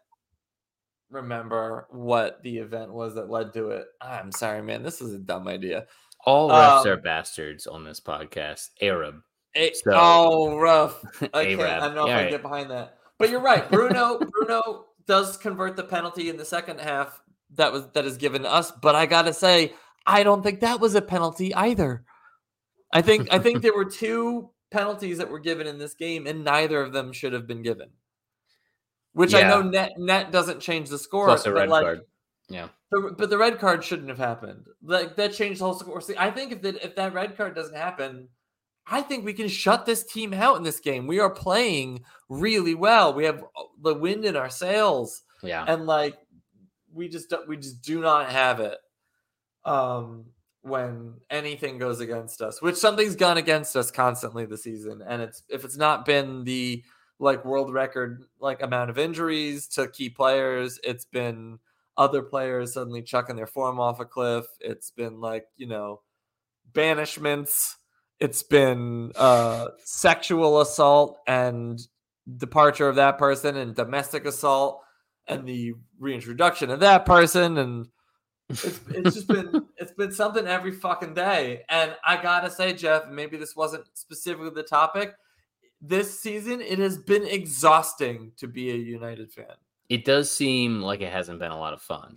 remember 1.10 1.86
what 1.90 2.42
the 2.42 2.58
event 2.58 2.92
was 2.92 3.14
that 3.14 3.30
led 3.30 3.52
to 3.54 3.70
it. 3.70 3.86
I'm 4.00 4.32
sorry, 4.32 4.62
man. 4.62 4.82
This 4.82 5.00
is 5.00 5.14
a 5.14 5.18
dumb 5.18 5.48
idea. 5.48 5.86
All 6.24 6.50
refs 6.50 6.82
um, 6.82 6.88
are 6.88 6.96
bastards 6.96 7.66
on 7.66 7.84
this 7.84 8.00
podcast. 8.00 8.70
Arab. 8.80 9.16
A- 9.54 9.72
So- 9.74 9.90
oh, 9.94 10.56
rough. 10.58 11.02
I 11.34 11.44
can't. 11.44 11.60
I 11.60 11.80
don't 11.80 11.94
know 11.94 12.06
Yeah, 12.06 12.14
if 12.14 12.20
I 12.20 12.22
right. 12.22 12.30
get 12.30 12.42
behind 12.42 12.70
that. 12.70 12.98
But 13.18 13.30
you're 13.30 13.40
right. 13.40 13.70
Bruno. 13.70 14.18
Bruno 14.32 14.86
does 15.06 15.36
convert 15.36 15.76
the 15.76 15.84
penalty 15.84 16.28
in 16.28 16.36
the 16.36 16.44
second 16.44 16.80
half. 16.80 17.20
That 17.54 17.72
was 17.72 17.86
that 17.92 18.04
is 18.06 18.16
given 18.16 18.42
to 18.42 18.50
us. 18.52 18.70
But 18.72 18.94
I 18.94 19.04
gotta 19.06 19.32
say, 19.34 19.74
I 20.06 20.22
don't 20.22 20.42
think 20.42 20.60
that 20.60 20.80
was 20.80 20.94
a 20.94 21.02
penalty 21.02 21.54
either. 21.54 22.04
I 22.92 23.02
think 23.02 23.28
I 23.32 23.38
think 23.38 23.62
there 23.62 23.74
were 23.74 23.84
two 23.84 24.50
penalties 24.70 25.18
that 25.18 25.30
were 25.30 25.38
given 25.38 25.66
in 25.66 25.78
this 25.78 25.94
game, 25.94 26.26
and 26.26 26.44
neither 26.44 26.80
of 26.80 26.92
them 26.92 27.12
should 27.12 27.32
have 27.32 27.46
been 27.46 27.62
given. 27.62 27.90
Which 29.14 29.34
I 29.34 29.42
know 29.42 29.62
net 29.62 29.92
net 29.98 30.32
doesn't 30.32 30.60
change 30.60 30.88
the 30.88 30.98
score. 30.98 31.26
Plus 31.26 31.44
a 31.46 31.50
but 31.50 31.54
red 31.54 31.68
like, 31.68 31.84
card. 31.84 32.00
Yeah. 32.48 32.68
the, 32.90 33.14
but 33.16 33.30
the 33.30 33.38
red 33.38 33.58
card 33.58 33.84
shouldn't 33.84 34.08
have 34.08 34.18
happened. 34.18 34.66
Like 34.82 35.16
that 35.16 35.32
changed 35.32 35.60
the 35.60 35.66
whole 35.66 35.74
score. 35.74 36.00
See, 36.00 36.14
I 36.18 36.30
think 36.30 36.52
if 36.52 36.62
that 36.62 36.82
if 36.84 36.96
that 36.96 37.12
red 37.12 37.36
card 37.36 37.54
doesn't 37.54 37.76
happen, 37.76 38.28
I 38.86 39.02
think 39.02 39.24
we 39.24 39.34
can 39.34 39.48
shut 39.48 39.86
this 39.86 40.04
team 40.04 40.32
out 40.32 40.56
in 40.56 40.62
this 40.62 40.80
game. 40.80 41.06
We 41.06 41.20
are 41.20 41.30
playing 41.30 42.04
really 42.28 42.74
well. 42.74 43.14
We 43.14 43.24
have 43.24 43.42
uh, 43.42 43.64
the 43.82 43.94
wind 43.94 44.24
in 44.24 44.36
our 44.36 44.50
sails, 44.50 45.22
Yeah. 45.42 45.64
and 45.68 45.86
like 45.86 46.16
we 46.92 47.08
just 47.08 47.30
don't, 47.30 47.46
we 47.48 47.56
just 47.56 47.82
do 47.82 48.00
not 48.00 48.30
have 48.30 48.60
it. 48.60 48.78
Um, 49.64 50.26
when 50.62 51.14
anything 51.28 51.78
goes 51.78 52.00
against 52.00 52.40
us, 52.40 52.62
which 52.62 52.76
something's 52.76 53.16
gone 53.16 53.36
against 53.36 53.76
us 53.76 53.90
constantly 53.90 54.46
this 54.46 54.62
season, 54.62 55.02
and 55.06 55.20
it's 55.20 55.42
if 55.48 55.64
it's 55.64 55.76
not 55.76 56.04
been 56.04 56.44
the 56.44 56.82
like 57.18 57.44
world 57.44 57.72
record 57.72 58.24
like 58.40 58.62
amount 58.62 58.90
of 58.90 58.98
injuries 58.98 59.68
to 59.68 59.88
key 59.88 60.08
players, 60.08 60.78
it's 60.84 61.04
been 61.04 61.58
other 61.96 62.22
players 62.22 62.74
suddenly 62.74 63.02
chucking 63.02 63.36
their 63.36 63.46
form 63.46 63.78
off 63.78 64.00
a 64.00 64.04
cliff. 64.04 64.46
It's 64.60 64.90
been 64.90 65.20
like, 65.20 65.46
you 65.56 65.66
know, 65.66 66.00
banishments. 66.72 67.74
It's 68.20 68.42
been 68.42 69.12
uh 69.16 69.68
sexual 69.84 70.60
assault 70.60 71.18
and 71.26 71.80
departure 72.36 72.88
of 72.88 72.96
that 72.96 73.18
person 73.18 73.56
and 73.56 73.74
domestic 73.74 74.24
assault 74.24 74.80
and 75.26 75.46
the 75.46 75.74
reintroduction 75.98 76.70
of 76.70 76.80
that 76.80 77.04
person 77.04 77.58
and 77.58 77.86
it's, 78.52 78.80
it's 78.88 79.14
just 79.14 79.26
been 79.28 79.66
it's 79.76 79.92
been 79.92 80.12
something 80.12 80.46
every 80.46 80.72
fucking 80.72 81.14
day 81.14 81.62
and 81.68 81.96
i 82.04 82.20
gotta 82.20 82.50
say 82.50 82.72
jeff 82.72 83.08
maybe 83.08 83.36
this 83.36 83.56
wasn't 83.56 83.84
specifically 83.94 84.50
the 84.50 84.62
topic 84.62 85.14
this 85.80 86.20
season 86.20 86.60
it 86.60 86.78
has 86.78 86.96
been 86.98 87.26
exhausting 87.26 88.30
to 88.36 88.46
be 88.46 88.70
a 88.70 88.76
united 88.76 89.32
fan 89.32 89.56
It 89.88 90.04
does 90.04 90.30
seem 90.30 90.80
like 90.80 91.00
it 91.02 91.12
hasn't 91.12 91.38
been 91.38 91.50
a 91.50 91.58
lot 91.58 91.74
of 91.74 91.82
fun. 91.82 92.16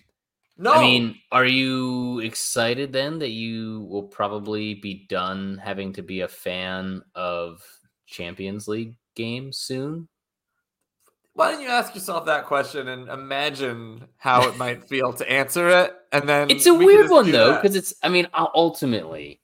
no 0.58 0.72
I 0.74 0.80
mean, 0.82 1.16
are 1.32 1.46
you 1.46 2.20
excited 2.20 2.94
then 2.94 3.20
that 3.20 3.32
you 3.32 3.88
will 3.90 4.04
probably 4.08 4.76
be 4.76 5.06
done 5.10 5.60
having 5.62 5.92
to 5.94 6.04
be 6.04 6.22
a 6.22 6.28
fan 6.28 7.02
of 7.16 7.62
Champions 8.06 8.68
League 8.68 8.96
games 9.16 9.58
soon? 9.58 10.08
Why 11.36 11.52
don't 11.52 11.62
you 11.62 11.68
ask 11.68 11.94
yourself 11.94 12.26
that 12.28 12.46
question 12.46 12.88
and 12.88 13.10
imagine 13.10 14.08
how 14.16 14.48
it 14.48 14.58
might 14.58 14.88
feel 14.88 15.12
to 15.14 15.30
answer 15.30 15.68
it? 15.68 15.94
And 16.14 16.28
then 16.30 16.50
It's 16.50 16.66
a 16.66 16.74
we 16.74 16.86
weird 16.86 17.10
one 17.10 17.30
though, 17.30 17.56
because 17.56 17.76
it's. 17.76 17.94
I 18.02 18.08
mean, 18.08 18.28
ultimately, 18.34 19.42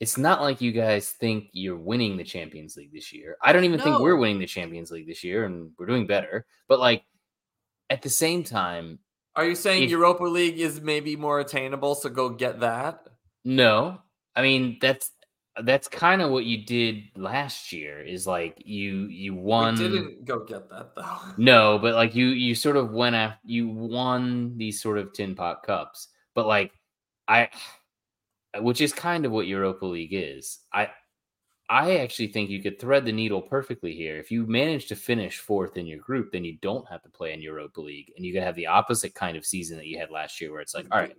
it's 0.00 0.18
not 0.18 0.42
like 0.42 0.60
you 0.60 0.72
guys 0.72 1.10
think 1.10 1.50
you're 1.52 1.76
winning 1.76 2.16
the 2.16 2.24
Champions 2.24 2.76
League 2.76 2.92
this 2.92 3.12
year. 3.12 3.36
I 3.40 3.52
don't 3.52 3.62
even 3.62 3.78
think 3.78 4.00
we're 4.00 4.16
winning 4.16 4.40
the 4.40 4.46
Champions 4.46 4.90
League 4.90 5.06
this 5.06 5.22
year, 5.22 5.44
and 5.44 5.70
we're 5.78 5.86
doing 5.86 6.08
better. 6.08 6.44
But 6.68 6.80
like, 6.80 7.04
at 7.88 8.02
the 8.02 8.10
same 8.10 8.42
time, 8.42 8.98
are 9.36 9.44
you 9.44 9.54
saying 9.54 9.84
if- 9.84 9.90
Europa 9.90 10.24
League 10.24 10.58
is 10.58 10.80
maybe 10.80 11.14
more 11.14 11.38
attainable? 11.38 11.94
So 11.94 12.08
go 12.08 12.30
get 12.30 12.60
that. 12.60 13.06
No, 13.44 14.00
I 14.34 14.42
mean 14.42 14.78
that's 14.80 15.12
that's 15.64 15.88
kind 15.88 16.22
of 16.22 16.30
what 16.30 16.44
you 16.44 16.64
did 16.64 17.04
last 17.16 17.72
year. 17.72 18.00
Is 18.00 18.26
like 18.26 18.62
you 18.64 19.06
you 19.06 19.34
won. 19.34 19.74
We 19.76 19.88
didn't 19.88 20.24
go 20.24 20.44
get 20.44 20.68
that 20.70 20.94
though. 20.94 21.18
No, 21.36 21.78
but 21.78 21.94
like 21.94 22.14
you 22.14 22.26
you 22.28 22.54
sort 22.54 22.76
of 22.76 22.92
went 22.92 23.16
after 23.16 23.38
you 23.44 23.68
won 23.68 24.56
these 24.56 24.80
sort 24.80 24.98
of 24.98 25.12
tin 25.12 25.34
pot 25.34 25.62
cups, 25.62 26.08
but 26.34 26.46
like 26.46 26.72
I, 27.26 27.48
which 28.60 28.80
is 28.80 28.92
kind 28.92 29.24
of 29.24 29.32
what 29.32 29.46
Europa 29.46 29.86
League 29.86 30.14
is. 30.14 30.60
I 30.72 30.90
I 31.70 31.98
actually 31.98 32.28
think 32.28 32.48
you 32.48 32.62
could 32.62 32.80
thread 32.80 33.04
the 33.04 33.12
needle 33.12 33.42
perfectly 33.42 33.94
here. 33.94 34.16
If 34.16 34.30
you 34.30 34.46
manage 34.46 34.86
to 34.86 34.96
finish 34.96 35.38
fourth 35.38 35.76
in 35.76 35.86
your 35.86 35.98
group, 35.98 36.32
then 36.32 36.44
you 36.44 36.56
don't 36.62 36.88
have 36.88 37.02
to 37.02 37.10
play 37.10 37.34
in 37.34 37.42
Europa 37.42 37.80
League, 37.80 38.12
and 38.16 38.24
you 38.24 38.32
could 38.32 38.42
have 38.42 38.54
the 38.56 38.66
opposite 38.66 39.14
kind 39.14 39.36
of 39.36 39.44
season 39.44 39.76
that 39.76 39.86
you 39.86 39.98
had 39.98 40.10
last 40.10 40.40
year, 40.40 40.50
where 40.50 40.62
it's 40.62 40.74
like, 40.74 40.86
all 40.90 40.98
right, 40.98 41.14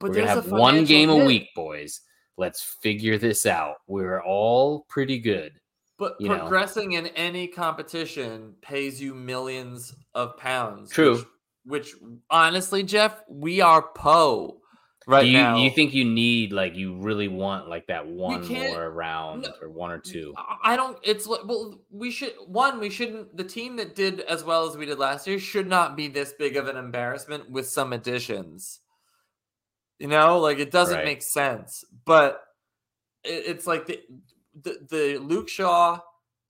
But 0.00 0.10
we're 0.10 0.16
gonna 0.16 0.28
have 0.28 0.50
one 0.50 0.84
game 0.84 1.08
a 1.08 1.24
week, 1.24 1.54
boys. 1.54 2.02
Let's 2.36 2.62
figure 2.62 3.18
this 3.18 3.46
out. 3.46 3.76
We're 3.86 4.22
all 4.22 4.86
pretty 4.88 5.18
good. 5.18 5.52
But 5.98 6.14
you 6.18 6.28
know. 6.28 6.38
progressing 6.38 6.92
in 6.92 7.06
any 7.08 7.46
competition 7.46 8.54
pays 8.60 9.00
you 9.00 9.14
millions 9.14 9.94
of 10.14 10.36
pounds. 10.36 10.90
True. 10.90 11.24
Which, 11.64 11.94
which 11.94 11.94
honestly, 12.30 12.82
Jeff, 12.82 13.22
we 13.28 13.60
are 13.60 13.82
Poe 13.94 14.60
right 15.06 15.26
you, 15.26 15.38
now. 15.38 15.56
you 15.56 15.70
think 15.70 15.94
you 15.94 16.04
need 16.04 16.52
like 16.52 16.74
you 16.74 16.96
really 16.96 17.28
want 17.28 17.68
like 17.68 17.86
that 17.86 18.06
one 18.06 18.46
more 18.48 18.90
round 18.90 19.42
no, 19.42 19.52
or 19.62 19.70
one 19.70 19.90
or 19.90 19.98
two? 19.98 20.34
I- 20.62 20.76
don't. 20.76 20.98
It's 21.02 21.28
well, 21.28 21.78
we 21.90 22.10
should 22.10 22.34
one. 22.46 22.80
We 22.80 22.90
shouldn't. 22.90 23.36
The 23.36 23.44
team 23.44 23.76
that 23.76 23.94
did 23.94 24.20
as 24.22 24.44
well 24.44 24.68
as 24.68 24.76
we 24.76 24.86
did 24.86 24.98
last 24.98 25.26
year 25.26 25.38
should 25.38 25.68
not 25.68 25.96
be 25.96 26.08
this 26.08 26.32
big 26.38 26.56
of 26.56 26.68
an 26.68 26.76
embarrassment 26.76 27.50
with 27.50 27.68
some 27.68 27.92
additions. 27.92 28.80
You 29.98 30.08
know, 30.08 30.38
like 30.40 30.58
it 30.58 30.70
doesn't 30.70 30.96
Right. 30.96 31.04
make 31.04 31.22
sense. 31.22 31.84
But 32.04 32.42
it, 33.22 33.44
it's 33.46 33.66
like 33.66 33.86
the, 33.86 34.00
the 34.62 34.78
the 34.90 35.18
Luke 35.18 35.48
Shaw 35.48 36.00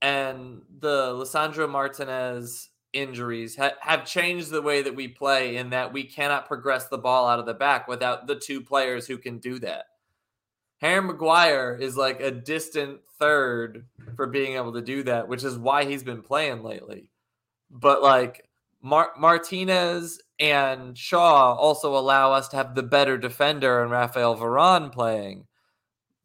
and 0.02 0.62
the 0.80 1.12
Lisandro 1.14 1.68
Martinez 1.68 2.70
injuries 2.92 3.56
ha- 3.56 3.72
have 3.80 4.04
changed 4.06 4.50
the 4.50 4.62
way 4.62 4.82
that 4.82 4.94
we 4.94 5.08
play 5.08 5.56
in 5.56 5.70
that 5.70 5.92
we 5.92 6.04
cannot 6.04 6.46
progress 6.46 6.88
the 6.88 6.98
ball 6.98 7.26
out 7.26 7.38
of 7.40 7.46
the 7.46 7.54
back 7.54 7.88
without 7.88 8.26
the 8.26 8.36
two 8.36 8.60
players 8.60 9.06
who 9.06 9.18
can 9.18 9.38
do 9.38 9.58
that. 9.58 9.86
Harry 10.80 11.00
Maguire 11.02 11.76
is 11.80 11.96
like 11.96 12.20
a 12.20 12.30
distant 12.30 13.00
third 13.18 13.86
for 14.16 14.26
being 14.26 14.54
able 14.56 14.72
to 14.74 14.82
do 14.82 15.02
that, 15.04 15.26
which 15.28 15.42
is 15.44 15.56
why 15.58 15.84
he's 15.84 16.02
been 16.04 16.22
playing 16.22 16.62
lately. 16.62 17.10
But 17.70 18.02
like 18.02 18.48
Mar- 18.82 19.12
Martinez 19.18 20.20
and 20.38 20.96
Shaw 20.96 21.54
also 21.54 21.96
allow 21.96 22.32
us 22.32 22.48
to 22.48 22.56
have 22.56 22.74
the 22.74 22.82
better 22.82 23.16
defender 23.16 23.82
and 23.82 23.90
Rafael 23.90 24.36
Varane 24.36 24.90
playing. 24.92 25.46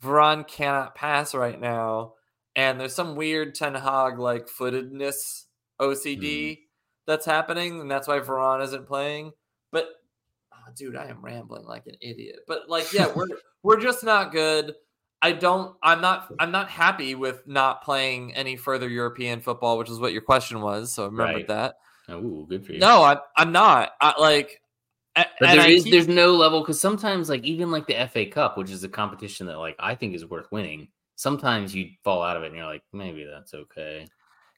Varane 0.01 0.47
cannot 0.47 0.95
pass 0.95 1.35
right 1.35 1.59
now, 1.59 2.13
and 2.55 2.79
there's 2.79 2.95
some 2.95 3.15
weird 3.15 3.53
Ten 3.53 3.75
Hag 3.75 4.17
like 4.17 4.47
footedness 4.47 5.45
OCD 5.79 6.57
hmm. 6.57 6.61
that's 7.05 7.25
happening, 7.25 7.81
and 7.81 7.91
that's 7.91 8.07
why 8.07 8.19
Varane 8.19 8.63
isn't 8.63 8.87
playing. 8.87 9.31
But 9.71 9.89
oh, 10.53 10.71
dude, 10.75 10.95
I 10.95 11.07
am 11.07 11.23
rambling 11.23 11.65
like 11.65 11.85
an 11.87 11.95
idiot. 12.01 12.39
But 12.47 12.69
like, 12.69 12.91
yeah, 12.93 13.11
we're 13.15 13.27
we're 13.61 13.79
just 13.79 14.03
not 14.03 14.31
good. 14.31 14.75
I 15.21 15.33
don't. 15.33 15.75
I'm 15.83 15.99
not. 16.01 16.33
I'm 16.39 16.51
not 16.51 16.69
happy 16.69 17.13
with 17.13 17.45
not 17.45 17.83
playing 17.83 18.33
any 18.35 18.55
further 18.55 18.87
European 18.87 19.41
football, 19.41 19.77
which 19.77 19.89
is 19.89 19.99
what 19.99 20.13
your 20.13 20.21
question 20.21 20.61
was. 20.61 20.93
So 20.93 21.03
I 21.03 21.05
remembered 21.07 21.35
Right. 21.35 21.47
that. 21.47 21.75
Oh, 22.09 22.45
good 22.49 22.65
for 22.65 22.73
you. 22.73 22.79
No, 22.79 23.03
I'm. 23.03 23.17
I'm 23.37 23.51
not. 23.51 23.91
I, 24.01 24.19
like, 24.19 24.61
but 25.15 25.27
and 25.41 25.59
there 25.59 25.65
I 25.65 25.69
is 25.69 25.83
keep- 25.83 25.91
there's 25.93 26.07
no 26.07 26.35
level 26.35 26.61
because 26.61 26.79
sometimes 26.79 27.29
like 27.29 27.43
even 27.43 27.71
like 27.71 27.87
the 27.87 28.07
FA 28.07 28.25
Cup, 28.25 28.57
which 28.57 28.71
is 28.71 28.83
a 28.83 28.89
competition 28.89 29.47
that 29.47 29.57
like 29.57 29.75
I 29.79 29.95
think 29.95 30.15
is 30.15 30.25
worth 30.25 30.51
winning. 30.51 30.87
Sometimes 31.15 31.75
you 31.75 31.89
fall 32.03 32.21
out 32.23 32.37
of 32.37 32.43
it 32.43 32.47
and 32.47 32.55
you're 32.55 32.65
like, 32.65 32.83
maybe 32.93 33.25
that's 33.25 33.53
okay. 33.53 34.07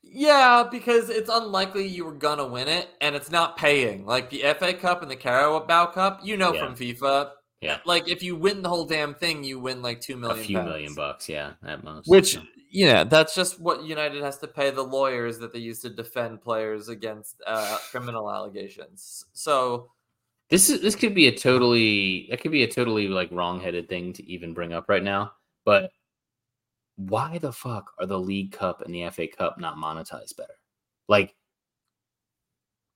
Yeah, 0.04 0.64
because 0.70 1.10
it's 1.10 1.30
unlikely 1.32 1.88
you 1.88 2.06
were 2.06 2.14
gonna 2.14 2.46
win 2.48 2.68
it, 2.68 2.88
and 3.02 3.16
it's 3.16 3.32
not 3.32 3.58
paying. 3.58 4.06
Like 4.06 4.30
the 4.30 4.42
FA 4.58 4.74
Cup 4.74 5.02
and 5.02 5.12
the 5.12 5.16
Carabao 5.16 5.88
Cup, 5.88 6.22
you 6.24 6.38
know 6.38 6.54
Yeah. 6.54 6.66
from 6.66 6.76
FIFA. 6.76 7.32
Yeah. 7.62 7.78
Like 7.86 8.08
if 8.10 8.24
you 8.24 8.36
win 8.36 8.62
the 8.64 8.70
whole 8.70 8.86
damn 8.86 9.14
thing, 9.14 9.44
you 9.44 9.60
win 9.60 9.82
like 9.84 10.02
two 10.02 10.18
million. 10.18 10.40
A 10.40 10.44
few 10.44 10.58
pounds. 10.58 10.70
million 10.70 10.94
bucks, 10.96 11.30
yeah, 11.30 11.52
at 11.66 11.84
most. 11.84 12.08
Which 12.08 12.38
yeah. 12.72 12.88
yeah, 12.88 13.04
that's 13.04 13.36
just 13.36 13.60
what 13.60 13.84
United 13.84 14.24
has 14.24 14.38
to 14.40 14.48
pay 14.48 14.72
the 14.72 14.82
lawyers 14.84 15.38
that 15.40 15.54
they 15.54 15.60
use 15.60 15.80
to 15.82 15.90
defend 15.90 16.42
players 16.42 16.90
against 16.90 17.42
uh, 17.46 17.78
criminal 17.92 18.32
allegations. 18.32 19.26
So 19.34 19.92
This 20.50 20.70
is 20.70 20.82
this 20.82 20.96
could 20.96 21.14
be 21.14 21.28
a 21.28 21.38
totally 21.38 22.28
that 22.30 22.42
could 22.42 22.52
be 22.52 22.64
a 22.64 22.68
totally 22.68 23.08
like 23.08 23.30
wrong-headed 23.32 23.88
thing 23.88 24.14
to 24.14 24.26
even 24.30 24.54
bring 24.54 24.74
up 24.74 24.86
right 24.90 25.04
now. 25.04 25.34
But 25.66 25.92
why 26.96 27.38
the 27.38 27.52
fuck 27.54 27.92
are 28.00 28.06
the 28.06 28.20
League 28.20 28.52
Cup 28.52 28.82
and 28.82 28.94
the 28.94 29.10
FA 29.10 29.28
Cup 29.28 29.60
not 29.60 29.78
monetized 29.78 30.38
better? 30.38 30.56
Like 31.08 31.36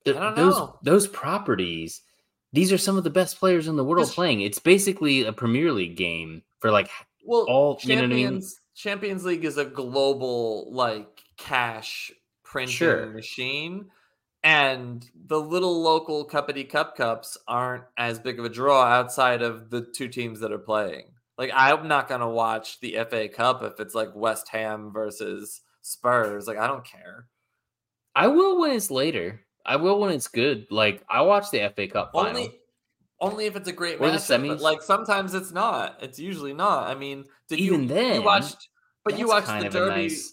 th- 0.04 0.16
I 0.16 0.20
don't 0.20 0.36
those 0.36 0.54
know. 0.54 0.78
those 0.82 1.06
properties, 1.06 2.02
these 2.52 2.72
are 2.72 2.78
some 2.78 2.96
of 2.96 3.04
the 3.04 3.10
best 3.10 3.38
players 3.38 3.68
in 3.68 3.76
the 3.76 3.84
world 3.84 4.08
playing. 4.08 4.40
It's 4.42 4.58
basically 4.58 5.24
a 5.24 5.32
Premier 5.32 5.72
League 5.72 5.96
game 5.96 6.42
for 6.60 6.70
like 6.70 6.90
well, 7.24 7.44
All- 7.48 7.78
you 7.82 7.96
know 7.96 8.02
what 8.02 8.10
I 8.10 8.14
mean? 8.14 8.42
Champions 8.76 9.24
League 9.24 9.44
is 9.44 9.56
a 9.56 9.64
global 9.64 10.70
like 10.72 11.22
cash 11.38 12.12
printing 12.44 12.76
Sure. 12.76 13.06
machine. 13.06 13.90
And 14.44 15.04
the 15.26 15.40
little 15.40 15.82
local 15.82 16.28
cuppity 16.28 16.68
cup 16.68 16.96
cups 16.96 17.36
aren't 17.48 17.84
as 17.96 18.20
big 18.20 18.38
of 18.38 18.44
a 18.44 18.48
draw 18.48 18.84
outside 18.84 19.42
of 19.42 19.70
the 19.70 19.80
two 19.80 20.08
teams 20.08 20.38
that 20.40 20.52
are 20.52 20.58
playing. 20.58 21.06
Like 21.38 21.50
I'm 21.52 21.88
not 21.88 22.06
gonna 22.08 22.28
watch 22.30 22.78
the 22.80 22.96
FA 23.10 23.28
Cup 23.28 23.62
if 23.62 23.80
it's 23.80 23.94
like 23.94 24.14
West 24.14 24.48
Ham 24.50 24.92
versus 24.92 25.62
Spurs. 25.82 26.46
Like 26.46 26.58
I 26.58 26.66
don't 26.66 26.84
care. 26.84 27.26
I 28.14 28.28
will 28.28 28.60
when 28.60 28.70
it's 28.72 28.90
later. 28.90 29.40
I 29.64 29.76
will 29.76 29.98
when 29.98 30.12
it's 30.12 30.28
good. 30.28 30.66
Like 30.70 31.02
I 31.10 31.22
watch 31.22 31.50
the 31.50 31.68
FA 31.74 31.88
Cup 31.88 32.12
final. 32.12 32.28
Only 32.28 32.54
only 33.20 33.46
if 33.46 33.56
it's 33.56 33.68
a 33.68 33.72
great 33.72 34.00
Or 34.00 34.10
the 34.10 34.18
semis. 34.18 34.48
But 34.48 34.60
like 34.60 34.82
sometimes 34.82 35.34
it's 35.34 35.52
not. 35.52 35.98
It's 36.02 36.18
usually 36.18 36.52
not. 36.54 36.88
I 36.88 36.94
mean, 36.94 37.24
did 37.48 37.58
Even 37.60 37.82
you, 37.82 37.88
then, 37.88 38.14
you 38.16 38.22
watched, 38.22 38.68
but 39.04 39.18
you 39.18 39.28
watched 39.28 39.46
kind 39.46 39.62
the 39.62 39.66
of 39.68 39.72
derby. 39.72 40.02
nice- 40.02 40.32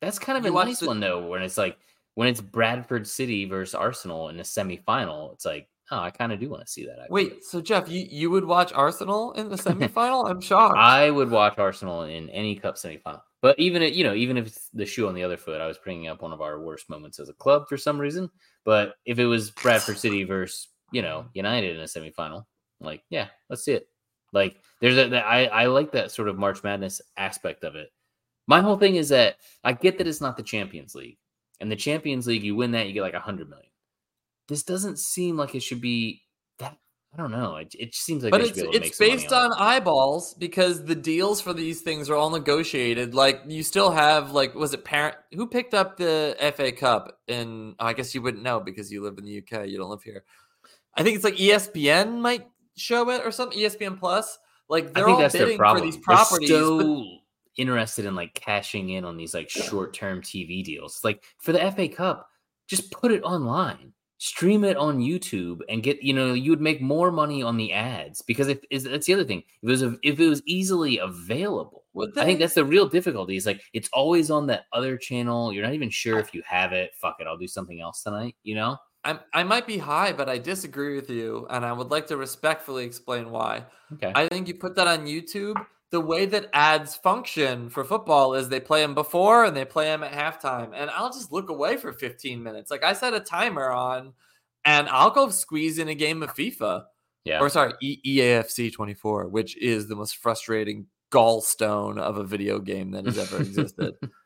That's 0.00 0.18
kind 0.18 0.38
of 0.38 0.44
a 0.44 0.50
nice 0.50 0.80
the- 0.80 0.86
one 0.86 1.00
though, 1.00 1.26
when 1.26 1.42
it's 1.42 1.58
like 1.58 1.76
when 2.14 2.28
it's 2.28 2.40
Bradford 2.40 3.06
City 3.06 3.44
versus 3.44 3.74
Arsenal 3.74 4.28
in 4.30 4.38
a 4.40 4.42
semifinal. 4.42 5.32
It's 5.34 5.44
like, 5.44 5.68
oh, 5.90 5.98
I 5.98 6.10
kind 6.10 6.32
of 6.32 6.40
do 6.40 6.48
want 6.48 6.64
to 6.64 6.70
see 6.72 6.86
that. 6.86 7.10
Wait, 7.10 7.44
so 7.44 7.60
Jeff, 7.60 7.88
you, 7.90 8.06
you 8.10 8.30
would 8.30 8.44
watch 8.44 8.72
Arsenal 8.72 9.32
in 9.32 9.48
the 9.50 9.56
semifinal? 9.56 10.28
I'm 10.30 10.40
shocked. 10.40 10.78
I 10.78 11.10
would 11.10 11.30
watch 11.30 11.58
Arsenal 11.58 12.04
in 12.04 12.30
any 12.30 12.56
cup 12.56 12.76
semifinal. 12.76 13.20
But 13.42 13.58
even 13.58 13.82
it, 13.82 13.92
you 13.92 14.02
know, 14.02 14.14
even 14.14 14.38
if 14.38 14.46
it's 14.46 14.70
the 14.72 14.86
shoe 14.86 15.06
on 15.08 15.14
the 15.14 15.22
other 15.22 15.36
foot, 15.36 15.60
I 15.60 15.66
was 15.66 15.76
bringing 15.78 16.08
up 16.08 16.22
one 16.22 16.32
of 16.32 16.40
our 16.40 16.58
worst 16.58 16.88
moments 16.88 17.20
as 17.20 17.28
a 17.28 17.34
club 17.34 17.68
for 17.68 17.76
some 17.76 17.98
reason. 17.98 18.30
But 18.64 18.94
if 19.04 19.18
it 19.18 19.26
was 19.26 19.50
Bradford 19.50 19.98
City 19.98 20.24
versus 20.24 20.68
you 20.92 21.02
know 21.02 21.20
mm-hmm. 21.20 21.28
United 21.34 21.76
in 21.76 21.82
a 21.82 21.84
semifinal, 21.84 22.44
like 22.80 23.02
yeah, 23.10 23.28
let's 23.48 23.64
see 23.64 23.72
it. 23.72 23.88
Like 24.32 24.56
there's 24.80 24.98
a 24.98 25.08
that- 25.08 25.26
I 25.26 25.46
I 25.46 25.66
like 25.66 25.92
that 25.92 26.10
sort 26.10 26.28
of 26.28 26.38
March 26.38 26.62
Madness 26.62 27.00
aspect 27.16 27.64
of 27.64 27.74
it. 27.74 27.90
My 28.46 28.60
whole 28.60 28.76
thing 28.76 28.96
is 28.96 29.08
that 29.08 29.36
I 29.64 29.72
get 29.72 29.98
that 29.98 30.06
it's 30.06 30.20
not 30.20 30.36
the 30.36 30.42
Champions 30.42 30.94
League, 30.94 31.18
and 31.60 31.70
the 31.70 31.76
Champions 31.76 32.26
League, 32.26 32.42
you 32.42 32.54
win 32.54 32.72
that, 32.72 32.86
you 32.86 32.92
get 32.92 33.02
like 33.02 33.14
a 33.14 33.20
hundred 33.20 33.48
million. 33.48 33.70
This 34.48 34.62
doesn't 34.62 34.98
seem 34.98 35.36
like 35.36 35.54
it 35.54 35.62
should 35.62 35.80
be 35.80 36.22
that. 36.58 36.76
I 37.12 37.16
don't 37.16 37.30
know. 37.30 37.56
It, 37.56 37.74
it 37.78 37.94
seems 37.94 38.22
like 38.22 38.30
but 38.30 38.42
it's 38.42 38.50
should 38.50 38.56
be 38.56 38.60
able 38.62 38.72
to 38.72 38.86
it's 38.86 38.98
based 38.98 39.32
on 39.32 39.52
on 39.52 39.58
eyeballs 39.58 40.34
because 40.34 40.84
the 40.84 40.94
deals 40.94 41.40
for 41.40 41.54
these 41.54 41.80
things 41.80 42.10
are 42.10 42.14
all 42.14 42.30
negotiated. 42.30 43.14
Like 43.14 43.42
you 43.46 43.62
still 43.62 43.90
have 43.90 44.32
like 44.32 44.54
was 44.54 44.74
it 44.74 44.84
parent 44.84 45.16
who 45.32 45.46
picked 45.46 45.72
up 45.72 45.96
the 45.96 46.36
FA 46.54 46.72
Cup? 46.72 47.18
And 47.26 47.74
I 47.78 47.94
guess 47.94 48.14
you 48.14 48.22
wouldn't 48.22 48.42
know 48.42 48.60
because 48.60 48.92
you 48.92 49.02
live 49.02 49.16
in 49.18 49.24
the 49.24 49.38
UK. 49.38 49.66
You 49.66 49.78
don't 49.78 49.90
live 49.90 50.02
here. 50.02 50.24
I 50.96 51.02
think 51.02 51.16
it's 51.16 51.24
like 51.24 51.36
ESPN 51.36 52.20
might 52.20 52.46
show 52.76 53.10
it 53.10 53.22
or 53.24 53.30
something. 53.30 53.58
ESPN 53.58 53.98
Plus. 53.98 54.38
Like 54.68 54.86
I 54.88 54.90
they're 54.90 55.04
think 55.04 55.14
all 55.16 55.18
that's 55.20 55.34
their 55.34 55.46
bidding 55.46 55.58
for 55.58 55.80
these 55.80 55.94
They're 55.94 56.02
properties. 56.02 56.50
but- 56.50 57.04
interested 57.56 58.04
in 58.04 58.14
like 58.14 58.34
cashing 58.34 58.90
in 58.90 59.04
on 59.04 59.16
these 59.16 59.32
like 59.32 59.48
short-term 59.48 60.20
TV 60.20 60.62
deals. 60.62 61.00
Like 61.02 61.22
for 61.38 61.52
the 61.52 61.70
FA 61.72 61.88
Cup, 61.88 62.28
just 62.66 62.90
put 62.90 63.12
it 63.12 63.22
online, 63.22 63.92
stream 64.18 64.64
it 64.64 64.76
on 64.76 64.98
YouTube, 64.98 65.60
and 65.68 65.82
get 65.82 66.02
you 66.02 66.12
know 66.12 66.34
you 66.34 66.50
would 66.50 66.60
make 66.60 66.80
more 66.82 67.10
money 67.10 67.42
on 67.42 67.56
the 67.56 67.72
ads 67.72 68.22
because 68.22 68.48
if 68.48 68.58
is 68.70 68.84
that's 68.84 69.06
the 69.06 69.14
other 69.14 69.24
thing. 69.24 69.42
If 69.62 69.68
it 69.68 69.70
was 69.70 69.82
a, 69.82 69.96
if 70.02 70.20
it 70.20 70.28
was 70.28 70.42
easily 70.46 70.98
available, 70.98 71.84
I 72.16 72.24
think 72.24 72.40
that's 72.40 72.54
the 72.54 72.64
real 72.64 72.88
difficulty. 72.88 73.36
Is 73.36 73.46
like 73.46 73.62
it's 73.72 73.88
always 73.92 74.30
on 74.30 74.46
that 74.48 74.64
other 74.72 74.96
channel. 74.98 75.52
You're 75.52 75.64
not 75.64 75.74
even 75.74 75.90
sure 75.90 76.18
if 76.18 76.34
you 76.34 76.42
have 76.46 76.72
it. 76.72 76.94
Fuck 76.94 77.16
it, 77.20 77.26
I'll 77.26 77.38
do 77.38 77.48
something 77.48 77.80
else 77.80 78.02
tonight. 78.02 78.36
You 78.42 78.56
know? 78.56 78.76
I'm, 79.06 79.20
I 79.32 79.44
might 79.44 79.66
be 79.66 79.78
high, 79.78 80.12
but 80.12 80.28
I 80.28 80.36
disagree 80.36 80.96
with 80.96 81.08
you, 81.08 81.46
and 81.48 81.64
I 81.64 81.72
would 81.72 81.90
like 81.90 82.08
to 82.08 82.16
respectfully 82.16 82.84
explain 82.84 83.30
why. 83.30 83.64
Okay. 83.94 84.12
I 84.14 84.28
think 84.28 84.48
you 84.48 84.54
put 84.54 84.74
that 84.76 84.86
on 84.86 85.06
YouTube. 85.06 85.56
The 85.90 86.00
way 86.00 86.26
that 86.26 86.50
ads 86.52 86.96
function 86.96 87.70
for 87.70 87.84
football 87.84 88.34
is 88.34 88.48
they 88.48 88.60
play 88.60 88.82
them 88.82 88.94
before 88.94 89.44
and 89.44 89.56
they 89.56 89.64
play 89.64 89.84
them 89.84 90.02
at 90.02 90.12
halftime. 90.12 90.72
And 90.74 90.90
I'll 90.90 91.12
just 91.12 91.30
look 91.30 91.48
away 91.48 91.76
for 91.76 91.92
15 91.92 92.42
minutes. 92.42 92.72
Like 92.72 92.82
I 92.82 92.92
set 92.92 93.14
a 93.14 93.20
timer 93.20 93.70
on 93.70 94.12
and 94.64 94.88
I'll 94.88 95.12
go 95.12 95.30
squeeze 95.30 95.78
in 95.78 95.88
a 95.88 95.94
game 95.94 96.24
of 96.24 96.34
FIFA 96.34 96.82
yeah. 97.26 97.40
or 97.40 97.48
sorry, 97.48 97.72
e- 97.82 98.00
EAFC 98.04 98.72
24, 98.72 99.28
which 99.28 99.56
is 99.58 99.88
the 99.88 99.96
most 99.96 100.16
frustrating 100.16 100.86
gallstone 101.12 101.98
of 101.98 102.16
a 102.16 102.24
video 102.24 102.58
game 102.58 102.90
that 102.92 103.04
has 103.04 103.18
ever 103.18 103.38
existed. 103.38 103.94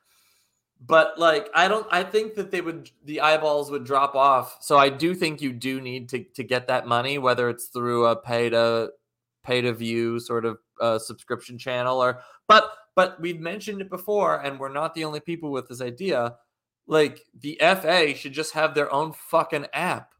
but 0.80 1.18
like 1.18 1.48
I 1.54 1.68
don't 1.68 1.86
I 1.90 2.02
think 2.02 2.34
that 2.34 2.50
they 2.50 2.60
would 2.60 2.90
the 3.04 3.20
eyeballs 3.20 3.70
would 3.70 3.84
drop 3.84 4.14
off. 4.14 4.58
So 4.60 4.78
I 4.78 4.88
do 4.88 5.14
think 5.14 5.42
you 5.42 5.52
do 5.52 5.80
need 5.80 6.08
to 6.10 6.24
to 6.24 6.42
get 6.42 6.68
that 6.68 6.86
money 6.86 7.18
whether 7.18 7.48
it's 7.48 7.66
through 7.66 8.06
a 8.06 8.16
pay 8.16 8.50
to 8.50 8.90
pay 9.44 9.60
to 9.60 9.72
view 9.72 10.20
sort 10.20 10.44
of 10.44 10.58
uh, 10.80 10.98
subscription 10.98 11.58
channel 11.58 12.02
or 12.02 12.22
but 12.48 12.72
but 12.96 13.20
we've 13.20 13.40
mentioned 13.40 13.80
it 13.80 13.90
before 13.90 14.40
and 14.40 14.58
we're 14.58 14.72
not 14.72 14.94
the 14.94 15.04
only 15.04 15.20
people 15.20 15.50
with 15.50 15.68
this 15.68 15.80
idea. 15.80 16.36
Like 16.86 17.24
the 17.38 17.56
FA 17.60 18.14
should 18.14 18.32
just 18.32 18.54
have 18.54 18.74
their 18.74 18.92
own 18.92 19.12
fucking 19.12 19.66
app 19.72 20.12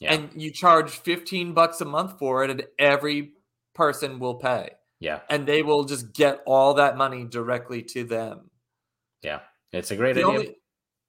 yeah. 0.00 0.14
and 0.14 0.30
you 0.40 0.50
charge 0.50 0.90
15 0.90 1.52
bucks 1.52 1.80
a 1.80 1.84
month 1.84 2.18
for 2.18 2.44
it 2.44 2.50
and 2.50 2.64
every 2.78 3.32
person 3.74 4.18
will 4.18 4.36
pay 4.36 4.70
yeah. 5.00 5.20
and 5.28 5.46
they 5.46 5.62
will 5.62 5.84
just 5.84 6.12
get 6.12 6.40
all 6.46 6.74
that 6.74 6.96
money 6.96 7.24
directly 7.24 7.82
to 7.82 8.04
them 8.04 8.50
Yeah. 9.22 9.40
It's 9.74 9.90
a 9.90 9.96
great 9.96 10.14
the 10.14 10.24
idea. 10.24 10.32
only 10.32 10.56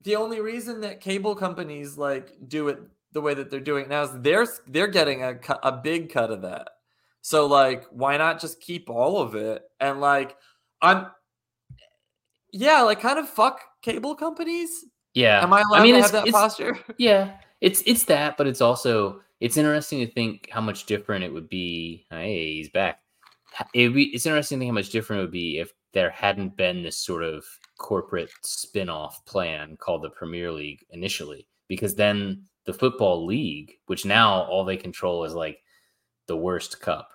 the 0.04 0.16
only 0.16 0.40
reason 0.42 0.82
that 0.82 1.02
cable 1.02 1.36
companies 1.36 1.98
like 1.98 2.38
do 2.48 2.68
it 2.68 2.80
the 3.12 3.22
way 3.22 3.34
that 3.34 3.50
they're 3.50 3.60
doing 3.60 3.86
it 3.86 3.90
now 3.90 4.04
is 4.04 4.10
they're 4.22 4.48
they're 4.68 4.88
getting 4.88 5.24
a 5.24 5.40
a 5.64 5.72
big 5.72 6.12
cut 6.12 6.32
of 6.32 6.42
that 6.42 6.70
so 7.22 7.46
like 7.46 7.86
why 7.92 8.18
not 8.18 8.40
just 8.42 8.60
keep 8.60 8.90
all 8.90 9.22
of 9.22 9.36
it 9.36 9.64
and 9.80 10.02
like 10.02 10.36
i'm 10.82 11.08
yeah 12.52 12.82
like 12.82 13.00
kind 13.00 13.18
of 13.18 13.30
fuck 13.30 13.62
cable 13.82 14.16
companies 14.16 14.84
yeah. 15.14 15.42
am 15.42 15.54
i 15.54 15.62
allowed 15.62 15.82
mean, 15.82 15.96
to 15.96 16.02
have 16.02 16.12
that 16.12 16.28
posture 16.28 16.78
Yeah, 16.98 17.38
it's 17.62 17.82
it's 17.86 18.04
that, 18.06 18.38
but 18.38 18.48
it's 18.48 18.62
also 18.62 19.22
it's 19.40 19.58
interesting 19.58 20.06
to 20.06 20.12
think 20.12 20.50
how 20.52 20.62
much 20.62 20.86
different 20.86 21.24
it 21.24 21.34
would 21.34 21.50
be. 21.50 22.06
Hey, 22.10 22.56
he's 22.56 22.70
back. 22.70 23.00
Be, 23.74 24.04
it's 24.14 24.26
interesting 24.26 24.60
to 24.60 24.64
think 24.64 24.70
how 24.70 24.76
much 24.76 24.90
different 24.90 25.22
it 25.22 25.24
would 25.24 25.32
be 25.32 25.60
if 25.60 25.74
there 25.94 26.10
hadn't 26.10 26.58
been 26.58 26.84
this 26.84 26.98
sort 26.98 27.24
of 27.24 27.46
corporate 27.78 28.30
spin-off 28.42 29.26
plan 29.26 29.78
called 29.78 30.02
the 30.04 30.10
Premier 30.10 30.52
League 30.52 30.86
initially, 30.92 31.48
because 31.68 31.96
then 31.96 32.44
the 32.66 32.74
football 32.74 33.26
league, 33.26 33.74
which 33.86 34.06
now 34.06 34.44
all 34.44 34.66
they 34.66 34.78
control 34.78 35.24
is 35.24 35.34
like 35.34 35.60
the 36.28 36.38
worst 36.38 36.82
cup, 36.82 37.10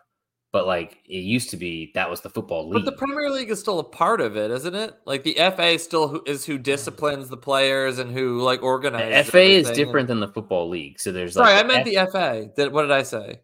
but 0.53 0.67
like 0.67 0.99
it 1.05 1.19
used 1.19 1.51
to 1.51 1.57
be 1.57 1.91
that 1.95 2.11
was 2.11 2.21
the 2.21 2.31
football 2.31 2.69
league. 2.69 2.85
But 2.85 2.91
the 2.91 2.97
Premier 2.97 3.31
League 3.31 3.51
is 3.51 3.61
still 3.61 3.79
a 3.79 3.85
part 3.85 4.21
of 4.21 4.37
it, 4.37 4.51
isn't 4.51 4.75
it? 4.75 4.95
Like 5.05 5.23
the 5.23 5.35
FA 5.35 5.79
still 5.79 6.09
who, 6.09 6.23
is 6.27 6.45
who 6.45 6.59
disciplines 6.59 7.29
the 7.29 7.37
players 7.37 7.99
and 7.99 8.11
who 8.11 8.41
like 8.41 8.61
The 8.61 8.67
organizes. 8.67 9.31
FA 9.31 9.43
is 9.43 9.71
different 9.71 10.09
than 10.09 10.21
the 10.21 10.29
football 10.29 10.69
league, 10.69 11.01
so 11.01 11.13
there's 11.13 11.35
Sorry, 11.35 11.53
like 11.55 11.65
I 11.65 11.69
meant 11.69 11.89
F- 11.89 12.07
the 12.07 12.11
FA. 12.11 12.51
Did, 12.57 12.73
what 12.73 12.83
did 12.83 12.93
I 12.93 13.03
say? 13.03 13.41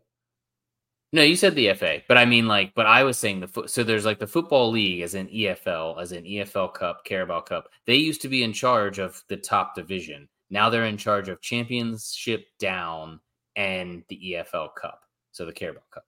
No, 1.17 1.23
you 1.23 1.35
said 1.35 1.55
the 1.55 1.73
FA, 1.73 2.03
but 2.09 2.19
I 2.19 2.27
mean 2.27 2.47
like, 2.47 2.75
but 2.75 2.85
I 2.85 3.03
was 3.03 3.17
saying 3.17 3.41
the 3.41 3.49
foot. 3.49 3.71
So 3.71 3.83
there's 3.83 4.05
like 4.05 4.19
the 4.19 4.27
football 4.27 4.71
league 4.71 5.01
as 5.01 5.15
an 5.15 5.29
EFL, 5.29 5.99
as 5.99 6.13
an 6.13 6.25
EFL 6.25 6.75
Cup, 6.75 7.07
Carabao 7.07 7.41
Cup. 7.41 7.71
They 7.87 7.95
used 7.95 8.21
to 8.21 8.29
be 8.29 8.43
in 8.43 8.53
charge 8.53 8.99
of 8.99 9.25
the 9.29 9.39
top 9.39 9.75
division. 9.75 10.29
Now 10.51 10.69
they're 10.69 10.85
in 10.85 10.99
charge 10.99 11.31
of 11.31 11.41
Championship 11.41 12.49
down 12.59 13.21
and 13.57 14.05
the 14.11 14.35
EFL 14.35 14.75
Cup, 14.75 15.05
so 15.33 15.47
the 15.47 15.55
Carabao 15.55 15.85
Cup. 15.91 16.05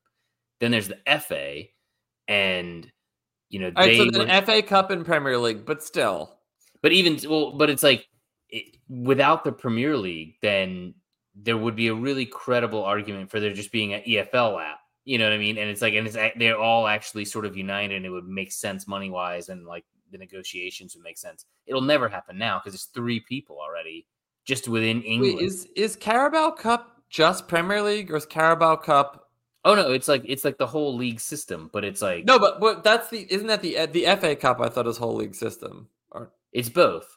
Then 0.61 0.73
there's 0.73 0.89
the 0.89 0.99
FA, 1.21 1.63
and 2.29 2.93
you 3.49 3.61
know 3.61 3.73
All 3.77 3.87
right, 3.87 3.97
they. 3.97 4.11
so 4.11 4.25
the 4.27 4.43
FA 4.45 4.61
Cup 4.61 4.91
and 4.91 5.07
Premier 5.07 5.39
League, 5.39 5.65
but 5.65 5.83
still. 5.83 6.39
but 6.83 6.93
even 6.93 7.19
well, 7.31 7.53
but 7.53 7.71
it's 7.71 7.83
like 7.83 8.07
it, 8.51 8.77
without 8.91 9.43
the 9.43 9.53
Premier 9.53 9.97
League, 9.97 10.35
then 10.43 10.93
there 11.35 11.57
would 11.57 11.77
be 11.77 11.89
a 11.89 11.95
really 11.95 12.27
credible 12.27 12.85
argument 12.85 13.31
for 13.31 13.41
there 13.41 13.55
just 13.55 13.73
being 13.73 13.95
an 13.95 14.03
EFL 14.03 14.63
app. 14.63 14.81
You 15.09 15.17
know 15.17 15.25
what 15.25 15.33
I 15.33 15.39
mean? 15.39 15.57
And 15.57 15.71
it's 15.71 15.81
like, 15.81 15.95
and 15.95 16.07
it's 16.07 16.17
they're 16.37 16.59
all 16.59 16.87
actually 16.87 17.25
sort 17.25 17.47
of 17.47 17.57
united, 17.57 17.97
and 17.97 18.05
it 18.05 18.11
would 18.11 18.29
make 18.29 18.53
sense 18.53 18.87
money 18.87 19.09
wise, 19.09 19.49
and 19.49 19.65
like 19.65 19.87
the 20.13 20.19
negotiations 20.19 20.95
would 20.95 21.03
make 21.03 21.17
sense. 21.17 21.47
It'll 21.65 21.81
never 21.81 22.11
happen 22.11 22.37
now 22.37 22.59
because 22.59 22.75
it's 22.75 22.91
three 22.93 23.21
people 23.21 23.59
already 23.59 24.07
just 24.45 24.69
within 24.69 25.01
England. 25.01 25.37
Wait, 25.37 25.47
is 25.47 25.67
is 25.77 25.97
Carabao 25.97 26.51
Cup 26.51 27.01
just 27.09 27.49
Premier 27.49 27.81
League 27.81 28.11
or 28.11 28.17
is 28.17 28.27
Carabao 28.27 28.77
Cup? 28.77 29.31
oh 29.65 29.75
no, 29.75 29.93
it's 29.93 30.09
like 30.09 30.25
it's 30.27 30.45
like 30.45 30.59
the 30.59 30.67
whole 30.67 30.95
league 30.95 31.21
system, 31.21 31.71
but 31.73 31.85
it's 31.85 32.03
like 32.03 32.27
No, 32.27 32.39
but 32.39 32.61
but 32.61 32.85
that's 32.85 33.09
the 33.09 33.27
isn't 33.33 33.47
that 33.47 33.63
the 33.63 33.79
uh, 33.79 33.87
the 33.87 34.05
FA 34.21 34.37
Cup? 34.37 34.61
I 34.61 34.69
thought 34.69 34.85
was 34.85 34.99
whole 34.99 35.15
league 35.15 35.35
system. 35.35 35.89
Or, 36.11 36.33
it's 36.53 36.69
both. 36.69 37.17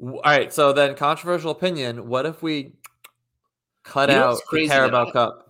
all 0.00 0.20
right, 0.24 0.52
so 0.52 0.72
then 0.72 0.94
controversial 0.94 1.50
opinion. 1.50 2.08
What 2.08 2.26
if 2.26 2.42
we 2.42 2.74
cut 3.82 4.08
You 4.08 4.16
know 4.16 4.30
out 4.30 4.40
Carabao? 4.68 5.10
Cup? 5.10 5.48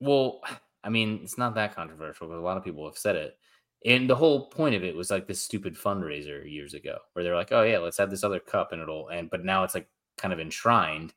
Well, 0.00 0.40
I 0.82 0.88
mean, 0.88 1.20
it's 1.22 1.38
not 1.38 1.54
that 1.54 1.74
controversial 1.74 2.26
because 2.26 2.40
a 2.40 2.44
lot 2.44 2.56
of 2.56 2.64
people 2.64 2.86
have 2.86 2.98
said 2.98 3.16
it. 3.16 3.36
And 3.84 4.08
the 4.08 4.16
whole 4.16 4.48
point 4.48 4.74
of 4.74 4.84
it 4.84 4.94
was 4.94 5.10
like 5.10 5.26
this 5.26 5.40
stupid 5.40 5.74
fundraiser 5.74 6.50
years 6.50 6.74
ago 6.74 6.98
where 7.12 7.22
they're 7.22 7.36
like, 7.36 7.52
oh, 7.52 7.62
yeah, 7.62 7.78
let's 7.78 7.98
have 7.98 8.10
this 8.10 8.24
other 8.24 8.40
cup 8.40 8.72
and 8.72 8.82
it'll, 8.82 9.08
and, 9.08 9.30
but 9.30 9.44
now 9.44 9.64
it's 9.64 9.74
like 9.74 9.88
kind 10.18 10.34
of 10.34 10.40
enshrined. 10.40 11.14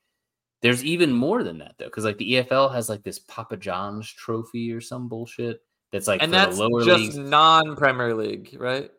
There's 0.61 0.83
even 0.85 1.11
more 1.11 1.43
than 1.43 1.57
that 1.57 1.75
though, 1.77 1.85
because 1.85 2.05
like 2.05 2.17
the 2.17 2.33
EFL 2.33 2.73
has 2.73 2.87
like 2.87 3.03
this 3.03 3.19
Papa 3.19 3.57
John's 3.57 4.09
trophy 4.09 4.71
or 4.71 4.79
some 4.79 5.09
bullshit 5.09 5.61
that's 5.91 6.07
like 6.07 6.23
and 6.23 6.31
for 6.31 6.37
that's 6.37 6.57
the 6.57 6.63
lower 6.63 6.83
just 6.85 7.17
non 7.17 7.75
Premier 7.75 8.15
League, 8.15 8.55
right? 8.57 8.89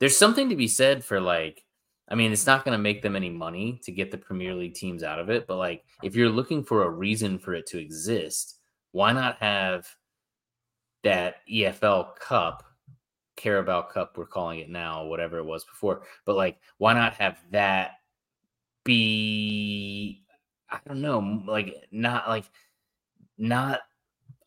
There's 0.00 0.16
something 0.16 0.48
to 0.48 0.56
be 0.56 0.66
said 0.66 1.04
for 1.04 1.20
like, 1.20 1.64
I 2.08 2.16
mean, 2.16 2.32
it's 2.32 2.46
not 2.46 2.64
going 2.64 2.76
to 2.76 2.82
make 2.82 3.02
them 3.02 3.14
any 3.14 3.30
money 3.30 3.80
to 3.84 3.92
get 3.92 4.10
the 4.10 4.18
Premier 4.18 4.52
League 4.54 4.74
teams 4.74 5.04
out 5.04 5.20
of 5.20 5.30
it, 5.30 5.46
but 5.46 5.56
like, 5.56 5.84
if 6.02 6.16
you're 6.16 6.28
looking 6.28 6.64
for 6.64 6.82
a 6.82 6.90
reason 6.90 7.38
for 7.38 7.54
it 7.54 7.66
to 7.68 7.78
exist, 7.78 8.59
why 8.92 9.12
not 9.12 9.36
have 9.38 9.86
that 11.02 11.36
EFL 11.50 12.16
Cup, 12.16 12.64
Carabao 13.36 13.82
Cup, 13.82 14.16
we're 14.16 14.26
calling 14.26 14.60
it 14.60 14.68
now, 14.68 15.04
whatever 15.04 15.38
it 15.38 15.44
was 15.44 15.64
before. 15.64 16.02
But 16.24 16.36
like, 16.36 16.58
why 16.78 16.94
not 16.94 17.14
have 17.14 17.38
that 17.50 17.92
be? 18.84 20.22
I 20.68 20.78
don't 20.86 21.00
know, 21.00 21.42
like 21.46 21.74
not 21.90 22.28
like 22.28 22.44
not 23.38 23.80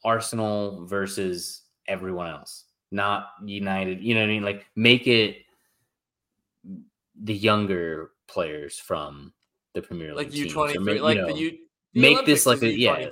Arsenal 0.06 0.86
versus 0.86 1.64
everyone 1.88 2.30
else, 2.30 2.66
not 2.92 3.28
United. 3.44 4.02
You 4.02 4.16
know 4.16 4.22
what 4.22 4.30
I 4.30 4.34
mean? 4.34 4.44
Like, 4.44 4.66
make 4.76 5.08
it 5.08 5.38
the 7.22 7.34
younger 7.34 8.12
players 8.28 8.78
from 8.78 9.34
the 9.74 9.82
Premier 9.82 10.14
League, 10.14 10.28
like 10.28 10.36
U 10.36 10.50
twenty 10.50 10.74
three, 10.76 11.00
like 11.02 11.18
the 11.18 11.34
U. 11.34 11.58
make 11.94 12.26
this 12.26 12.46
like 12.46 12.62
a 12.62 12.72
yeah, 12.72 13.08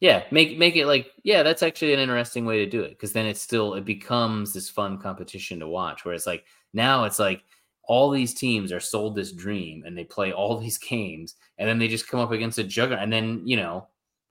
yeah, 0.00 0.24
make 0.30 0.58
make 0.58 0.76
it 0.76 0.86
like 0.86 1.10
yeah, 1.22 1.42
that's 1.42 1.62
actually 1.62 1.94
an 1.94 2.00
interesting 2.00 2.44
way 2.44 2.58
to 2.58 2.70
do 2.70 2.82
it 2.82 2.90
because 2.90 3.12
then 3.12 3.26
it's 3.26 3.40
still 3.40 3.74
it 3.74 3.84
becomes 3.84 4.52
this 4.52 4.68
fun 4.68 4.98
competition 4.98 5.60
to 5.60 5.68
watch. 5.68 6.04
Where 6.04 6.14
it's 6.14 6.26
like 6.26 6.44
now 6.72 7.04
it's 7.04 7.18
like 7.18 7.42
all 7.88 8.10
these 8.10 8.34
teams 8.34 8.72
are 8.72 8.80
sold 8.80 9.14
this 9.14 9.32
dream 9.32 9.84
and 9.86 9.96
they 9.96 10.04
play 10.04 10.32
all 10.32 10.58
these 10.60 10.78
games 10.78 11.34
and 11.58 11.68
then 11.68 11.78
they 11.78 11.88
just 11.88 12.08
come 12.08 12.20
up 12.20 12.32
against 12.32 12.58
a 12.58 12.64
juggernaut 12.64 13.02
and 13.02 13.12
then 13.12 13.42
you 13.44 13.56
know 13.56 13.86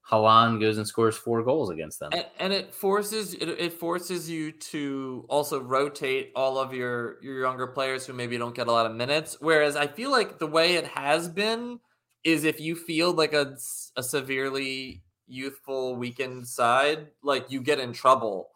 Haaland 0.10 0.60
goes 0.60 0.78
and 0.78 0.88
scores 0.88 1.18
four 1.18 1.42
goals 1.42 1.72
against 1.72 2.00
them. 2.00 2.12
And, 2.14 2.26
and 2.40 2.54
it 2.54 2.74
forces 2.74 3.34
it, 3.34 3.50
it, 3.50 3.74
forces 3.74 4.30
you 4.30 4.52
to 4.52 5.26
also 5.30 5.60
rotate 5.60 6.32
all 6.36 6.60
of 6.60 6.76
your 6.76 7.18
your 7.24 7.42
younger 7.42 7.66
players 7.66 8.06
who 8.06 8.14
maybe 8.14 8.38
don't 8.38 8.54
get 8.54 8.68
a 8.68 8.72
lot 8.72 8.86
of 8.86 8.96
minutes. 8.96 9.38
Whereas 9.40 9.76
I 9.76 9.88
feel 9.88 10.12
like 10.12 10.38
the 10.38 10.46
way 10.48 10.76
it 10.76 10.86
has 10.86 11.28
been 11.28 11.80
is 12.24 12.44
if 12.44 12.60
you 12.60 12.76
feel 12.76 13.14
like 13.14 13.34
a, 13.34 13.58
a 13.96 14.04
severely 14.04 15.02
youthful 15.28 15.96
weekend 15.96 16.48
side, 16.48 17.08
like 17.24 17.52
you 17.52 17.62
get 17.62 17.80
in 17.80 17.94
trouble 17.94 18.50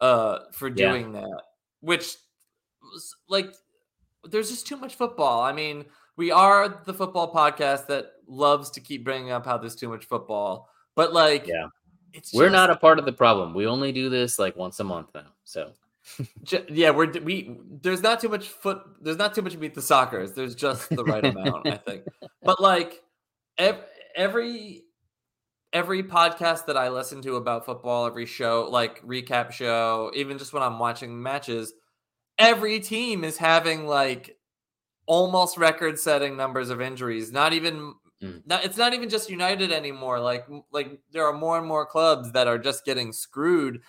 uh 0.00 0.40
for 0.52 0.70
doing 0.70 1.14
yeah. 1.14 1.20
that. 1.20 1.42
Which 1.80 2.16
like 3.28 3.52
there's 4.24 4.50
just 4.50 4.66
too 4.66 4.76
much 4.76 4.94
football. 4.94 5.42
I 5.42 5.52
mean, 5.52 5.84
we 6.16 6.30
are 6.30 6.82
the 6.84 6.94
football 6.94 7.32
podcast 7.32 7.86
that 7.88 8.12
loves 8.26 8.70
to 8.70 8.80
keep 8.80 9.04
bringing 9.04 9.30
up 9.30 9.44
how 9.46 9.58
there's 9.58 9.74
too 9.74 9.88
much 9.88 10.04
football 10.04 10.68
but 10.94 11.12
like, 11.12 11.46
yeah, 11.46 11.68
it's 12.12 12.32
we're 12.32 12.44
just, 12.44 12.52
not 12.52 12.70
a 12.70 12.76
part 12.76 12.98
of 12.98 13.04
the 13.04 13.12
problem. 13.12 13.54
We 13.54 13.66
only 13.66 13.92
do 13.92 14.08
this 14.10 14.38
like 14.38 14.56
once 14.56 14.80
a 14.80 14.84
month 14.84 15.08
now. 15.14 15.32
So 15.44 15.72
yeah, 16.68 16.90
we're 16.90 17.10
we 17.20 17.56
there's 17.80 18.02
not 18.02 18.20
too 18.20 18.28
much 18.28 18.48
foot. 18.48 18.82
There's 19.00 19.16
not 19.16 19.34
too 19.34 19.42
much 19.42 19.58
beat 19.58 19.74
the 19.74 19.82
soccer. 19.82 20.26
There's 20.26 20.54
just 20.54 20.90
the 20.90 21.04
right 21.04 21.24
amount, 21.24 21.68
I 21.68 21.76
think. 21.76 22.04
But 22.44 22.60
like 22.60 23.02
every, 23.56 23.84
every 24.16 24.84
every 25.72 26.02
podcast 26.02 26.66
that 26.66 26.76
I 26.76 26.88
listen 26.88 27.22
to 27.22 27.36
about 27.36 27.64
football, 27.64 28.06
every 28.06 28.26
show, 28.26 28.68
like 28.70 29.02
recap 29.04 29.52
show, 29.52 30.10
even 30.14 30.38
just 30.38 30.52
when 30.52 30.62
I'm 30.62 30.78
watching 30.78 31.22
matches, 31.22 31.72
every 32.38 32.80
team 32.80 33.24
is 33.24 33.38
having 33.38 33.86
like 33.86 34.36
almost 35.06 35.56
record 35.56 35.98
setting 35.98 36.36
numbers 36.36 36.70
of 36.70 36.80
injuries. 36.80 37.32
Not 37.32 37.52
even 37.52 37.94
Mm. 38.22 38.42
Now 38.46 38.60
it's 38.62 38.76
not 38.76 38.94
even 38.94 39.08
just 39.08 39.30
United 39.30 39.72
anymore. 39.72 40.20
Like 40.20 40.46
like 40.70 41.00
there 41.10 41.26
are 41.26 41.32
more 41.32 41.58
and 41.58 41.66
more 41.66 41.84
clubs 41.84 42.32
that 42.32 42.46
are 42.46 42.58
just 42.58 42.84
getting 42.84 43.12
screwed, 43.12 43.80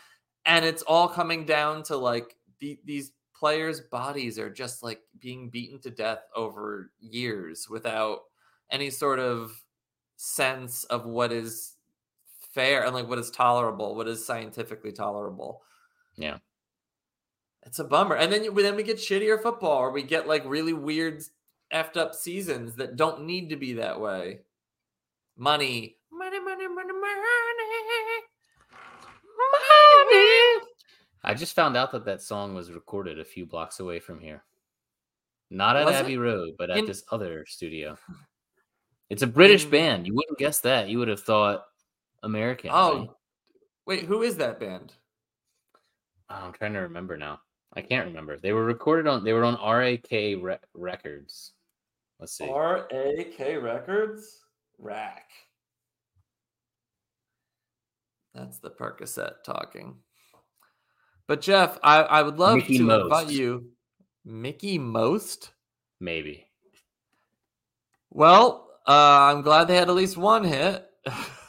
and 0.46 0.66
it's 0.66 0.82
all 0.84 1.08
coming 1.08 1.46
down 1.46 1.84
to 1.84 1.98
like 1.98 2.36
the, 2.60 2.80
these 2.84 3.12
players' 3.36 3.82
bodies 3.82 4.40
are 4.40 4.50
just 4.50 4.82
like 4.84 5.02
being 5.20 5.50
beaten 5.50 5.80
to 5.82 5.92
death 5.92 6.20
over 6.36 6.92
years 7.00 7.68
without 7.70 8.20
any 8.72 8.90
sort 8.90 9.20
of 9.20 9.52
sense 10.16 10.84
of 10.86 11.06
what 11.06 11.32
is 11.32 11.73
fair 12.54 12.86
and 12.86 12.94
like 12.94 13.10
what 13.10 13.20
is 13.20 13.32
tolerable, 13.32 13.96
what 13.96 14.08
is 14.08 14.26
scientifically 14.26 14.92
tolerable. 14.92 15.62
Yeah. 16.16 16.38
It's 17.66 17.80
a 17.80 17.84
bummer. 17.84 18.16
And 18.16 18.32
then 18.32 18.54
then 18.56 18.76
we 18.76 18.84
get 18.84 18.98
shittier 18.98 19.42
football 19.42 19.78
or 19.78 19.92
we 19.92 20.04
get 20.04 20.28
like 20.28 20.44
really 20.46 20.74
weird 20.74 21.24
effed 21.74 21.98
up 21.98 22.14
seasons 22.14 22.76
that 22.76 22.96
don't 22.96 23.26
need 23.26 23.50
to 23.50 23.56
be 23.56 23.74
that 23.74 24.00
way. 24.00 24.40
Money, 25.36 25.98
money, 26.12 26.40
money, 26.40 26.68
money, 26.68 26.94
money, 26.94 26.94
money. 26.94 28.24
I 31.26 31.34
just 31.34 31.56
found 31.56 31.78
out 31.78 31.92
that 31.94 32.06
that 32.06 32.22
song 32.22 32.54
was 32.54 32.72
recorded 32.72 33.18
a 33.20 33.26
few 33.26 33.46
blocks 33.46 33.80
away 33.80 34.00
from 34.00 34.20
here. 34.20 34.44
Not 35.50 35.78
at 35.78 35.86
was 35.86 35.96
Abbey 35.96 36.16
it? 36.16 36.20
Road, 36.20 36.56
but 36.58 36.70
at 36.70 36.80
In... 36.80 36.86
this 36.86 37.04
other 37.12 37.46
studio. 37.48 37.98
It's 39.10 39.22
a 39.22 39.28
British 39.28 39.66
In... 39.66 39.70
band. 39.70 40.08
You 40.08 40.16
wouldn't 40.16 40.40
guess 40.40 40.62
that. 40.62 40.88
You 40.88 40.98
would 40.98 41.10
have 41.10 41.20
thought 41.20 41.66
American. 42.24 42.72
Oh, 42.74 43.00
right? 43.00 43.10
wait, 43.86 44.04
who 44.06 44.24
is 44.24 44.38
that 44.38 44.60
band? 44.60 44.94
Oh, 46.30 46.36
I'm 46.46 46.54
trying 46.54 46.74
to 46.74 46.80
remember 46.80 47.18
now. 47.18 47.40
I 47.76 47.82
can't 47.82 48.08
remember. 48.08 48.38
They 48.38 48.54
were 48.54 48.66
recorded 48.66 49.08
on. 49.08 49.24
They 49.24 49.34
were 49.34 49.44
on 49.44 49.56
RAK 49.56 50.12
Re- 50.12 50.58
Records. 50.74 51.54
Let's 52.20 52.38
see. 52.38 52.50
RAK 52.50 53.62
Records? 53.62 54.40
Rack. 54.78 55.30
That's 58.34 58.60
the 58.60 58.70
Percocet 58.70 59.44
talking. 59.46 59.96
But 61.28 61.42
Jeff, 61.42 61.78
I, 61.84 62.02
I 62.02 62.24
would 62.24 62.38
love 62.38 62.56
Mickey 62.56 62.80
to 62.80 62.84
Most. 62.84 63.04
invite 63.04 63.30
you. 63.30 63.70
Mickie 64.26 64.78
Most? 64.78 65.52
Maybe. 66.00 66.48
Well, 68.10 68.68
uh, 68.88 69.32
I'm 69.32 69.42
glad 69.42 69.66
they 69.66 69.76
had 69.76 69.90
at 69.90 69.96
least 69.96 70.18
one 70.18 70.44
hit. 70.44 70.86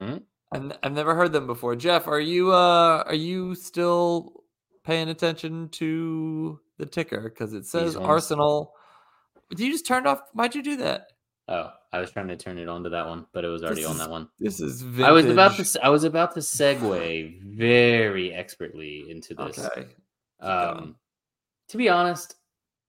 uh, 0.00 0.06
hmm? 0.06 0.16
I've, 0.50 0.78
I've 0.82 0.92
never 0.92 1.14
heard 1.14 1.32
them 1.32 1.46
before. 1.46 1.76
Jeff, 1.76 2.08
are 2.08 2.20
you 2.20 2.52
uh 2.52 3.04
are 3.06 3.14
you 3.14 3.54
still 3.54 4.44
paying 4.84 5.10
attention 5.10 5.68
to 5.68 6.58
the 6.78 6.86
ticker 6.86 7.20
because 7.20 7.52
it 7.52 7.66
says 7.66 7.94
Arsenal. 7.94 8.72
Did 9.50 9.60
you 9.60 9.72
just 9.72 9.86
turn 9.86 10.06
off? 10.06 10.22
Why'd 10.32 10.54
you 10.54 10.62
do 10.62 10.76
that? 10.78 11.08
Oh, 11.48 11.70
I 11.92 12.00
was 12.00 12.10
trying 12.10 12.28
to 12.28 12.36
turn 12.36 12.58
it 12.58 12.68
on 12.68 12.84
to 12.84 12.90
that 12.90 13.06
one, 13.06 13.26
but 13.32 13.44
it 13.44 13.48
was 13.48 13.62
already 13.62 13.84
on 13.84 13.98
that 13.98 14.10
one. 14.10 14.28
This 14.38 14.60
is 14.60 14.82
vintage. 14.82 15.08
I 15.08 15.12
was 15.12 15.26
about 15.26 15.56
to 15.56 15.80
I 15.84 15.88
was 15.88 16.04
about 16.04 16.34
to 16.34 16.40
segue 16.40 17.42
very 17.56 18.32
expertly 18.32 19.04
into 19.10 19.34
this. 19.34 19.58
Okay. 19.58 19.88
Um, 20.40 20.96
to 21.68 21.76
be 21.76 21.88
honest, 21.88 22.36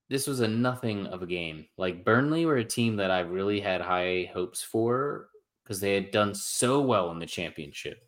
this 0.08 0.26
was 0.26 0.40
a 0.40 0.48
nothing 0.48 1.06
of 1.06 1.22
a 1.22 1.26
game. 1.26 1.66
Like 1.76 2.04
Burnley 2.04 2.46
were 2.46 2.56
a 2.56 2.64
team 2.64 2.96
that 2.96 3.10
I 3.10 3.20
really 3.20 3.60
had 3.60 3.80
high 3.80 4.30
hopes 4.32 4.62
for 4.62 5.29
because 5.70 5.80
they 5.80 5.94
had 5.94 6.10
done 6.10 6.34
so 6.34 6.80
well 6.80 7.12
in 7.12 7.20
the 7.20 7.26
championship 7.26 8.04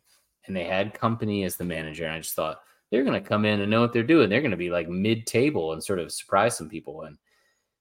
and 0.47 0.53
they 0.53 0.65
had 0.65 0.93
Kompany 0.93 1.45
as 1.45 1.55
the 1.55 1.63
manager. 1.63 2.03
And 2.03 2.13
I 2.13 2.19
just 2.19 2.33
thought, 2.33 2.59
they're 2.91 3.05
going 3.05 3.23
to 3.23 3.25
come 3.25 3.45
in 3.45 3.61
and 3.61 3.71
know 3.71 3.79
what 3.79 3.93
they're 3.93 4.03
doing. 4.03 4.29
They're 4.29 4.41
going 4.41 4.51
to 4.51 4.57
be 4.57 4.69
like 4.69 4.89
mid 4.89 5.25
table 5.25 5.71
and 5.71 5.81
sort 5.81 5.99
of 5.99 6.11
surprise 6.11 6.57
some 6.57 6.67
people. 6.67 7.03
And 7.03 7.17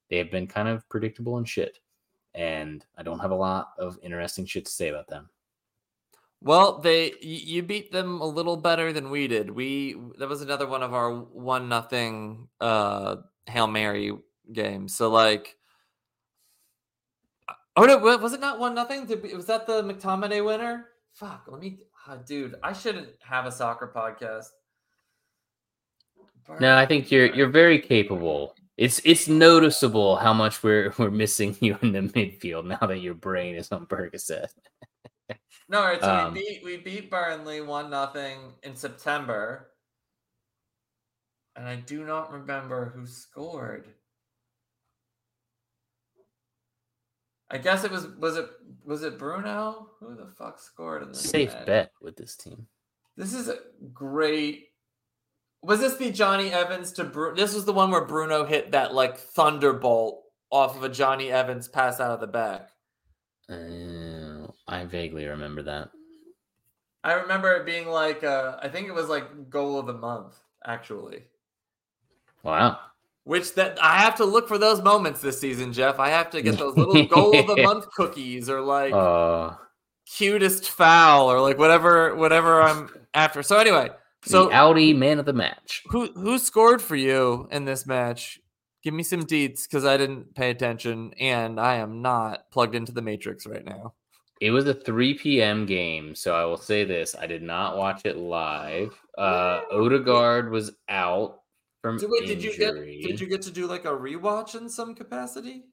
they 0.09 0.19
have 0.19 0.31
been 0.31 0.47
kind 0.47 0.69
of 0.69 0.89
predictable 0.89 1.37
and 1.37 1.49
shit. 1.49 1.81
And 2.33 2.87
I 2.97 3.03
don't 3.03 3.19
have 3.19 3.33
a 3.33 3.35
lot 3.35 3.71
of 3.77 3.99
interesting 4.05 4.47
shit 4.47 4.67
to 4.67 4.71
say 4.71 4.87
about 4.87 5.09
them. 5.09 5.29
Well, 6.41 6.79
they 6.79 7.15
you 7.21 7.65
beat 7.65 7.91
them 7.91 8.21
a 8.21 8.27
little 8.27 8.57
better 8.57 8.93
than 8.93 9.11
we 9.11 9.27
did. 9.27 9.51
We 9.51 9.97
that 10.19 10.29
was 10.29 10.43
another 10.43 10.69
one 10.69 10.85
of 10.85 10.95
our 10.95 11.13
one 11.13 11.69
nothing 11.69 12.47
uh 12.61 13.17
Hail 13.49 13.67
Mary 13.67 14.17
games. 14.53 14.95
So 14.95 15.11
like 15.11 15.57
Oh 17.77 17.85
no, 17.85 17.97
was 17.97 18.33
it 18.35 18.41
not 18.41 18.59
one 18.59 18.75
nothing? 18.75 19.07
Was 19.35 19.47
that 19.47 19.67
the 19.67 19.83
McTominay 19.83 20.45
winner? 20.45 20.89
Fuck, 21.15 21.45
let 21.49 21.61
me 21.61 21.85
oh, 22.09 22.19
dude, 22.27 22.55
I 22.63 22.73
shouldn't 22.73 23.09
have 23.21 23.47
a 23.47 23.53
soccer 23.53 23.91
podcast. 23.95 24.49
No, 26.61 26.77
I 26.77 26.87
think 26.87 27.11
you're 27.11 27.35
you're 27.35 27.49
very 27.49 27.79
capable. 27.79 28.55
It's 28.77 29.01
it's 29.05 29.29
noticeable 29.29 30.17
how 30.17 30.33
much 30.33 30.63
we're 30.63 30.93
we're 30.99 31.11
missing 31.11 31.57
you 31.61 31.79
in 31.83 31.93
the 31.93 32.01
midfield 32.01 32.67
now 32.67 32.87
that 32.87 33.01
your 33.01 33.15
brain 33.15 33.55
is 33.55 33.71
on 33.73 33.87
Percocet. 33.87 34.49
no, 35.69 35.83
right, 35.83 36.01
so 36.01 36.15
um, 36.15 36.35
we 36.35 36.41
beat 36.41 36.65
we 36.65 36.77
beat 36.79 37.11
Burnley 37.11 37.61
one 37.61 37.91
nothing 37.91 38.39
in 38.63 38.77
September, 38.77 39.71
and 41.57 41.67
I 41.67 41.77
do 41.77 42.05
not 42.05 42.33
remember 42.33 42.93
who 42.95 43.07
scored. 43.07 43.89
I 47.53 47.59
guess 47.59 47.85
it 47.85 47.91
was 47.91 48.07
was 48.19 48.39
it 48.39 48.49
was 48.85 49.03
it 49.03 49.19
Bruno? 49.19 49.91
Who 50.01 50.17
the 50.17 50.27
fuck 50.27 50.59
scored 50.59 51.03
in 51.03 51.09
this? 51.09 51.21
Safe 51.21 51.55
bet 51.67 51.93
with 52.01 52.17
this 52.17 52.35
team. 52.35 52.67
This 53.17 53.35
is 53.35 53.49
a 53.49 53.59
great 53.93 54.69
was 55.63 55.81
this 55.81 55.97
the 55.97 56.11
Jonny 56.11 56.51
Evans 56.51 56.93
to 56.93 57.05
Bruno? 57.05 57.37
This 57.37 57.55
was 57.55 57.67
the 57.67 57.73
one 57.75 57.91
where 57.91 58.07
Bruno 58.07 58.45
hit 58.45 58.73
that 58.73 58.95
like 58.95 59.19
thunderbolt 59.19 60.23
off 60.51 60.77
of 60.77 60.83
a 60.83 60.89
Jonny 60.89 61.31
Evans 61.31 61.69
pass 61.69 62.01
out 62.01 62.11
of 62.11 62.21
the 62.21 62.27
back. 62.27 62.71
Uh, 63.51 64.51
I 64.67 64.87
vaguely 64.87 65.27
remember 65.27 65.63
that. 65.63 65.91
I 67.05 67.15
remember 67.15 67.53
it 67.53 67.67
being 67.67 67.87
like 67.87 68.25
uh, 68.25 68.57
I 68.63 68.69
think 68.69 68.89
it 68.89 68.95
was 68.95 69.09
like 69.09 69.51
goal 69.51 69.79
of 69.79 69.87
the 69.87 69.93
month 69.93 70.37
actually. 70.65 71.25
Wow. 72.43 72.79
Which 73.25 73.55
that 73.55 73.79
I 73.83 73.99
have 73.99 74.17
to 74.17 74.25
look 74.25 74.49
for 74.49 74.59
those 74.59 74.83
moments 74.83 75.21
this 75.21 75.39
season, 75.39 75.73
Jeff. 75.73 76.01
I 76.01 76.09
have 76.09 76.31
to 76.31 76.43
get 76.43 76.59
those 76.59 76.77
little 76.77 77.05
goal 77.07 77.39
of 77.39 77.47
the 77.47 77.63
month 77.63 77.89
cookies 77.93 78.51
or 78.51 78.61
like 78.61 78.93
uh, 78.93 79.55
cutest 80.11 80.71
foul 80.71 81.31
or 81.31 81.41
like 81.41 81.57
whatever 81.57 82.17
whatever 82.17 82.61
I'm 82.61 82.91
after. 83.15 83.43
So 83.43 83.59
anyway, 83.59 83.91
so 84.25 84.47
the 84.47 84.55
Audi 84.55 84.93
man 84.93 85.19
of 85.19 85.27
the 85.27 85.33
match. 85.33 85.83
who 85.87 86.07
who 86.13 86.39
scored 86.39 86.83
for 86.83 86.97
you 86.97 87.49
in 87.51 87.65
this 87.65 87.87
match? 87.87 88.41
Give 88.83 88.95
me 88.95 89.05
some 89.05 89.23
deets 89.23 89.63
because 89.63 89.85
I 89.85 89.97
didn't 89.97 90.35
pay 90.35 90.51
attention 90.51 91.15
and 91.21 91.61
I 91.61 91.77
am 91.77 92.03
not 92.03 92.51
plugged 92.51 92.75
into 92.75 92.91
the 92.91 93.03
matrix 93.03 93.47
right 93.47 93.65
now. 93.65 93.95
It 94.41 94.51
was 94.51 94.67
a 94.67 94.75
3 94.75 95.15
p.m. 95.15 95.67
game, 95.67 96.17
so 96.17 96.35
I 96.35 96.45
will 96.45 96.57
say 96.57 96.83
this: 96.83 97.15
I 97.15 97.29
did 97.29 97.45
not 97.45 97.77
watch 97.77 98.03
it 98.05 98.17
live. 98.17 98.93
Uh, 99.17 99.61
Odegaard 99.71 100.51
was 100.51 100.73
out 100.89 101.42
from 101.83 101.99
So 101.99 102.07
wait, 102.09 102.27
did 102.27 102.43
you 102.43 102.57
get 102.57 102.75
did 102.75 103.21
you 103.21 103.27
get 103.27 103.43
to 103.43 103.51
do 103.51 103.67
like 103.67 103.85
a 103.85 103.89
rewatch 103.89 104.55
in 104.55 104.69
some 104.69 104.95
capacity? 104.95 105.65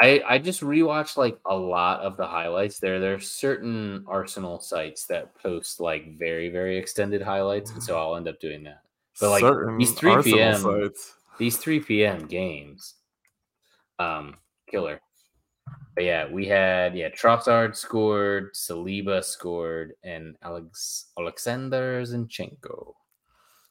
I 0.00 0.20
I 0.28 0.38
just 0.38 0.60
rewatched 0.60 1.16
like 1.16 1.38
a 1.46 1.56
lot 1.56 2.00
of 2.00 2.16
the 2.16 2.26
highlights. 2.26 2.78
There, 2.80 3.00
there's 3.00 3.30
certain 3.30 4.04
Arsenal 4.06 4.60
sites 4.60 5.06
that 5.06 5.34
post 5.36 5.80
like 5.80 6.18
very 6.18 6.50
very 6.50 6.76
extended 6.76 7.22
highlights, 7.22 7.70
and 7.70 7.82
so 7.82 7.98
I'll 7.98 8.16
end 8.16 8.28
up 8.28 8.38
doing 8.40 8.64
that. 8.64 8.82
But, 9.20 9.30
like, 9.30 9.40
Certain 9.40 9.78
these 9.78 9.92
3 9.94 10.10
Arsenal 10.12 10.38
PM 10.38 10.60
sites. 10.60 11.14
These 11.38 11.56
3 11.56 11.80
p.m. 11.80 12.26
games, 12.26 12.94
um, 13.98 14.36
killer. 14.70 15.00
But 15.96 16.04
yeah, 16.04 16.30
we 16.30 16.46
had 16.46 16.96
yeah 16.96 17.08
Trossard 17.10 17.74
scored, 17.74 18.54
Saliba 18.54 19.24
scored, 19.24 19.94
and 20.04 20.36
Alex 20.42 21.06
Alexander 21.18 22.02
Zinchenko. 22.02 22.94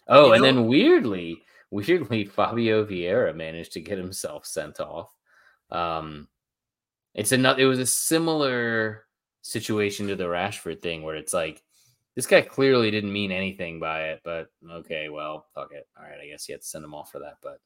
Oh, 0.10 0.28
You 0.28 0.34
and 0.34 0.42
know- 0.42 0.46
then 0.46 0.68
weirdly, 0.68 1.42
weirdly, 1.72 2.26
Fabio 2.26 2.86
Vieira 2.86 3.36
managed 3.36 3.74
to 3.74 3.82
get 3.82 3.98
himself 3.98 4.46
sent 4.46 4.80
off. 4.80 5.14
Um, 5.70 6.28
it's 7.14 7.32
another. 7.32 7.62
It 7.62 7.66
was 7.66 7.80
a 7.80 7.86
similar 7.86 9.06
situation 9.42 10.08
to 10.08 10.16
the 10.16 10.26
Rashford 10.26 10.82
thing, 10.82 11.04
where 11.04 11.16
it's 11.16 11.34
like 11.34 11.64
this 12.16 12.26
guy 12.26 12.42
clearly 12.42 12.92
didn't 12.92 13.14
mean 13.14 13.32
anything 13.32 13.80
by 13.80 14.10
it, 14.10 14.22
but 14.24 14.48
okay, 14.70 15.10
well, 15.10 15.46
fuck 15.54 15.72
it. 15.72 15.88
All 15.98 16.04
right, 16.04 16.20
I 16.22 16.28
guess 16.28 16.48
you 16.48 16.54
had 16.54 16.62
to 16.62 16.68
send 16.68 16.84
him 16.84 16.94
off 16.94 17.12
for 17.12 17.20
that, 17.20 17.38
but 17.42 17.60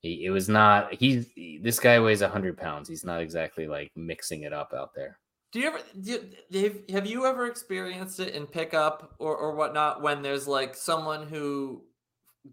he, 0.00 0.24
it 0.24 0.30
was 0.30 0.48
not. 0.48 0.94
He's 0.94 1.30
he- 1.34 1.58
this 1.58 1.78
guy 1.78 2.00
weighs 2.00 2.22
hundred 2.22 2.56
pounds. 2.56 2.88
He's 2.88 3.04
not 3.04 3.20
exactly 3.20 3.66
like 3.66 3.92
mixing 3.96 4.42
it 4.42 4.52
up 4.52 4.72
out 4.74 4.94
there. 4.94 5.18
Do 5.52 5.58
you 5.58 5.66
ever 5.66 5.80
do 6.00 6.20
you, 6.50 6.62
have, 6.62 6.90
have 6.90 7.06
you 7.06 7.26
ever 7.26 7.46
experienced 7.46 8.20
it 8.20 8.34
in 8.34 8.46
pickup 8.46 9.14
or 9.18 9.36
or 9.36 9.54
whatnot 9.54 10.00
when 10.00 10.22
there's 10.22 10.46
like 10.46 10.74
someone 10.74 11.26
who 11.26 11.82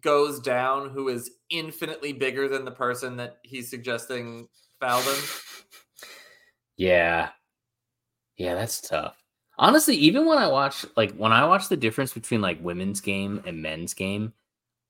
goes 0.02 0.40
down 0.40 0.90
who 0.90 1.10
is 1.10 1.32
infinitely 1.50 2.14
bigger 2.14 2.48
than 2.48 2.66
the 2.66 2.72
person 2.72 3.18
that 3.18 3.38
he's 3.44 3.70
suggesting 3.70 4.48
foul 4.80 5.02
him? 5.02 5.24
Yeah. 6.78 7.30
Yeah, 8.38 8.56
that's 8.56 8.82
tough. 8.82 9.22
Honestly, 9.58 9.96
even 9.96 10.26
when 10.26 10.38
I 10.38 10.48
watch 10.48 10.86
like 10.96 11.16
when 11.16 11.32
I 11.32 11.46
watch 11.46 11.70
the 11.70 11.78
difference 11.78 12.14
between 12.14 12.42
like 12.42 12.64
women's 12.64 13.02
game 13.02 13.42
and 13.46 13.62
men's 13.62 13.96
game, 13.96 14.34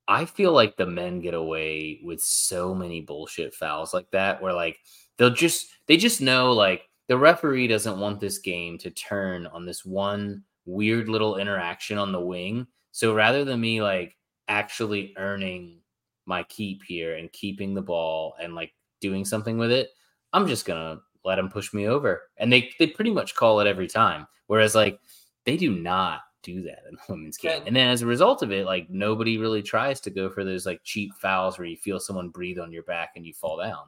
I 0.06 0.26
feel 0.26 0.52
like 0.52 0.76
the 0.76 0.86
men 0.86 1.20
get 1.20 1.34
away 1.34 2.00
with 2.04 2.20
so 2.20 2.74
many 2.74 3.00
bullshit 3.00 3.54
fouls 3.54 3.94
like 3.94 4.10
that 4.10 4.42
where 4.42 4.52
like 4.52 4.78
they'll 5.16 5.30
just 5.30 5.68
they 5.86 5.96
just 5.96 6.20
know 6.20 6.52
like 6.52 6.82
the 7.08 7.16
referee 7.16 7.68
doesn't 7.68 7.98
want 7.98 8.20
this 8.20 8.38
game 8.38 8.76
to 8.78 8.90
turn 8.90 9.46
on 9.46 9.64
this 9.64 9.86
one 9.86 10.42
weird 10.66 11.08
little 11.08 11.38
interaction 11.38 11.96
on 11.96 12.12
the 12.12 12.20
wing. 12.20 12.66
So 12.92 13.14
rather 13.14 13.46
than 13.46 13.60
me 13.62 13.80
like 13.80 14.14
actually 14.48 15.14
earning 15.16 15.80
my 16.26 16.42
keep 16.44 16.82
here 16.82 17.16
and 17.16 17.32
keeping 17.32 17.74
the 17.74 17.82
ball 17.82 18.34
and 18.40 18.54
like 18.54 18.72
doing 19.00 19.24
something 19.24 19.58
with 19.58 19.70
it, 19.70 19.90
I'm 20.32 20.46
just 20.46 20.66
gonna 20.66 21.00
let 21.24 21.36
them 21.36 21.48
push 21.48 21.72
me 21.72 21.86
over. 21.86 22.22
And 22.36 22.52
they 22.52 22.70
they 22.78 22.88
pretty 22.88 23.10
much 23.10 23.34
call 23.34 23.60
it 23.60 23.66
every 23.66 23.88
time. 23.88 24.26
Whereas 24.46 24.74
like 24.74 25.00
they 25.44 25.56
do 25.56 25.70
not 25.78 26.22
do 26.42 26.62
that 26.62 26.82
in 26.88 26.94
the 26.94 27.00
women's 27.08 27.36
game. 27.36 27.62
And 27.66 27.74
then 27.74 27.88
as 27.88 28.02
a 28.02 28.06
result 28.06 28.42
of 28.42 28.52
it, 28.52 28.66
like 28.66 28.88
nobody 28.90 29.38
really 29.38 29.62
tries 29.62 30.00
to 30.02 30.10
go 30.10 30.30
for 30.30 30.44
those 30.44 30.66
like 30.66 30.80
cheap 30.84 31.14
fouls 31.14 31.58
where 31.58 31.66
you 31.66 31.76
feel 31.76 31.98
someone 32.00 32.28
breathe 32.28 32.58
on 32.58 32.72
your 32.72 32.84
back 32.84 33.10
and 33.16 33.26
you 33.26 33.32
fall 33.34 33.58
down. 33.58 33.86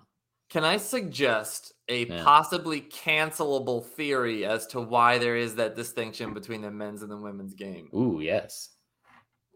Can 0.49 0.65
I 0.65 0.79
suggest 0.79 1.75
a 1.89 2.07
Yeah. 2.07 2.25
possibly 2.25 2.81
cancelable 2.81 3.85
theory 3.85 4.45
as 4.45 4.67
to 4.69 4.81
why 4.81 5.17
there 5.19 5.37
is 5.37 5.55
that 5.57 5.77
distinction 5.77 6.35
between 6.35 6.61
the 6.61 6.71
men's 6.73 7.03
and 7.03 7.11
the 7.11 7.17
women's 7.17 7.55
game? 7.55 7.89
Ooh, 7.95 8.21
yes. 8.21 8.71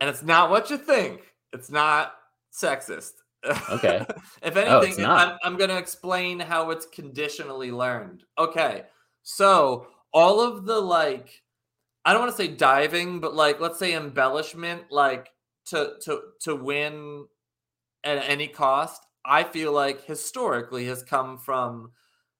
And 0.00 0.10
it's 0.10 0.22
not 0.22 0.50
what 0.50 0.70
you 0.70 0.78
think. 0.78 1.22
It's 1.52 1.70
not 1.70 2.14
sexist. 2.52 3.12
Okay. 3.70 4.04
if 4.42 4.56
Oh, 4.56 4.80
anything, 4.80 5.02
not. 5.02 5.32
I'm, 5.34 5.38
I'm 5.52 5.56
going 5.58 5.70
to 5.70 5.78
explain 5.78 6.40
how 6.40 6.70
it's 6.70 6.86
conditionally 6.86 7.70
learned. 7.70 8.24
Okay. 8.38 8.84
So, 9.22 9.86
all 10.12 10.40
of 10.40 10.64
the 10.64 10.80
like, 10.80 11.42
I 12.04 12.12
don't 12.12 12.22
want 12.22 12.32
to 12.32 12.42
say 12.42 12.48
diving, 12.48 13.20
but 13.20 13.34
like, 13.34 13.60
let's 13.60 13.78
say 13.78 13.94
embellishment, 13.94 14.90
like 14.90 15.28
to 15.66 15.94
to 16.02 16.20
to 16.42 16.54
win 16.56 17.26
at 18.04 18.18
any 18.28 18.48
cost. 18.48 19.04
I 19.24 19.44
feel 19.44 19.72
like 19.72 20.04
historically 20.04 20.86
has 20.86 21.02
come 21.02 21.38
from 21.38 21.92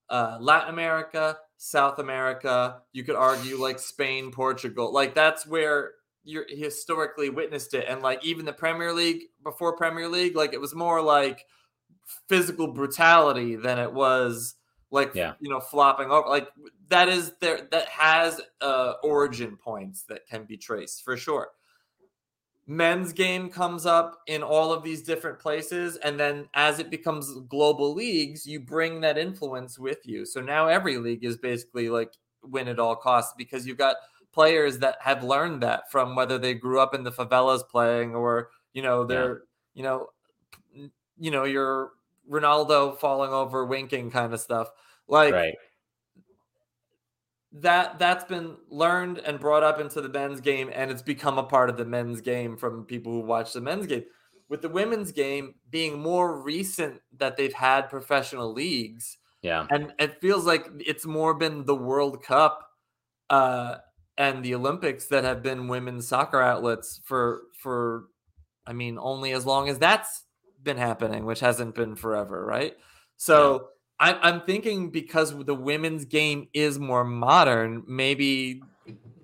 uh, 0.09 0.37
Latin 0.39 0.69
America, 0.69 1.37
South 1.57 1.97
America. 1.99 2.81
You 2.93 3.03
could 3.03 3.15
argue 3.15 3.57
like 3.57 3.79
Spain, 3.79 4.31
Portugal. 4.31 4.93
Like 4.93 5.15
that's 5.15 5.47
where 5.47 5.93
you're 6.25 6.45
historically 6.49 7.29
witnessed 7.29 7.73
it. 7.73 7.85
And 7.87 8.01
like 8.01 8.23
even 8.25 8.45
the 8.45 8.53
Premier 8.53 8.91
League 8.91 9.23
before 9.43 9.77
Premier 9.77 10.09
League, 10.09 10.35
like 10.35 10.53
it 10.53 10.59
was 10.61 10.75
more 10.75 11.01
like 11.01 11.45
physical 12.27 12.67
brutality 12.67 13.55
than 13.55 13.79
it 13.79 13.93
was 13.93 14.55
like 14.91 15.15
Yeah. 15.15 15.33
you 15.39 15.49
know 15.49 15.59
flopping 15.59 16.11
over. 16.11 16.27
Like 16.27 16.49
that 16.89 17.09
is 17.09 17.31
there 17.41 17.67
that 17.71 17.87
has 17.89 18.41
uh, 18.61 18.93
origin 19.03 19.55
points 19.57 20.03
that 20.03 20.27
can 20.27 20.45
be 20.45 20.57
traced 20.57 21.03
for 21.03 21.15
sure 21.17 21.49
men's 22.67 23.13
game 23.13 23.49
comes 23.49 23.85
up 23.85 24.21
in 24.25 24.41
all 24.41 24.73
of 24.73 24.83
these 24.83 25.03
different 25.03 25.37
places 25.37 25.97
and 25.97 26.19
then 26.19 26.47
as 26.55 26.79
it 26.79 26.89
becomes 26.89 27.31
global 27.47 27.93
leagues 27.93 28.47
you 28.47 28.59
bring 28.59 29.01
that 29.01 29.19
influence 29.19 29.77
with 29.77 29.99
you 30.03 30.25
so 30.25 30.41
now 30.41 30.67
every 30.67 30.97
league 30.97 31.23
is 31.23 31.37
basically 31.37 31.89
like 31.89 32.13
win 32.43 32.67
at 32.67 32.79
all 32.79 32.95
costs 32.95 33.33
because 33.37 33.67
you've 33.67 33.77
got 33.77 33.97
players 34.35 34.79
that 34.79 34.97
have 34.99 35.23
learned 35.23 35.63
that 35.63 35.89
from 35.89 36.13
whether 36.13 36.37
they 36.37 36.53
grew 36.53 36.79
up 36.79 36.93
in 36.93 37.03
the 37.03 37.11
favelas 37.11 37.67
playing 37.67 38.13
or 38.13 38.49
you 38.73 38.81
know 38.81 39.05
they're 39.05 39.43
you 39.73 39.81
know 39.81 40.07
you 41.17 41.31
know 41.31 41.45
your 41.45 41.91
ronaldo 42.29 42.97
falling 42.99 43.31
over 43.31 43.65
winking 43.65 44.11
kind 44.11 44.33
of 44.33 44.39
stuff 44.41 44.67
like 45.07 45.33
right. 45.33 45.55
that 47.53 47.97
that's 47.97 48.25
been 48.25 48.57
learned 48.69 49.19
and 49.19 49.39
brought 49.39 49.63
up 49.63 49.79
into 49.79 50.01
the 50.01 50.09
men's 50.09 50.41
game 50.41 50.69
and 50.73 50.91
it's 50.91 51.01
become 51.01 51.37
a 51.37 51.43
part 51.43 51.69
of 51.69 51.77
the 51.77 51.85
men's 51.85 52.19
game 52.19 52.57
from 52.57 52.83
people 52.83 53.13
who 53.13 53.21
watch 53.21 53.53
the 53.53 53.61
men's 53.61 53.87
game 53.87 54.03
with 54.49 54.61
the 54.61 54.69
women's 54.69 55.13
game 55.13 55.55
being 55.69 55.97
more 55.97 56.41
recent 56.41 56.99
that 57.17 57.37
they've 57.37 57.53
had 57.53 57.89
professional 57.89 58.51
leagues 58.51 59.17
Yeah. 59.41 59.65
and 59.69 59.93
it 59.97 60.19
feels 60.19 60.45
like 60.45 60.67
it's 60.79 61.05
more 61.05 61.33
been 61.33 61.63
the 61.63 61.75
world 61.75 62.21
cup 62.21 62.69
uh 63.29 63.77
and 64.17 64.43
the 64.43 64.55
olympics 64.55 65.05
that 65.07 65.23
have 65.23 65.41
been 65.43 65.67
women's 65.67 66.07
soccer 66.07 66.41
outlets 66.41 67.01
for 67.03 67.43
for 67.57 68.05
i 68.65 68.73
mean 68.73 68.97
only 68.99 69.31
as 69.31 69.45
long 69.45 69.69
as 69.69 69.77
that's 69.79 70.23
been 70.63 70.77
happening 70.77 71.25
which 71.25 71.39
hasn't 71.39 71.75
been 71.75 71.95
forever 71.95 72.45
right 72.45 72.75
so 73.17 73.69
I'm, 73.97 74.17
I'm 74.21 74.41
thinking 74.41 74.89
because 74.89 75.33
the 75.45 75.55
women's 75.55 76.05
game 76.05 76.47
is 76.53 76.79
more 76.79 77.03
modern 77.03 77.83
maybe 77.87 78.61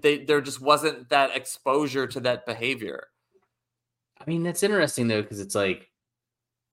they 0.02 0.20
there 0.20 0.42
just 0.42 0.62
wasn't 0.62 1.10
that 1.10 1.36
exposure 1.36 2.08
to 2.08 2.20
that 2.22 2.46
behavior 2.46 3.08
I 4.22 4.30
mean, 4.30 4.44
that's 4.44 4.62
interesting 4.62 5.08
though, 5.08 5.24
because 5.24 5.40
it's 5.40 5.56
like, 5.56 5.90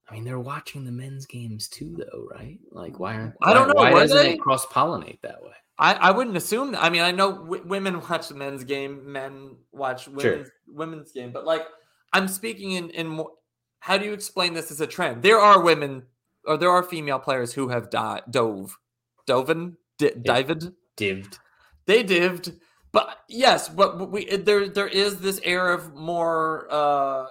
I 0.07 0.13
mean, 0.13 0.23
they're 0.23 0.39
watching 0.39 0.85
the 0.85 0.91
men's 0.91 1.25
games 1.25 1.67
too, 1.67 1.95
though, 1.97 2.27
right? 2.31 2.59
Like, 2.71 2.99
why 2.99 3.15
aren't 3.15 3.35
I 3.41 3.53
don't 3.53 3.69
know, 3.69 3.73
Why 3.73 3.91
were 3.91 4.01
doesn't 4.01 4.17
they? 4.17 4.33
it 4.33 4.39
cross 4.39 4.65
pollinate 4.67 5.21
that 5.21 5.41
way? 5.41 5.53
I, 5.79 5.93
I 5.93 6.11
wouldn't 6.11 6.35
assume. 6.35 6.75
I 6.77 6.89
mean, 6.89 7.01
I 7.01 7.11
know 7.11 7.31
w- 7.31 7.63
women 7.65 8.01
watch 8.09 8.27
the 8.27 8.35
men's 8.35 8.63
game, 8.65 9.11
men 9.11 9.55
watch 9.71 10.07
women's 10.07 10.49
women's 10.67 11.11
game, 11.13 11.31
but 11.31 11.45
like 11.45 11.65
I'm 12.13 12.27
speaking 12.27 12.71
in 12.73 12.89
in 12.89 13.07
more. 13.07 13.31
How 13.79 13.97
do 13.97 14.05
you 14.05 14.13
explain 14.13 14.53
this 14.53 14.71
as 14.71 14.81
a 14.81 14.87
trend? 14.87 15.23
There 15.23 15.39
are 15.39 15.61
women 15.61 16.03
or 16.45 16.57
there 16.57 16.69
are 16.69 16.83
female 16.83 17.19
players 17.19 17.53
who 17.53 17.69
have 17.69 17.89
di- 17.89 18.21
dove, 18.29 18.77
doven, 19.25 19.77
di- 19.97 20.11
dived. 20.21 20.71
Dived. 20.97 21.39
They 21.85 22.03
dived, 22.03 22.51
but 22.91 23.19
yes, 23.29 23.69
but 23.69 23.97
but 23.97 24.11
we 24.11 24.25
there 24.35 24.67
there 24.67 24.87
is 24.87 25.19
this 25.21 25.39
air 25.43 25.71
of 25.71 25.95
more. 25.95 26.67
uh 26.69 27.27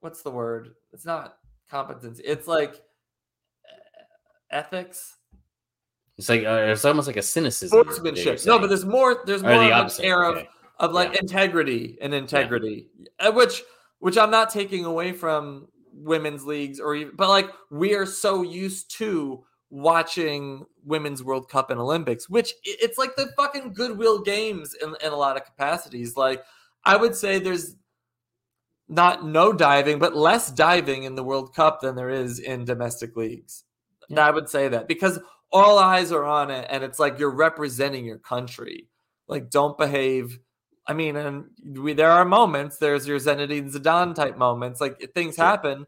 What's 0.00 0.22
the 0.22 0.30
word? 0.30 0.74
It's 0.92 1.04
not 1.06 1.38
competence. 1.70 2.20
It's 2.22 2.46
like 2.46 2.82
ethics. 4.50 5.16
It's 6.18 6.28
like 6.28 6.44
uh, 6.44 6.66
it's 6.66 6.84
almost 6.84 7.06
like 7.06 7.16
a 7.16 7.22
cynicism. 7.22 7.78
sportsmanship. 7.80 8.40
No, 8.44 8.58
but 8.58 8.66
there's 8.66 8.84
more. 8.84 9.22
There's 9.24 9.42
Or 9.42 9.50
more 9.54 9.62
the 9.64 9.72
of 9.74 9.98
an 9.98 10.04
air 10.04 10.24
of 10.24 10.36
okay. 10.38 10.48
of 10.80 10.92
like 10.92 11.12
Yeah. 11.14 11.20
integrity 11.20 11.96
and 12.00 12.12
integrity, 12.12 12.88
uh, 13.20 13.30
which 13.32 13.62
which 14.00 14.18
I'm 14.18 14.30
not 14.30 14.50
taking 14.50 14.84
away 14.84 15.12
from 15.12 15.68
women's 15.92 16.44
leagues 16.44 16.78
or 16.80 16.94
even, 16.94 17.14
but 17.16 17.28
like 17.28 17.50
we 17.70 17.94
are 17.94 18.06
so 18.06 18.42
used 18.42 18.90
to 18.98 19.44
watching 19.70 20.64
women's 20.84 21.22
World 21.22 21.48
Cup 21.48 21.70
and 21.70 21.80
Olympics, 21.80 22.28
which 22.28 22.52
it's 22.64 22.98
like 22.98 23.14
the 23.16 23.28
fucking 23.36 23.72
goodwill 23.72 24.20
games 24.20 24.74
in, 24.82 24.96
in 25.04 25.12
a 25.12 25.16
lot 25.16 25.36
of 25.36 25.44
capacities. 25.44 26.16
Like 26.16 26.42
I 26.84 26.96
would 26.96 27.14
say 27.14 27.38
there's 27.38 27.76
not 28.88 29.24
no 29.24 29.52
diving, 29.52 29.98
but 29.98 30.16
less 30.16 30.50
diving 30.50 31.02
in 31.04 31.14
the 31.14 31.22
World 31.22 31.54
Cup 31.54 31.80
than 31.80 31.94
there 31.94 32.10
is 32.10 32.38
in 32.38 32.64
domestic 32.64 33.16
leagues. 33.16 33.64
Yeah. 34.08 34.26
I 34.26 34.30
would 34.30 34.48
say 34.48 34.68
that 34.68 34.88
because 34.88 35.18
all 35.52 35.78
eyes 35.78 36.12
are 36.12 36.24
on 36.24 36.50
it, 36.50 36.66
and 36.70 36.84
it's 36.84 36.98
like 36.98 37.18
you're 37.18 37.30
representing 37.30 38.04
your 38.04 38.18
country. 38.18 38.88
Like, 39.26 39.50
don't 39.50 39.76
behave. 39.76 40.38
I 40.86 40.94
mean, 40.94 41.16
and 41.16 41.44
we, 41.64 41.92
there 41.92 42.10
are 42.10 42.24
moments. 42.24 42.78
There's 42.78 43.06
your 43.06 43.18
Zinedine 43.18 43.72
Zidane 43.72 44.14
type 44.14 44.38
moments. 44.38 44.80
Like 44.80 45.12
things 45.14 45.36
happen, 45.36 45.86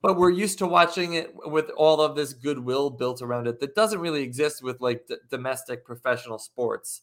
but 0.00 0.16
we're 0.16 0.30
used 0.30 0.58
to 0.58 0.66
watching 0.66 1.14
it 1.14 1.34
with 1.34 1.70
all 1.76 2.00
of 2.00 2.16
this 2.16 2.32
goodwill 2.32 2.90
built 2.90 3.20
around 3.20 3.46
it 3.46 3.60
that 3.60 3.74
doesn't 3.74 4.00
really 4.00 4.22
exist 4.22 4.62
with 4.62 4.80
like 4.80 5.06
d- 5.06 5.16
domestic 5.30 5.84
professional 5.84 6.38
sports. 6.38 7.02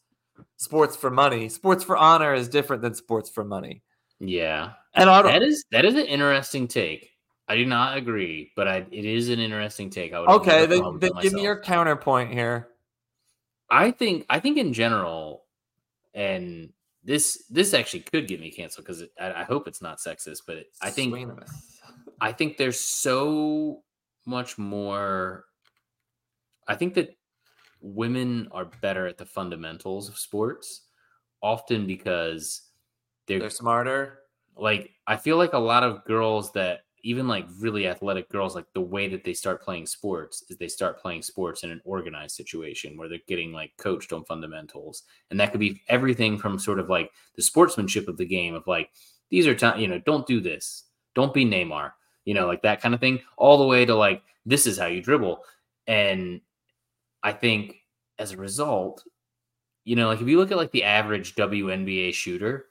Sports 0.58 0.96
for 0.96 1.10
money, 1.10 1.48
sports 1.48 1.84
for 1.84 1.96
honor 1.96 2.34
is 2.34 2.50
different 2.50 2.82
than 2.82 2.94
sports 2.94 3.30
for 3.30 3.44
money. 3.44 3.84
Yeah, 4.20 4.74
and 4.94 5.08
that 5.10 5.44
is 5.44 5.64
that 5.72 5.86
is 5.86 5.94
an 5.96 6.06
interesting 6.06 6.68
take. 6.68 7.15
I 7.48 7.56
do 7.56 7.66
not 7.66 7.98
agree, 7.98 8.52
but 8.56 8.68
I, 8.68 8.86
it 8.92 9.06
is 9.06 9.30
an 9.30 9.40
interesting 9.40 9.90
take. 9.90 10.14
i 10.14 10.18
okay, 10.18 10.66
then, 10.66 10.98
then 11.00 11.12
give 11.22 11.34
me 11.34 11.44
your 11.44 11.60
counterpoint 11.60 12.32
here. 12.32 12.70
I 13.70 13.92
think 13.92 14.26
I 14.30 14.40
think 14.40 14.58
in 14.58 14.74
general, 14.74 15.44
and 16.14 16.70
this 17.04 17.44
this 17.50 17.74
actually 17.74 18.02
could 18.02 18.28
get 18.28 18.40
me 18.40 18.52
canceled 18.52 18.86
because 18.86 19.04
I, 19.20 19.42
I, 19.42 19.44
hope 19.44 19.68
it's 19.68 19.82
not 19.82 20.00
sexist, 20.00 20.42
but 20.48 20.58
it, 20.58 20.68
I 20.82 20.90
think 20.90 21.16
I 22.20 22.32
think 22.32 22.58
there's 22.58 22.80
so 22.80 23.84
much 24.26 24.58
more. 24.58 25.46
I 26.68 26.76
think 26.76 26.96
that 26.96 27.16
women 27.82 28.48
are 28.52 28.66
better 28.82 29.06
at 29.06 29.18
the 29.20 29.26
fundamentals 29.26 30.10
of 30.10 30.18
sports, 30.18 30.82
often 31.42 31.86
because 31.86 32.70
they're, 33.28 33.40
they're 33.40 33.50
smarter. 33.52 34.20
Like 34.58 34.92
I 35.06 35.18
feel 35.18 35.38
like 35.38 35.54
a 35.54 35.60
lot 35.60 35.84
of 35.84 36.04
girls 36.06 36.52
that 36.54 36.86
even 37.06 37.28
like 37.28 37.46
really 37.60 37.88
athletic 37.88 38.28
girls, 38.30 38.56
like 38.56 38.66
the 38.74 38.82
way 38.82 39.08
that 39.08 39.24
they 39.24 39.34
start 39.34 39.62
playing 39.62 39.86
sports 39.86 40.44
is 40.50 40.58
they 40.58 40.68
start 40.68 41.00
playing 41.00 41.22
sports 41.22 41.64
in 41.64 41.70
an 41.70 41.80
organized 41.86 42.36
situation 42.36 42.98
where 42.98 43.08
they're 43.08 43.20
getting 43.28 43.54
like 43.54 43.72
coached 43.78 44.12
on 44.12 44.26
fundamentals. 44.26 45.04
And 45.30 45.40
that 45.40 45.52
could 45.52 45.60
be 45.60 45.84
everything 45.88 46.36
from 46.36 46.58
sort 46.58 46.80
of 46.80 46.90
like 46.90 47.12
the 47.36 47.44
sportsmanship 47.44 48.08
of 48.08 48.18
the 48.18 48.26
game 48.26 48.56
of 48.56 48.66
like, 48.66 48.90
these 49.30 49.46
are 49.46 49.54
time, 49.54 49.80
you 49.80 49.88
know, 49.88 50.00
don't 50.00 50.26
do 50.26 50.42
this. 50.42 50.86
Don't 51.14 51.32
be 51.32 51.46
Neymar, 51.46 51.92
you 52.26 52.34
know, 52.34 52.48
like 52.48 52.64
that 52.64 52.82
kind 52.82 52.96
of 52.96 53.00
thing, 53.00 53.22
all 53.38 53.60
the 53.60 53.68
way 53.68 53.86
to 53.86 53.94
like, 53.94 54.24
this 54.48 54.66
is 54.66 54.80
how 54.80 54.88
you 54.88 55.00
dribble. 55.00 55.44
And 55.86 56.42
I 57.22 57.34
think 57.34 57.76
as 58.18 58.32
a 58.32 58.38
result, 58.38 59.04
you 59.84 59.96
know, 59.96 60.08
like 60.08 60.22
if 60.22 60.28
you 60.28 60.40
look 60.40 60.52
at 60.52 60.58
like 60.58 60.72
the 60.72 60.86
average 60.86 61.36
WNBA 61.36 62.16
shooter, 62.16 62.66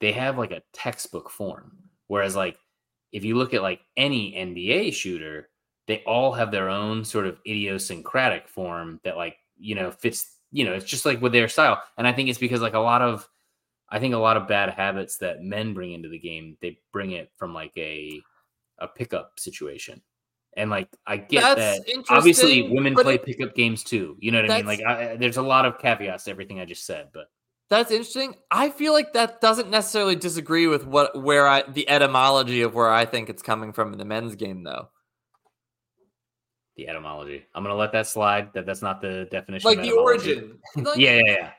they 0.00 0.10
have 0.10 0.38
like 0.38 0.50
a 0.50 0.62
textbook 0.72 1.30
form. 1.30 1.76
Whereas 2.08 2.34
like 2.34 2.58
if 3.16 3.24
you 3.24 3.34
look 3.34 3.54
at 3.54 3.62
like 3.62 3.80
any 3.96 4.34
NBA 4.34 4.92
shooter, 4.92 5.48
they 5.86 6.02
all 6.06 6.32
have 6.32 6.50
their 6.50 6.68
own 6.68 7.02
sort 7.02 7.26
of 7.26 7.38
idiosyncratic 7.46 8.46
form 8.46 9.00
that 9.04 9.16
like, 9.16 9.38
you 9.56 9.74
know, 9.74 9.90
fits, 9.90 10.36
you 10.52 10.66
know, 10.66 10.74
it's 10.74 10.84
just 10.84 11.06
like 11.06 11.22
with 11.22 11.32
their 11.32 11.48
style. 11.48 11.82
And 11.96 12.06
I 12.06 12.12
think 12.12 12.28
it's 12.28 12.38
because 12.38 12.60
like 12.60 12.74
a 12.74 12.78
lot 12.78 13.00
of 13.00 13.26
I 13.88 14.00
think 14.00 14.12
a 14.12 14.18
lot 14.18 14.36
of 14.36 14.48
bad 14.48 14.68
habits 14.68 15.16
that 15.18 15.42
men 15.42 15.72
bring 15.72 15.92
into 15.92 16.10
the 16.10 16.18
game, 16.18 16.58
they 16.60 16.78
bring 16.92 17.12
it 17.12 17.30
from 17.38 17.54
like 17.54 17.72
a 17.78 18.20
a 18.80 18.86
pickup 18.86 19.40
situation. 19.40 20.02
And 20.54 20.68
like 20.68 20.88
I 21.06 21.16
get 21.16 21.40
that's 21.56 21.86
that 21.86 22.04
obviously 22.10 22.68
women 22.68 22.94
play 22.94 23.14
it, 23.14 23.24
pickup 23.24 23.54
games 23.54 23.82
too. 23.82 24.18
You 24.20 24.30
know 24.30 24.42
what 24.42 24.50
I 24.50 24.56
mean? 24.58 24.66
Like 24.66 24.84
I, 24.84 25.16
there's 25.16 25.38
a 25.38 25.42
lot 25.42 25.64
of 25.64 25.78
caveats 25.78 26.24
to 26.24 26.32
everything 26.32 26.60
I 26.60 26.66
just 26.66 26.84
said, 26.84 27.08
but 27.14 27.28
that's 27.68 27.90
interesting. 27.90 28.34
I 28.50 28.70
feel 28.70 28.92
like 28.92 29.12
that 29.14 29.40
doesn't 29.40 29.70
necessarily 29.70 30.16
disagree 30.16 30.66
with 30.66 30.86
what 30.86 31.20
where 31.20 31.48
I 31.48 31.62
the 31.62 31.88
etymology 31.88 32.62
of 32.62 32.74
where 32.74 32.90
I 32.90 33.04
think 33.04 33.28
it's 33.28 33.42
coming 33.42 33.72
from 33.72 33.92
in 33.92 33.98
the 33.98 34.04
men's 34.04 34.36
game 34.36 34.62
though. 34.62 34.88
The 36.76 36.88
etymology. 36.88 37.44
I'm 37.54 37.64
gonna 37.64 37.74
let 37.74 37.92
that 37.92 38.06
slide. 38.06 38.52
That 38.52 38.66
that's 38.66 38.82
not 38.82 39.00
the 39.00 39.26
definition. 39.30 39.68
Like 39.68 39.82
the 39.82 39.92
origin. 39.92 40.58
Like, 40.76 40.98
yeah, 40.98 41.16
yeah, 41.16 41.22
yeah. 41.26 41.50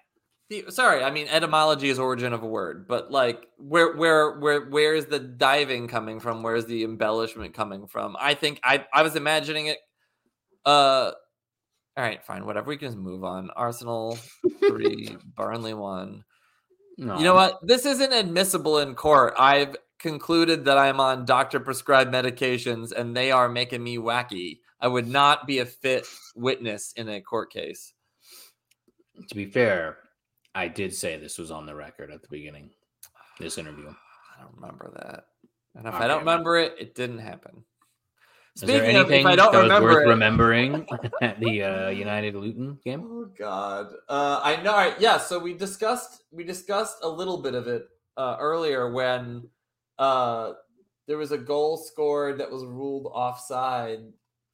The, 0.49 0.72
sorry, 0.72 1.03
I 1.03 1.12
mean 1.12 1.28
etymology 1.28 1.89
is 1.89 1.99
origin 1.99 2.32
of 2.32 2.41
a 2.41 2.47
word, 2.47 2.88
but 2.88 3.12
like 3.12 3.45
where 3.58 3.97
where 3.97 4.39
where 4.39 4.70
where 4.70 4.95
is 4.95 5.08
the 5.08 5.20
diving 5.20 5.89
coming 5.89 6.22
from? 6.22 6.41
Where 6.41 6.55
is 6.55 6.68
the 6.68 6.86
embellishment 6.86 7.53
coming 7.53 7.88
from? 7.88 8.16
I 8.18 8.34
think 8.34 8.62
I 8.64 8.86
I 8.93 9.01
was 9.01 9.18
imagining 9.18 9.68
it 9.68 9.80
uh 10.66 11.12
all 11.98 12.04
right, 12.04 12.24
fine, 12.24 12.45
whatever. 12.45 12.70
We 12.70 12.78
can 12.78 12.89
just 12.89 12.98
move 12.98 13.24
on. 13.24 13.50
Arsenal 13.56 14.20
three, 14.68 15.18
Burnley 15.36 15.74
one. 15.74 16.24
No. 16.98 17.18
You 17.18 17.24
know 17.24 17.34
what? 17.34 17.60
This 17.64 17.86
isn't 17.86 18.14
admissible 18.14 18.78
in 18.78 18.93
court. 18.93 19.34
I've 19.38 19.76
concluded 19.98 20.66
that 20.66 20.78
I'm 20.78 21.00
on 21.00 21.26
doctor 21.26 21.60
prescribed 21.60 22.14
medications 22.14 22.91
and 22.91 23.18
they 23.18 23.32
are 23.32 23.50
making 23.50 23.84
me 23.84 23.98
wacky. 23.98 24.60
I 24.80 24.88
would 24.88 25.08
not 25.08 25.48
be 25.48 25.58
a 25.58 25.66
fit 25.66 26.06
witness 26.36 26.93
in 26.93 27.10
a 27.10 27.20
court 27.20 27.52
case. 27.52 27.93
To 29.28 29.36
be 29.36 29.45
fair, 29.45 29.98
I 30.54 30.68
did 30.68 30.93
say 30.93 31.18
this 31.18 31.39
was 31.39 31.50
on 31.50 31.66
the 31.66 31.76
record 31.76 32.12
at 32.12 32.22
the 32.22 32.28
beginning. 32.30 32.70
This 33.39 33.58
interview. 33.58 33.89
I 34.38 34.43
don't 34.43 34.56
remember 34.56 34.91
that. 34.95 35.26
And 35.76 35.88
if 35.88 35.95
okay, 35.95 36.04
I 36.04 36.08
don't 36.08 36.20
remember 36.20 36.58
it, 36.58 36.76
it 36.80 36.93
didn't 36.93 37.20
happen. 37.20 37.64
Speaking 38.58 38.76
Is 38.76 38.82
there 38.82 38.89
anything 38.89 39.26
of, 39.28 39.34
if 39.34 39.34
I 39.34 39.36
don't 39.36 39.51
that 39.51 39.62
remember 39.62 39.88
was 39.88 39.95
worth 39.97 40.05
it, 40.08 40.10
remembering 40.10 40.88
at 41.22 41.39
the 41.39 41.62
uh, 41.62 41.89
United 41.89 42.34
Luton 42.34 42.80
game? 42.84 43.08
Oh 43.08 43.30
God, 43.38 43.93
uh, 44.10 44.41
I 44.43 44.60
know. 44.64 44.74
Right, 44.74 44.99
yeah, 44.99 45.20
so 45.20 45.38
we 45.38 45.53
discussed 45.53 46.24
we 46.32 46.43
discussed 46.43 46.97
a 47.03 47.08
little 47.08 47.38
bit 47.38 47.53
of 47.53 47.68
it 47.68 47.88
uh, 48.18 48.36
earlier 48.39 48.91
when 48.91 49.47
uh, 49.99 50.53
there 51.05 51.20
was 51.20 51.32
a 51.32 51.38
goal 51.38 51.78
scored 51.78 52.39
that 52.39 52.49
was 52.49 52.66
ruled 52.66 53.12
offside 53.14 53.99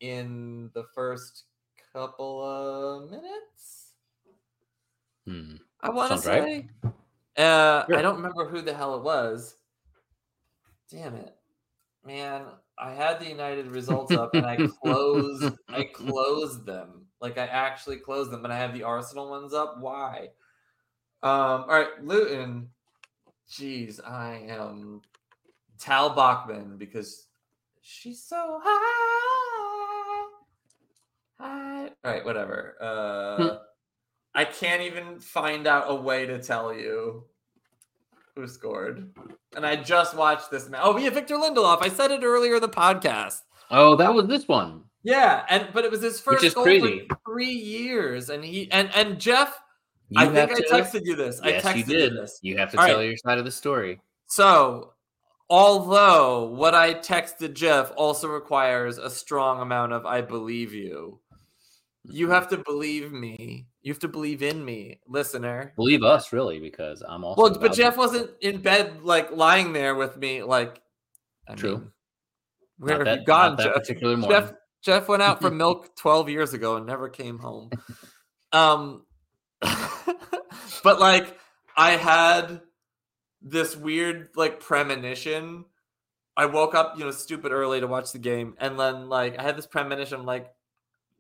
in 0.01 0.70
the 0.74 0.84
first 0.93 1.45
couple 1.93 2.43
of 2.43 3.10
minutes. 3.10 3.93
Hmm. 5.26 5.56
I 5.80 5.91
want 5.91 6.12
to 6.12 6.18
say. 6.18 6.68
Right. 6.84 6.93
Uh, 7.41 7.86
sure. 7.86 7.95
I 7.95 8.01
don't 8.01 8.18
remember 8.18 8.49
who 8.49 8.62
the 8.62 8.74
hell 8.74 8.95
it 8.95 9.04
was. 9.04 9.56
Damn 10.91 11.16
it, 11.16 11.34
man! 12.06 12.47
I 12.84 12.92
had 12.92 13.22
the 13.22 13.30
United 13.30 13.68
results 13.68 14.12
up 14.12 14.36
and 14.36 14.46
I 14.46 14.58
closed 14.82 15.56
I 15.70 15.84
closed 15.94 16.66
them. 16.66 17.06
Like 17.22 17.38
I 17.38 17.46
actually 17.46 17.96
closed 17.96 18.30
them, 18.30 18.42
but 18.42 18.52
I 18.52 18.58
have 18.58 18.74
the 18.74 18.84
Arsenal 18.84 19.30
ones 19.30 19.54
up. 19.54 19.78
Why? 19.80 20.28
Um, 21.22 21.32
all 21.62 21.68
right, 21.68 22.04
Luton. 22.04 22.70
Jeez, 23.50 24.06
I 24.06 24.46
am 24.50 25.02
Tal 25.80 26.10
Bachman 26.10 26.78
because 26.78 27.28
she's 27.82 28.22
so 28.22 28.60
high. 28.62 30.30
High. 31.40 31.90
All 32.04 32.12
right, 32.12 32.26
whatever. 32.26 32.76
Uh, 32.82 33.38
hmm. 33.38 33.56
I 34.36 34.44
can't 34.44 34.82
even 34.82 35.20
find 35.22 35.68
out 35.68 35.86
a 35.88 35.96
way 35.96 36.26
to 36.26 36.42
tell 36.42 36.74
you 36.74 37.24
who 38.36 38.48
scored. 38.48 39.14
And 39.56 39.66
I 39.66 39.76
just 39.76 40.16
watched 40.16 40.50
this 40.52 40.70
match. 40.70 40.82
Oh, 40.84 40.98
yeah, 40.98 41.10
Victor 41.10 41.36
Lindelof. 41.36 41.80
I 41.82 41.90
said 41.90 42.12
it 42.12 42.24
earlier 42.24 42.56
in 42.56 42.62
the 42.62 42.70
podcast. 42.70 43.42
Oh, 43.70 43.96
that 43.96 44.14
was 44.14 44.28
this 44.28 44.48
one. 44.48 44.84
Yeah, 45.04 45.46
and 45.50 45.68
but 45.74 45.84
it 45.84 45.92
was 45.92 46.02
his 46.02 46.20
first 46.20 46.56
goal 46.56 46.64
crazy. 46.64 47.06
for 47.10 47.18
three 47.28 47.52
years, 47.52 48.30
and 48.30 48.44
he 48.44 48.72
and 48.72 48.90
and 48.96 49.20
Jeff. 49.20 49.60
You 50.10 50.22
I 50.22 50.28
think 50.28 50.56
to, 50.56 50.76
I 50.76 50.82
texted 50.82 51.02
you 51.04 51.16
this. 51.16 51.42
Yes, 51.44 51.66
I 51.66 51.74
texted 51.74 51.78
you 51.78 51.84
did. 51.84 52.14
You, 52.14 52.20
this. 52.22 52.40
you 52.42 52.58
have 52.58 52.72
to 52.72 52.80
All 52.80 52.88
tell 52.88 52.98
right. 52.98 53.08
your 53.08 53.18
side 53.18 53.38
of 53.38 53.46
the 53.46 53.52
story. 53.52 54.00
So, 54.28 54.94
although 55.50 56.46
what 56.46 56.74
I 56.74 56.94
texted 56.94 57.54
Jeff 57.54 57.92
also 57.98 58.30
requires 58.30 58.98
a 58.98 59.10
strong 59.10 59.60
amount 59.60 59.92
of 59.92 60.06
"I 60.06 60.22
believe 60.22 60.74
you," 60.74 61.20
you 62.04 62.30
have 62.30 62.47
to 62.49 62.58
believe 62.58 63.12
me 63.12 63.68
you 63.84 63.91
have 63.91 63.99
to 63.99 64.08
believe 64.08 64.41
in 64.41 64.64
me, 64.64 65.01
listener. 65.08 65.74
Believe 65.76 66.04
us, 66.04 66.32
really, 66.32 66.58
because 66.58 67.04
I'm 67.06 67.26
also. 67.26 67.41
Well, 67.41 67.60
but 67.60 67.74
Jeff 67.74 67.97
wasn't 67.97 68.32
in 68.39 68.62
bed, 68.62 69.04
like 69.04 69.32
lying 69.32 69.74
there 69.74 69.93
with 69.93 70.18
me, 70.18 70.41
like. 70.41 70.82
I 71.49 71.56
True. 71.56 71.78
Mean, 71.78 71.91
where 72.78 72.97
not 72.97 73.08
have 73.08 73.18
that, 73.18 73.20
you 73.20 73.26
gone, 73.26 73.58
Jeff? 73.58 74.30
Jeff? 74.30 74.54
Jeff 74.82 75.10
went 75.10 75.22
out 75.22 75.41
for 75.41 75.51
milk 75.51 75.97
12 75.97 76.30
years 76.30 76.54
ago 76.54 76.78
and 76.78 76.86
never 76.86 77.10
came 77.10 77.39
home. 77.39 77.72
um, 78.54 79.06
but 79.62 81.01
like, 81.01 81.38
I 81.76 81.91
had 81.91 82.62
this 83.41 83.76
weird 83.76 84.30
like 84.38 84.62
premonition. 84.62 85.66
I 86.38 86.45
woke 86.45 86.74
up, 86.74 86.97
you 86.97 87.04
know, 87.04 87.12
stupid 87.12 87.51
early 87.51 87.82
to 87.82 87.88
watch 87.88 88.14
the 88.14 88.20
game, 88.20 88.56
and 88.60 88.80
then 88.80 89.10
like 89.10 89.38
I 89.38 89.43
had 89.43 89.58
this 89.58 89.68
premonition, 89.68 90.26
like 90.26 90.47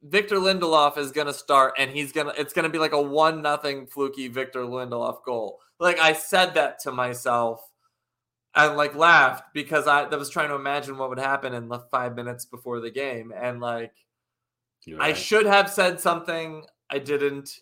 Victor 0.03 0.35
Lindelof 0.35 0.97
is 0.97 1.11
gonna 1.11 1.33
start, 1.33 1.75
and 1.77 1.89
he's 1.89 2.11
gonna 2.11 2.33
it's 2.37 2.53
gonna 2.53 2.69
be 2.69 2.77
like 2.77 2.91
a 2.91 3.01
one 3.01 3.41
nothing 3.41 3.87
fluky 3.87 4.27
Victor 4.27 4.61
Lindelof 4.61 5.23
goal. 5.23 5.59
Like 5.79 5.97
I 5.99 6.13
said 6.13 6.53
that 6.55 6.79
to 6.79 6.91
myself 6.91 7.61
and 8.53 8.75
like 8.75 8.95
laughed 8.95 9.45
because 9.53 9.87
I, 9.87 10.03
was 10.03 10.29
trying 10.29 10.49
to 10.49 10.55
imagine 10.55 10.97
what 10.97 11.09
would 11.09 11.19
happen 11.19 11.53
in 11.53 11.69
the 11.69 11.79
five 11.91 12.15
minutes 12.15 12.45
before 12.45 12.81
the 12.81 12.91
game, 12.91 13.33
and 13.35 13.61
like 13.61 13.93
You're 14.85 15.01
I 15.01 15.13
should 15.13 15.45
have 15.45 15.69
said 15.69 15.99
something. 15.99 16.65
I 16.89 16.99
didn't. 16.99 17.61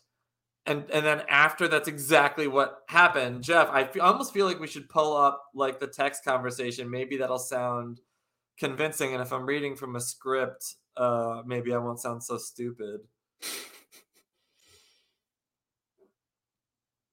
And 0.66 0.90
and 0.92 1.06
then 1.06 1.24
after 1.30 1.68
that's 1.68 1.88
exactly 1.88 2.48
what 2.48 2.82
happened. 2.88 3.44
Jeff, 3.44 3.70
I 3.70 3.88
almost 4.00 4.34
feel 4.34 4.46
like 4.48 4.60
we 4.60 4.68
should 4.68 4.90
pull 4.90 5.16
up 5.16 5.44
like 5.54 5.80
the 5.80 5.88
text 5.88 6.24
conversation. 6.24 6.90
Maybe 6.90 7.18
that'll 7.18 7.40
sound 7.40 8.02
convincing. 8.60 9.14
And 9.14 9.22
if 9.22 9.32
I'm 9.32 9.46
reading 9.46 9.76
from 9.76 9.96
a 9.96 10.02
script, 10.02 10.76
uh, 10.98 11.42
maybe 11.46 11.74
I 11.74 11.78
won't 11.78 12.00
sound 12.00 12.24
so 12.24 12.38
stupid. 12.38 13.02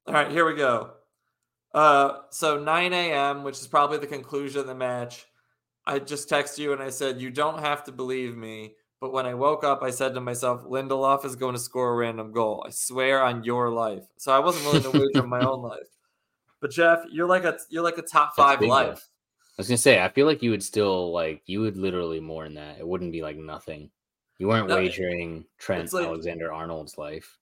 All 0.07 0.15
right, 0.15 0.31
here 0.31 0.47
we 0.47 0.55
go. 0.55 0.93
Uh, 1.75 2.21
so 2.31 2.59
9 2.59 2.93
a.m., 2.93 3.45
which 3.45 3.59
is 3.59 3.67
probably 3.67 3.99
the 3.99 4.07
conclusion 4.07 4.61
of 4.61 4.67
the 4.67 4.75
match. 4.75 5.27
I 5.85 5.99
just 5.99 6.29
texted 6.29 6.59
you 6.59 6.73
and 6.73 6.83
I 6.83 6.91
said, 6.91 7.21
You 7.21 7.31
don't 7.31 7.61
have 7.61 7.85
to 7.85 7.93
believe 7.93 8.37
me. 8.37 8.75
But 9.01 9.13
when 9.13 9.27
I 9.27 9.35
woke 9.35 9.65
up, 9.65 9.83
I 9.83 9.91
said 9.91 10.15
to 10.15 10.21
myself, 10.21 10.65
Lindelof 10.65 11.25
is 11.25 11.37
going 11.37 11.55
to 11.55 11.61
score 11.61 11.93
a 11.93 11.97
random 11.97 12.33
goal. 12.33 12.65
I 12.67 12.71
swear 12.71 13.23
on 13.23 13.45
your 13.45 13.71
life. 13.71 14.05
So 14.17 14.33
I 14.33 14.41
wasn't 14.41 14.65
willing 14.67 14.83
to 14.83 14.91
wager 14.91 15.23
on 15.23 15.29
my 15.29 15.41
own 15.47 15.63
life. 15.63 15.87
But 16.61 16.73
Jeff, 16.73 17.05
you're 17.11 17.29
like 17.29 17.45
a 17.45 17.57
you're 17.71 17.85
like 17.85 17.99
a 17.99 18.03
top 18.03 18.35
That's 18.37 18.49
five 18.49 18.61
life. 18.61 19.09
I 19.59 19.61
was 19.61 19.69
gonna 19.69 19.79
say, 19.79 20.01
I 20.01 20.09
feel 20.09 20.27
like 20.27 20.41
you 20.43 20.51
would 20.53 20.63
still 20.63 21.13
like 21.13 21.43
you 21.47 21.61
would 21.61 21.77
literally 21.77 22.21
mourn 22.21 22.55
that. 22.55 22.79
It 22.79 22.87
wouldn't 22.87 23.11
be 23.11 23.23
like 23.23 23.37
nothing. 23.37 23.91
You 24.39 24.47
weren't 24.47 24.69
No, 24.69 24.77
wagering 24.77 25.47
Trent 25.59 25.93
like- 25.93 26.07
Alexander 26.07 26.53
Arnold's 26.53 26.97
life. 26.97 27.39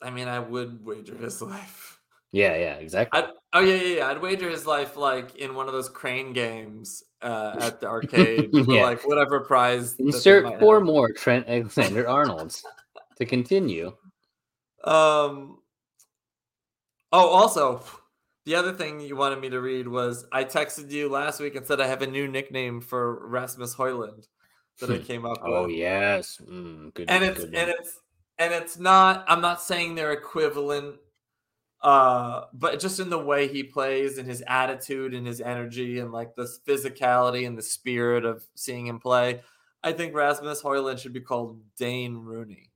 I 0.00 0.10
mean, 0.10 0.28
I 0.28 0.38
would 0.38 0.84
wager 0.84 1.16
his 1.16 1.40
life. 1.52 1.98
Yeah, 2.30 2.56
yeah, 2.56 2.74
exactly. 2.74 3.20
I'd, 3.20 3.30
oh 3.52 3.60
yeah, 3.60 3.74
yeah, 3.74 3.96
yeah. 3.98 4.06
I'd 4.08 4.20
wager 4.20 4.48
his 4.50 4.66
life 4.66 4.96
like 4.96 5.36
in 5.36 5.54
one 5.54 5.66
of 5.66 5.72
those 5.72 5.88
crane 5.88 6.32
games 6.32 7.02
uh, 7.22 7.56
at 7.60 7.80
the 7.80 7.86
arcade, 7.86 8.50
for, 8.52 8.58
Yeah. 8.72 8.84
like 8.84 9.06
whatever 9.06 9.40
prize. 9.40 9.94
Insert 9.98 10.58
four 10.60 10.76
have. 10.76 10.84
more 10.86 11.10
Trent 11.12 11.48
Alexander 11.48 12.08
Arnold's 12.08 12.64
to 13.18 13.26
continue. 13.26 13.92
Um. 14.84 15.60
Oh, 17.10 17.26
also, 17.28 17.82
the 18.44 18.54
other 18.56 18.72
thing 18.72 19.00
you 19.00 19.16
wanted 19.16 19.40
me 19.40 19.48
to 19.50 19.60
read 19.60 19.88
was 19.88 20.26
I 20.32 20.44
texted 20.44 20.90
you 20.90 21.08
last 21.08 21.40
week 21.40 21.54
and 21.56 21.66
said 21.66 21.80
I 21.80 21.86
have 21.86 22.02
a 22.02 22.06
new 22.06 22.28
nickname 22.28 22.80
for 22.80 23.26
Rasmus 23.26 23.74
Højlund 23.74 24.26
that 24.80 24.90
I 24.90 24.98
Hmm. 24.98 25.02
came 25.04 25.24
up 25.26 25.38
Oh 25.42 25.50
with. 25.50 25.58
Oh 25.60 25.66
yes, 25.68 26.40
mm, 26.44 26.92
good. 26.94 27.08
and 27.08 27.24
it's 27.24 27.40
good 27.44 27.54
and 27.54 27.68
one. 27.70 27.76
it's 27.78 27.98
and 28.38 28.52
it's 28.52 28.78
not. 28.78 29.24
I'm 29.28 29.40
not 29.40 29.62
saying 29.62 29.94
they're 29.94 30.12
equivalent, 30.12 30.96
uh, 31.82 32.46
but 32.52 32.80
just 32.80 32.98
in 32.98 33.08
the 33.10 33.18
way 33.18 33.46
he 33.46 33.62
plays 33.62 34.18
and 34.18 34.26
his 34.28 34.42
attitude 34.46 35.14
and 35.14 35.26
his 35.26 35.40
energy 35.40 35.98
and 36.00 36.10
like 36.12 36.34
the 36.34 36.48
physicality 36.66 37.46
and 37.46 37.56
the 37.56 37.62
spirit 37.62 38.24
of 38.24 38.44
seeing 38.56 38.86
him 38.86 38.98
play, 38.98 39.40
I 39.82 39.92
think 39.92 40.14
Rasmus 40.14 40.62
Højlund 40.62 40.98
should 40.98 41.12
be 41.12 41.20
called 41.20 41.60
Dane 41.76 42.16
Rooney 42.16 42.72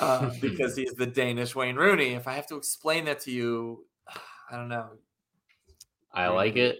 uh, 0.00 0.30
because 0.40 0.76
he's 0.76 0.94
the 0.94 1.06
Danish 1.06 1.54
Wayne 1.54 1.76
Rooney. 1.76 2.14
If 2.14 2.26
I 2.26 2.34
have 2.34 2.46
to 2.48 2.56
explain 2.56 3.04
that 3.06 3.20
to 3.20 3.30
you, 3.30 3.84
I 4.54 4.56
don't 4.56 4.68
know. 4.68 4.86
I 6.12 6.28
like 6.28 6.54
it. 6.54 6.78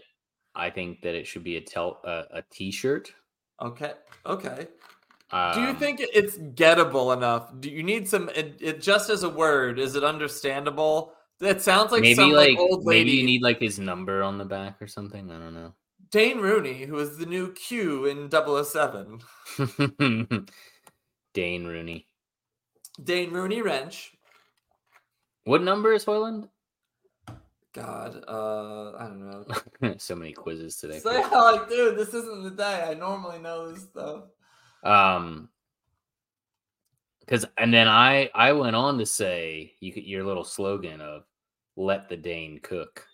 I 0.55 0.71
think 0.71 1.03
that 1.03 1.17
it 1.17 1.27
should 1.27 1.43
be 1.43 1.57
a 1.57 1.61
tel- 1.61 2.01
uh, 2.05 2.23
a 2.31 2.43
T-shirt. 2.53 3.13
Okay, 3.61 3.95
okay. 4.25 4.69
Um, 5.33 5.55
Do 5.55 5.61
you 5.63 5.75
think 5.75 5.99
it's 6.01 6.39
gettable 6.39 7.17
enough? 7.17 7.51
Do 7.59 7.69
you 7.69 7.83
need 7.83 8.09
some? 8.09 8.29
It, 8.29 8.59
it 8.61 8.81
just 8.81 9.11
as 9.11 9.25
a 9.25 9.29
word, 9.29 9.81
is 9.81 9.97
it 9.97 10.05
understandable? 10.05 11.15
That 11.41 11.63
sounds 11.63 11.91
like 11.91 12.03
maybe 12.03 12.15
some 12.15 12.31
like, 12.31 12.51
like, 12.51 12.59
old 12.59 12.85
lady. 12.85 13.01
maybe 13.01 13.17
you 13.17 13.27
need 13.27 13.43
like 13.43 13.59
his 13.59 13.81
number 13.81 14.23
on 14.23 14.39
the 14.39 14.45
back 14.45 14.81
or 14.81 14.87
something? 14.87 15.33
I 15.33 15.39
don't 15.41 15.55
know. 15.55 15.75
Dane 16.13 16.39
Rooney, 16.39 16.85
who 16.85 16.97
is 16.99 17.19
the 17.19 17.27
new 17.27 17.53
Q 17.55 18.05
in 18.05 18.31
007. 18.31 19.19
Dane 21.35 21.65
Rooney. 21.67 22.07
Dane 23.03 23.33
Rooney 23.33 23.63
Wrench. 23.63 24.13
What 25.43 25.63
number 25.63 25.93
is 25.93 26.05
Højlund? 26.05 26.49
God, 27.75 28.25
uh, 28.29 28.93
I 28.97 29.07
don't 29.09 29.29
know. 29.29 29.95
so 29.99 30.15
many 30.15 30.33
quizzes 30.33 30.77
today. 30.77 30.99
So 31.01 31.11
yeah, 31.13 31.27
like, 31.33 31.69
dude, 31.69 31.99
this 31.99 32.15
isn't 32.15 32.45
the 32.45 32.51
day. 32.51 32.87
I 32.89 32.95
normally 32.95 33.41
know 33.41 33.73
this 33.73 33.83
stuff. 33.83 34.25
um 34.85 35.49
because 37.21 37.47
and 37.59 37.73
then 37.73 37.89
i 37.89 38.31
i 38.35 38.53
went 38.53 38.77
on 38.77 38.99
to 38.99 39.07
say 39.07 39.73
you 39.81 39.93
could 39.93 40.05
your 40.05 40.25
little 40.25 40.45
slogan 40.45 41.01
of 41.01 41.25
let 41.77 42.09
the 42.09 42.17
dane 42.17 42.61
cook 42.63 43.07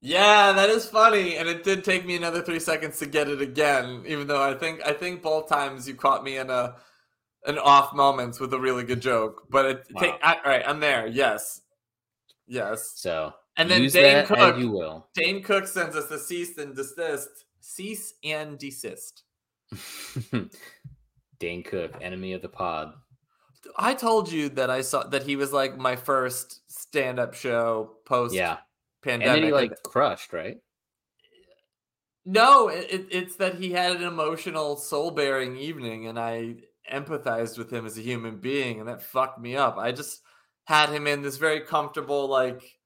Yeah, 0.00 0.52
that 0.52 0.70
is 0.70 0.86
funny, 0.88 1.36
and 1.36 1.48
it 1.48 1.64
did 1.64 1.82
take 1.84 2.04
me 2.06 2.16
another 2.16 2.42
three 2.42 2.60
seconds 2.60 2.98
to 2.98 3.06
get 3.06 3.28
it 3.28 3.40
again. 3.40 4.04
Even 4.06 4.26
though 4.26 4.42
I 4.42 4.54
think 4.54 4.80
I 4.86 4.92
think 4.92 5.22
both 5.22 5.48
times 5.48 5.88
you 5.88 5.94
caught 5.94 6.22
me 6.22 6.36
in 6.36 6.50
a 6.50 6.76
an 7.46 7.58
off 7.58 7.94
moments 7.94 8.40
with 8.40 8.52
a 8.54 8.58
really 8.60 8.84
good 8.84 9.00
joke. 9.00 9.46
But 9.50 9.66
it 9.66 9.86
Wow. 9.90 10.00
take 10.00 10.20
I, 10.22 10.34
all 10.36 10.42
right. 10.50 10.64
I'm 10.66 10.80
there. 10.80 11.06
Yes, 11.06 11.62
yes. 12.46 12.92
so 12.96 13.32
And 13.56 13.70
then 13.70 13.82
use 13.82 13.92
Dane 13.92 14.14
that 14.14 14.26
Cook- 14.26 14.38
as 14.38 14.58
you 14.58 14.70
will 14.70 15.08
Dane 15.14 15.42
Cook 15.42 15.66
sends 15.66 15.96
us 15.96 16.10
a 16.10 16.18
cease 16.18 16.56
and 16.58 16.74
desist. 16.74 17.28
Cease 17.60 18.14
and 18.24 18.58
desist. 18.58 19.22
dane 21.38 21.62
cook 21.62 21.92
enemy 22.00 22.32
of 22.32 22.40
the 22.42 22.48
pod 22.48 22.92
I 23.76 23.94
told 23.94 24.30
you 24.30 24.48
that 24.50 24.70
I 24.70 24.80
saw 24.82 25.02
that 25.08 25.24
he 25.24 25.34
was 25.36 25.52
like 25.52 25.76
my 25.76 25.96
first 25.96 26.60
stand 26.70 27.18
up 27.18 27.34
show 27.34 27.96
post 28.06 28.32
yeah 28.34 28.52
and 28.52 28.58
pandemic. 29.02 29.34
then 29.34 29.42
he 29.44 29.52
like 29.52 29.82
crushed 29.82 30.32
right 30.32 30.58
No, 32.24 32.68
it, 32.68 32.86
it- 32.90 33.08
it's 33.10 33.36
that 33.36 33.54
he 33.56 33.70
had 33.72 33.96
an 33.96 34.02
emotional, 34.02 34.76
soul 34.76 35.10
bearing 35.12 35.56
evening, 35.56 36.06
and 36.08 36.18
I 36.18 36.56
empathized 36.92 37.56
with 37.58 37.72
him 37.72 37.86
as 37.86 37.96
a 37.98 38.02
human 38.02 38.38
being, 38.38 38.80
and 38.80 38.88
that 38.88 39.00
fucked 39.02 39.40
me 39.40 39.54
up. 39.56 39.76
I 39.78 39.92
just 39.92 40.22
had 40.66 40.90
him 40.90 41.06
in 41.08 41.22
this 41.22 41.36
very 41.38 41.60
comfortable, 41.60 42.28
like, 42.28 42.78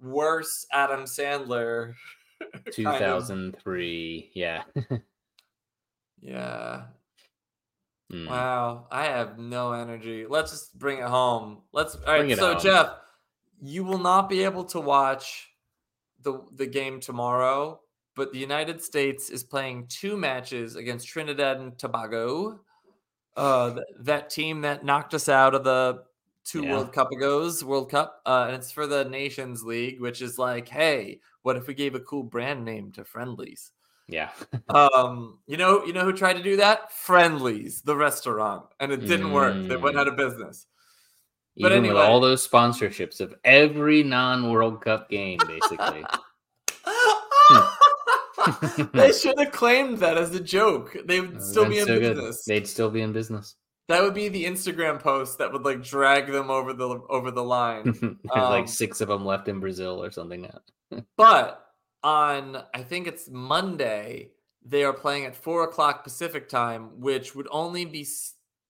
worse 0.00 0.66
Adam 0.72 1.04
Sandler. 1.04 1.94
kind 2.76 3.04
of- 3.04 3.26
2003 3.26 4.30
yeah 4.34 4.62
Yeah. 6.20 6.82
Mm. 8.12 8.28
Wow. 8.28 8.86
I 8.90 9.04
have 9.04 9.38
no 9.38 9.72
energy. 9.72 10.26
Let's 10.26 10.50
just 10.52 10.78
bring 10.78 10.98
it 10.98 11.04
home. 11.04 11.62
Let's. 11.72 11.94
All 11.96 12.02
Bring 12.04 12.28
right. 12.28 12.36
So, 12.38 12.52
home. 12.52 12.60
Jeff, 12.62 12.88
you 13.62 13.84
will 13.84 13.98
not 13.98 14.28
be 14.28 14.42
able 14.44 14.64
to 14.66 14.80
watch 14.80 15.50
the 16.22 16.42
the 16.54 16.66
game 16.66 17.00
tomorrow, 17.00 17.80
but 18.14 18.32
the 18.32 18.38
United 18.38 18.82
States 18.82 19.30
is 19.30 19.44
playing 19.44 19.86
two 19.88 20.16
matches 20.16 20.76
against 20.76 21.08
Trinidad 21.08 21.58
and 21.58 21.78
Tobago. 21.78 22.60
Uh, 23.36 23.74
th- 23.74 23.86
that 24.00 24.30
team 24.30 24.60
that 24.62 24.84
knocked 24.84 25.12
us 25.12 25.28
out 25.28 25.54
of 25.54 25.64
the 25.64 26.04
two 26.44 26.64
Yeah. 26.64 26.72
World 26.72 26.92
Cup 26.92 27.08
ago's 27.12 27.64
World 27.64 27.90
Cup, 27.90 28.20
uh, 28.26 28.44
and 28.48 28.56
it's 28.56 28.72
for 28.72 28.86
the 28.86 29.04
Nations 29.04 29.62
League, 29.62 30.00
which 30.00 30.22
is 30.22 30.38
like, 30.38 30.68
hey, 30.68 31.20
what 31.42 31.56
if 31.56 31.66
we 31.66 31.74
gave 31.74 31.94
a 31.94 32.00
cool 32.00 32.22
brand 32.22 32.64
name 32.64 32.92
to 32.92 33.04
friendlies? 33.04 33.70
yeah 34.06 34.28
Um, 34.68 35.38
you 35.46 35.56
know, 35.56 35.82
you 35.86 35.94
know 35.94 36.04
who 36.04 36.12
tried 36.12 36.34
to 36.36 36.42
do 36.42 36.56
that? 36.56 36.92
Friendlies, 36.92 37.80
the 37.82 37.96
restaurant, 37.96 38.64
and 38.78 38.92
it 38.92 38.98
didn't 39.06 39.32
work. 39.32 39.54
They 39.66 39.76
went 39.76 39.96
Mm. 39.96 40.00
out 40.00 40.08
of 40.08 40.16
business. 40.16 40.66
But 41.56 41.72
even 41.72 41.84
anyway. 41.86 42.00
all 42.02 42.20
those 42.20 42.46
sponsorships 42.46 43.20
of 43.20 43.34
every 43.44 44.02
non-world 44.02 44.82
cup 44.82 45.08
game 45.08 45.38
basically 45.46 46.04
they 48.92 49.12
should 49.22 49.38
have 49.38 49.52
claimed 49.52 49.98
that 49.98 50.18
as 50.18 50.34
a 50.34 50.40
joke. 50.40 50.96
They 51.06 51.20
would 51.20 51.40
still 51.40 51.68
be 51.68 51.78
in 51.78 51.86
so 51.86 51.98
good. 51.98 52.16
business. 52.16 52.44
they'd 52.44 52.66
still 52.66 52.90
be 52.90 53.00
in 53.02 53.12
business 53.12 53.54
That 53.88 54.02
would 54.02 54.14
be 54.14 54.28
the 54.28 54.44
Instagram 54.46 54.98
post 54.98 55.38
that 55.38 55.52
would 55.52 55.62
like 55.64 55.82
drag 55.82 56.30
them 56.32 56.50
over 56.50 56.72
the 56.72 56.88
over 57.10 57.30
the 57.30 57.42
line. 57.44 57.84
There's 58.00 58.16
Um, 58.32 58.42
like 58.50 58.68
six 58.68 59.00
of 59.00 59.08
them 59.08 59.24
left 59.26 59.48
in 59.48 59.60
Brazil 59.60 60.02
or 60.02 60.10
something 60.10 60.42
now. 60.42 61.02
but 61.16 61.60
on 62.02 62.62
I 62.72 62.82
think 62.82 63.06
it's 63.06 63.28
Monday, 63.28 64.30
they 64.64 64.84
are 64.84 64.92
playing 64.94 65.26
at 65.26 65.36
four 65.36 65.64
o'clock 65.64 66.02
Pacific 66.02 66.48
time, 66.48 66.98
which 67.00 67.34
would 67.34 67.48
only 67.50 67.84
be 67.84 68.04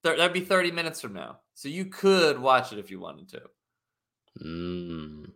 thir- 0.02 0.16
that'd 0.16 0.32
be 0.32 0.40
thirty 0.40 0.72
minutes 0.72 1.00
from 1.00 1.12
now. 1.12 1.38
So 1.54 1.68
you 1.68 1.84
could 1.84 2.38
watch 2.40 2.72
it 2.72 2.80
if 2.80 2.90
you 2.90 2.98
wanted 2.98 3.28
to. 3.30 3.42
Mm. 4.44 5.30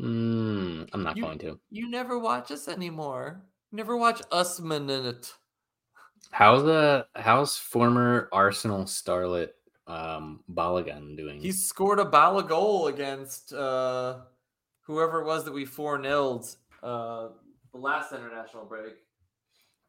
Mm. 0.00 0.88
I'm 0.92 1.02
not 1.02 1.16
You- 1.16 1.22
going 1.24 1.38
to. 1.40 1.58
You 1.70 1.90
never 1.90 2.18
watch 2.18 2.50
us 2.50 2.68
anymore. 2.68 3.42
You 3.70 3.76
never 3.76 3.96
watch 3.98 4.22
us 4.32 4.60
minute. 4.60 5.32
How's 6.30 6.62
the 6.64 7.06
how's 7.16 7.56
former 7.56 8.28
Arsenal 8.32 8.84
starlet 8.84 9.50
um 9.86 10.40
Balogun 10.52 11.16
doing? 11.16 11.40
He 11.40 11.52
scored 11.52 11.98
a 11.98 12.04
ball 12.04 12.42
goal 12.42 12.88
against 12.88 13.52
uh, 13.52 14.18
whoever 14.82 15.22
it 15.22 15.26
was 15.26 15.44
that 15.44 15.52
we 15.52 15.64
4 15.64 16.02
0 16.02 16.44
uh, 16.82 17.28
the 17.72 17.78
last 17.78 18.12
international 18.12 18.64
break. 18.64 18.94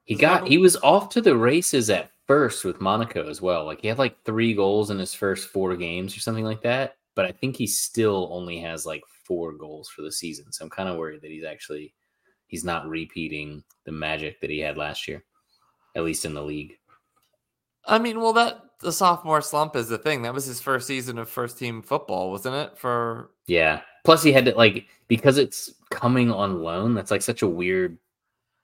he 0.05 0.15
was 0.15 0.21
got 0.21 0.47
he 0.47 0.57
was 0.57 0.75
off 0.77 1.09
to 1.09 1.21
the 1.21 1.37
races 1.37 1.89
at 1.89 2.11
first 2.27 2.63
with 2.63 2.81
Monaco 2.81 3.27
as 3.27 3.41
well. 3.41 3.65
Like 3.65 3.81
he 3.81 3.87
had 3.87 3.97
like 3.97 4.23
three 4.23 4.53
goals 4.53 4.91
in 4.91 4.99
his 4.99 5.13
first 5.13 5.49
four 5.49 5.75
games 5.75 6.15
or 6.15 6.19
something 6.19 6.45
like 6.45 6.61
that. 6.61 6.95
But 7.15 7.25
I 7.25 7.31
think 7.31 7.55
he 7.55 7.67
still 7.67 8.29
only 8.31 8.59
has 8.59 8.85
like 8.85 9.01
four 9.25 9.53
goals 9.53 9.89
for 9.89 10.03
the 10.03 10.11
season. 10.11 10.51
So 10.51 10.63
I'm 10.63 10.69
kind 10.69 10.87
of 10.87 10.97
worried 10.97 11.21
that 11.21 11.31
he's 11.31 11.43
actually 11.43 11.93
he's 12.47 12.63
not 12.63 12.87
repeating 12.87 13.63
the 13.85 13.91
magic 13.91 14.39
that 14.41 14.49
he 14.49 14.59
had 14.59 14.77
last 14.77 15.07
year. 15.07 15.23
At 15.95 16.03
least 16.03 16.25
in 16.25 16.33
the 16.33 16.43
league. 16.43 16.77
I 17.85 17.97
mean, 17.97 18.19
well, 18.19 18.33
that 18.33 18.61
the 18.79 18.91
sophomore 18.91 19.41
slump 19.41 19.75
is 19.75 19.89
the 19.89 19.97
thing. 19.97 20.21
That 20.21 20.33
was 20.33 20.45
his 20.45 20.61
first 20.61 20.87
season 20.87 21.17
of 21.17 21.29
first 21.29 21.57
team 21.57 21.81
football, 21.81 22.31
wasn't 22.31 22.55
it? 22.55 22.77
For 22.77 23.31
yeah. 23.47 23.81
Plus, 24.05 24.23
he 24.23 24.31
had 24.31 24.45
to 24.45 24.55
like 24.55 24.87
because 25.07 25.37
it's 25.37 25.73
coming 25.89 26.31
on 26.31 26.61
loan. 26.61 26.93
That's 26.93 27.11
like 27.11 27.21
such 27.21 27.41
a 27.41 27.47
weird 27.47 27.97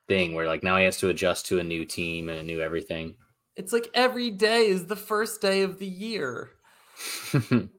thing 0.08 0.34
where 0.34 0.48
like 0.48 0.64
now 0.64 0.78
he 0.78 0.86
has 0.86 0.98
to 1.00 1.10
adjust 1.10 1.48
to 1.48 1.60
a 1.60 1.64
new 1.64 1.86
team 1.86 2.30
and 2.30 2.40
a 2.40 2.44
new 2.44 2.62
everything. 2.62 3.16
It's 3.56 3.74
like 3.74 3.90
every 3.94 4.32
day 4.32 4.68
is 4.68 4.86
the 4.86 4.96
first 4.96 5.42
day 5.42 5.62
of 5.62 5.80
the 5.80 5.88
year. 5.88 6.52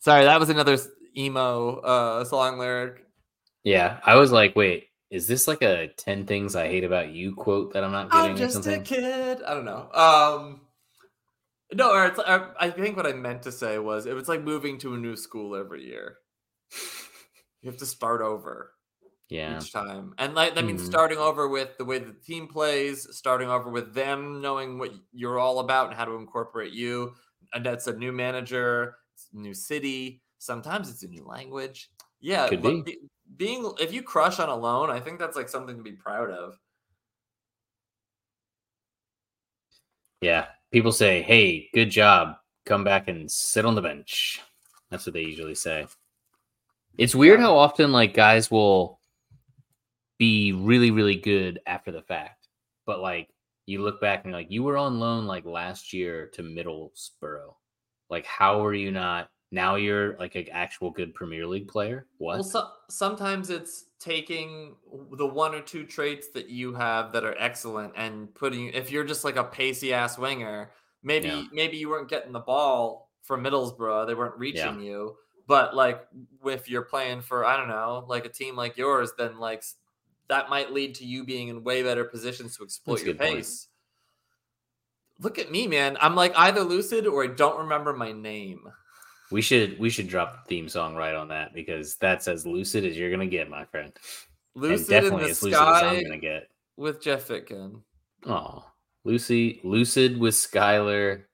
Sorry, 0.00 0.24
that 0.24 0.40
was 0.40 0.48
another 0.48 0.78
emo 1.16 1.76
uh 1.80 2.24
song 2.24 2.58
lyric. 2.58 3.04
Yeah, 3.64 4.00
I 4.04 4.14
was 4.16 4.32
like, 4.32 4.56
wait, 4.56 4.87
is 5.10 5.26
this 5.26 5.48
like 5.48 5.62
a 5.62 5.88
10 5.96 6.26
things 6.26 6.54
I 6.54 6.68
hate 6.68 6.84
about 6.84 7.10
you 7.10 7.34
quote 7.34 7.72
that 7.72 7.84
I'm 7.84 7.92
not 7.92 8.10
getting? 8.10 8.30
I'm 8.32 8.36
just 8.36 8.66
a 8.66 8.80
kid. 8.80 9.42
I 9.42 9.54
don't 9.54 9.64
know. 9.64 9.90
Um 9.92 10.60
no, 11.72 11.92
or 11.92 12.06
it's, 12.06 12.18
or 12.18 12.54
I 12.58 12.70
think 12.70 12.96
what 12.96 13.06
I 13.06 13.12
meant 13.12 13.42
to 13.42 13.52
say 13.52 13.78
was 13.78 14.06
it 14.06 14.14
was 14.14 14.26
like 14.28 14.40
moving 14.42 14.78
to 14.78 14.94
a 14.94 14.98
new 14.98 15.16
school 15.16 15.54
every 15.56 15.84
year. 15.84 16.18
You 17.60 17.68
have 17.72 17.80
to 17.80 17.86
start 17.86 18.20
over. 18.20 18.74
Yeah. 19.28 19.58
Each 19.60 19.72
time. 19.72 20.14
And 20.16 20.36
like 20.36 20.54
that 20.54 20.64
means 20.64 20.80
Mhm. 20.80 20.86
starting 20.86 21.18
over 21.18 21.48
with 21.48 21.76
the 21.76 21.84
way 21.84 21.98
the 21.98 22.12
team 22.12 22.46
plays, 22.46 23.08
starting 23.16 23.50
over 23.50 23.68
with 23.68 23.94
them 23.94 24.40
knowing 24.40 24.78
what 24.78 24.92
you're 25.12 25.40
all 25.40 25.58
about 25.58 25.88
and 25.88 25.96
how 25.96 26.04
to 26.04 26.12
incorporate 26.14 26.72
you. 26.72 27.14
And 27.52 27.66
that's 27.66 27.88
a 27.88 27.96
new 27.96 28.12
manager, 28.12 28.94
it's 29.12 29.28
a 29.34 29.38
new 29.38 29.54
city. 29.54 30.22
Sometimes 30.38 30.88
it's 30.88 31.02
a 31.02 31.08
new 31.08 31.24
language. 31.24 31.90
Yeah, 32.20 32.48
Could 32.48 32.62
be. 32.62 32.82
be- 32.82 32.98
being 33.36 33.72
if 33.78 33.92
you 33.92 34.02
crush 34.02 34.40
on 34.40 34.48
a 34.48 34.56
loan, 34.56 34.90
I 34.90 35.00
think 35.00 35.18
that's 35.18 35.36
like 35.36 35.48
something 35.48 35.76
to 35.76 35.82
be 35.82 35.92
proud 35.92 36.30
of. 36.30 36.58
Yeah. 40.20 40.46
People 40.72 40.92
say, 40.92 41.22
hey, 41.22 41.68
good 41.72 41.90
job. 41.90 42.36
Come 42.66 42.84
back 42.84 43.08
and 43.08 43.30
sit 43.30 43.64
on 43.64 43.74
the 43.74 43.82
bench. 43.82 44.42
That's 44.90 45.06
what 45.06 45.12
they 45.12 45.22
usually 45.22 45.54
say. 45.54 45.86
It's 46.96 47.14
weird 47.14 47.40
how 47.40 47.56
often 47.56 47.92
like 47.92 48.14
guys 48.14 48.50
will 48.50 48.98
be 50.18 50.52
really, 50.52 50.90
really 50.90 51.14
good 51.14 51.60
after 51.66 51.92
the 51.92 52.02
fact. 52.02 52.48
But 52.86 53.00
like 53.00 53.28
you 53.66 53.82
look 53.82 54.00
back 54.00 54.24
and 54.24 54.32
like, 54.32 54.50
you 54.50 54.62
were 54.62 54.76
on 54.76 54.98
loan 54.98 55.26
like 55.26 55.44
last 55.44 55.92
year 55.92 56.26
to 56.34 56.42
Middlesbrough. 56.42 57.54
Like, 58.10 58.26
how 58.26 58.64
are 58.64 58.74
you 58.74 58.90
not 58.90 59.28
now 59.50 59.76
you're 59.76 60.16
like 60.18 60.34
an 60.34 60.46
actual 60.52 60.90
good 60.90 61.14
Premier 61.14 61.46
League 61.46 61.68
player? 61.68 62.06
What? 62.18 62.34
Well, 62.34 62.44
so, 62.44 62.68
sometimes 62.88 63.50
it's 63.50 63.86
taking 63.98 64.76
the 65.12 65.26
one 65.26 65.54
or 65.54 65.60
two 65.60 65.84
traits 65.84 66.28
that 66.30 66.48
you 66.48 66.74
have 66.74 67.12
that 67.12 67.24
are 67.24 67.34
excellent 67.38 67.92
and 67.96 68.34
putting. 68.34 68.68
If 68.68 68.90
you're 68.90 69.04
just 69.04 69.24
like 69.24 69.36
a 69.36 69.44
pacey 69.44 69.92
ass 69.94 70.18
winger, 70.18 70.70
maybe 71.02 71.28
Yeah. 71.28 71.44
maybe 71.52 71.76
you 71.78 71.88
weren't 71.88 72.08
getting 72.08 72.32
the 72.32 72.40
ball 72.40 73.10
for 73.22 73.38
Middlesbrough, 73.38 74.06
they 74.06 74.14
weren't 74.14 74.38
reaching 74.38 74.80
you. 74.80 75.16
But 75.46 75.74
like 75.74 76.06
if 76.44 76.68
you're 76.68 76.82
playing 76.82 77.22
for 77.22 77.44
I 77.44 77.56
don't 77.56 77.68
know, 77.68 78.04
like 78.06 78.26
a 78.26 78.28
team 78.30 78.54
like 78.54 78.76
yours, 78.76 79.12
then 79.16 79.38
like 79.38 79.64
that 80.28 80.50
might 80.50 80.72
lead 80.72 80.94
to 80.96 81.06
you 81.06 81.24
being 81.24 81.48
in 81.48 81.64
way 81.64 81.82
better 81.82 82.04
positions 82.04 82.56
to 82.58 82.64
exploit 82.64 82.96
That's 82.96 83.06
your 83.06 83.14
good 83.14 83.20
point. 83.20 83.36
pace. 83.38 83.68
Look 85.20 85.38
at 85.38 85.50
me, 85.50 85.66
man. 85.66 85.96
I'm 86.00 86.14
like 86.14 86.32
either 86.38 86.60
lucid 86.62 87.06
or 87.06 87.24
I 87.24 87.28
don't 87.28 87.58
remember 87.58 87.92
my 87.92 88.12
name. 88.12 88.60
We 89.30 89.42
should 89.42 89.78
we 89.78 89.90
should 89.90 90.08
drop 90.08 90.44
the 90.44 90.48
theme 90.48 90.68
song 90.68 90.94
right 90.94 91.14
on 91.14 91.28
that 91.28 91.52
because 91.52 91.96
that's 91.96 92.28
as 92.28 92.46
lucid 92.46 92.84
as 92.84 92.96
you're 92.96 93.10
gonna 93.10 93.26
get, 93.26 93.50
my 93.50 93.64
friend. 93.66 93.92
Lucid 94.54 94.88
and 94.88 94.96
in 94.96 95.02
definitely 95.02 95.24
the 95.26 95.30
as 95.30 95.42
lucid 95.42 95.60
as 95.60 95.82
I'm 95.82 96.02
gonna 96.04 96.18
get. 96.18 96.48
with 96.76 97.00
Jeff 97.02 97.28
Fitkin. 97.28 97.82
Oh, 98.26 98.64
Lucy, 99.04 99.60
lucid 99.64 100.18
with 100.18 100.34
Schuyler. 100.34 101.28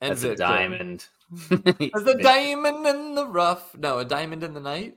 And 0.00 0.10
That's 0.12 0.24
a 0.24 0.34
diamond. 0.36 1.06
As 1.94 2.06
a 2.06 2.14
diamond 2.22 2.86
in 2.86 3.14
the 3.14 3.26
rough. 3.26 3.74
No, 3.76 3.98
a 3.98 4.04
diamond 4.04 4.42
in 4.44 4.52
the 4.54 4.60
night. 4.60 4.96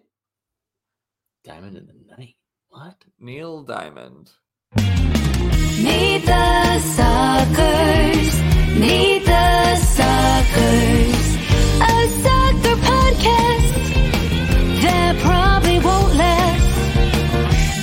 diamond 1.46 1.78
in 1.78 1.88
the 1.88 2.16
night. 2.18 2.36
What? 2.70 3.04
Neil 3.20 3.64
Diamond. 3.64 4.32
Meet 4.76 6.26
the 6.26 6.80
Soccers. 6.96 8.78
Meet 8.80 9.26
the 9.26 9.76
Soccers 9.96 11.29
a 11.82 12.08
soccer 12.24 12.76
podcast 12.90 13.70
that 14.82 15.16
probably 15.22 15.80
won't 15.80 16.16
last. 16.16 16.68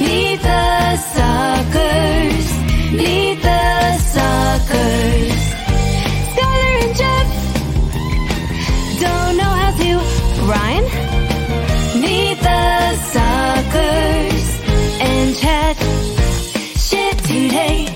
Meet 0.01 0.41
the 0.43 0.97
Soccers, 1.15 2.49
Meet 2.93 3.43
the 3.43 3.65
Soccers. 4.15 5.43
Schuyler 6.33 6.75
and 6.85 6.95
Jeff 7.01 7.29
don't 9.01 9.37
know 9.41 9.53
how 9.61 9.73
to 9.83 9.91
rhyme. 10.51 10.89
Meet 12.01 12.39
the 12.49 12.65
Soccers 13.13 14.47
and 15.01 15.37
chat 15.37 15.77
shit 16.79 17.19
today. 17.25 17.96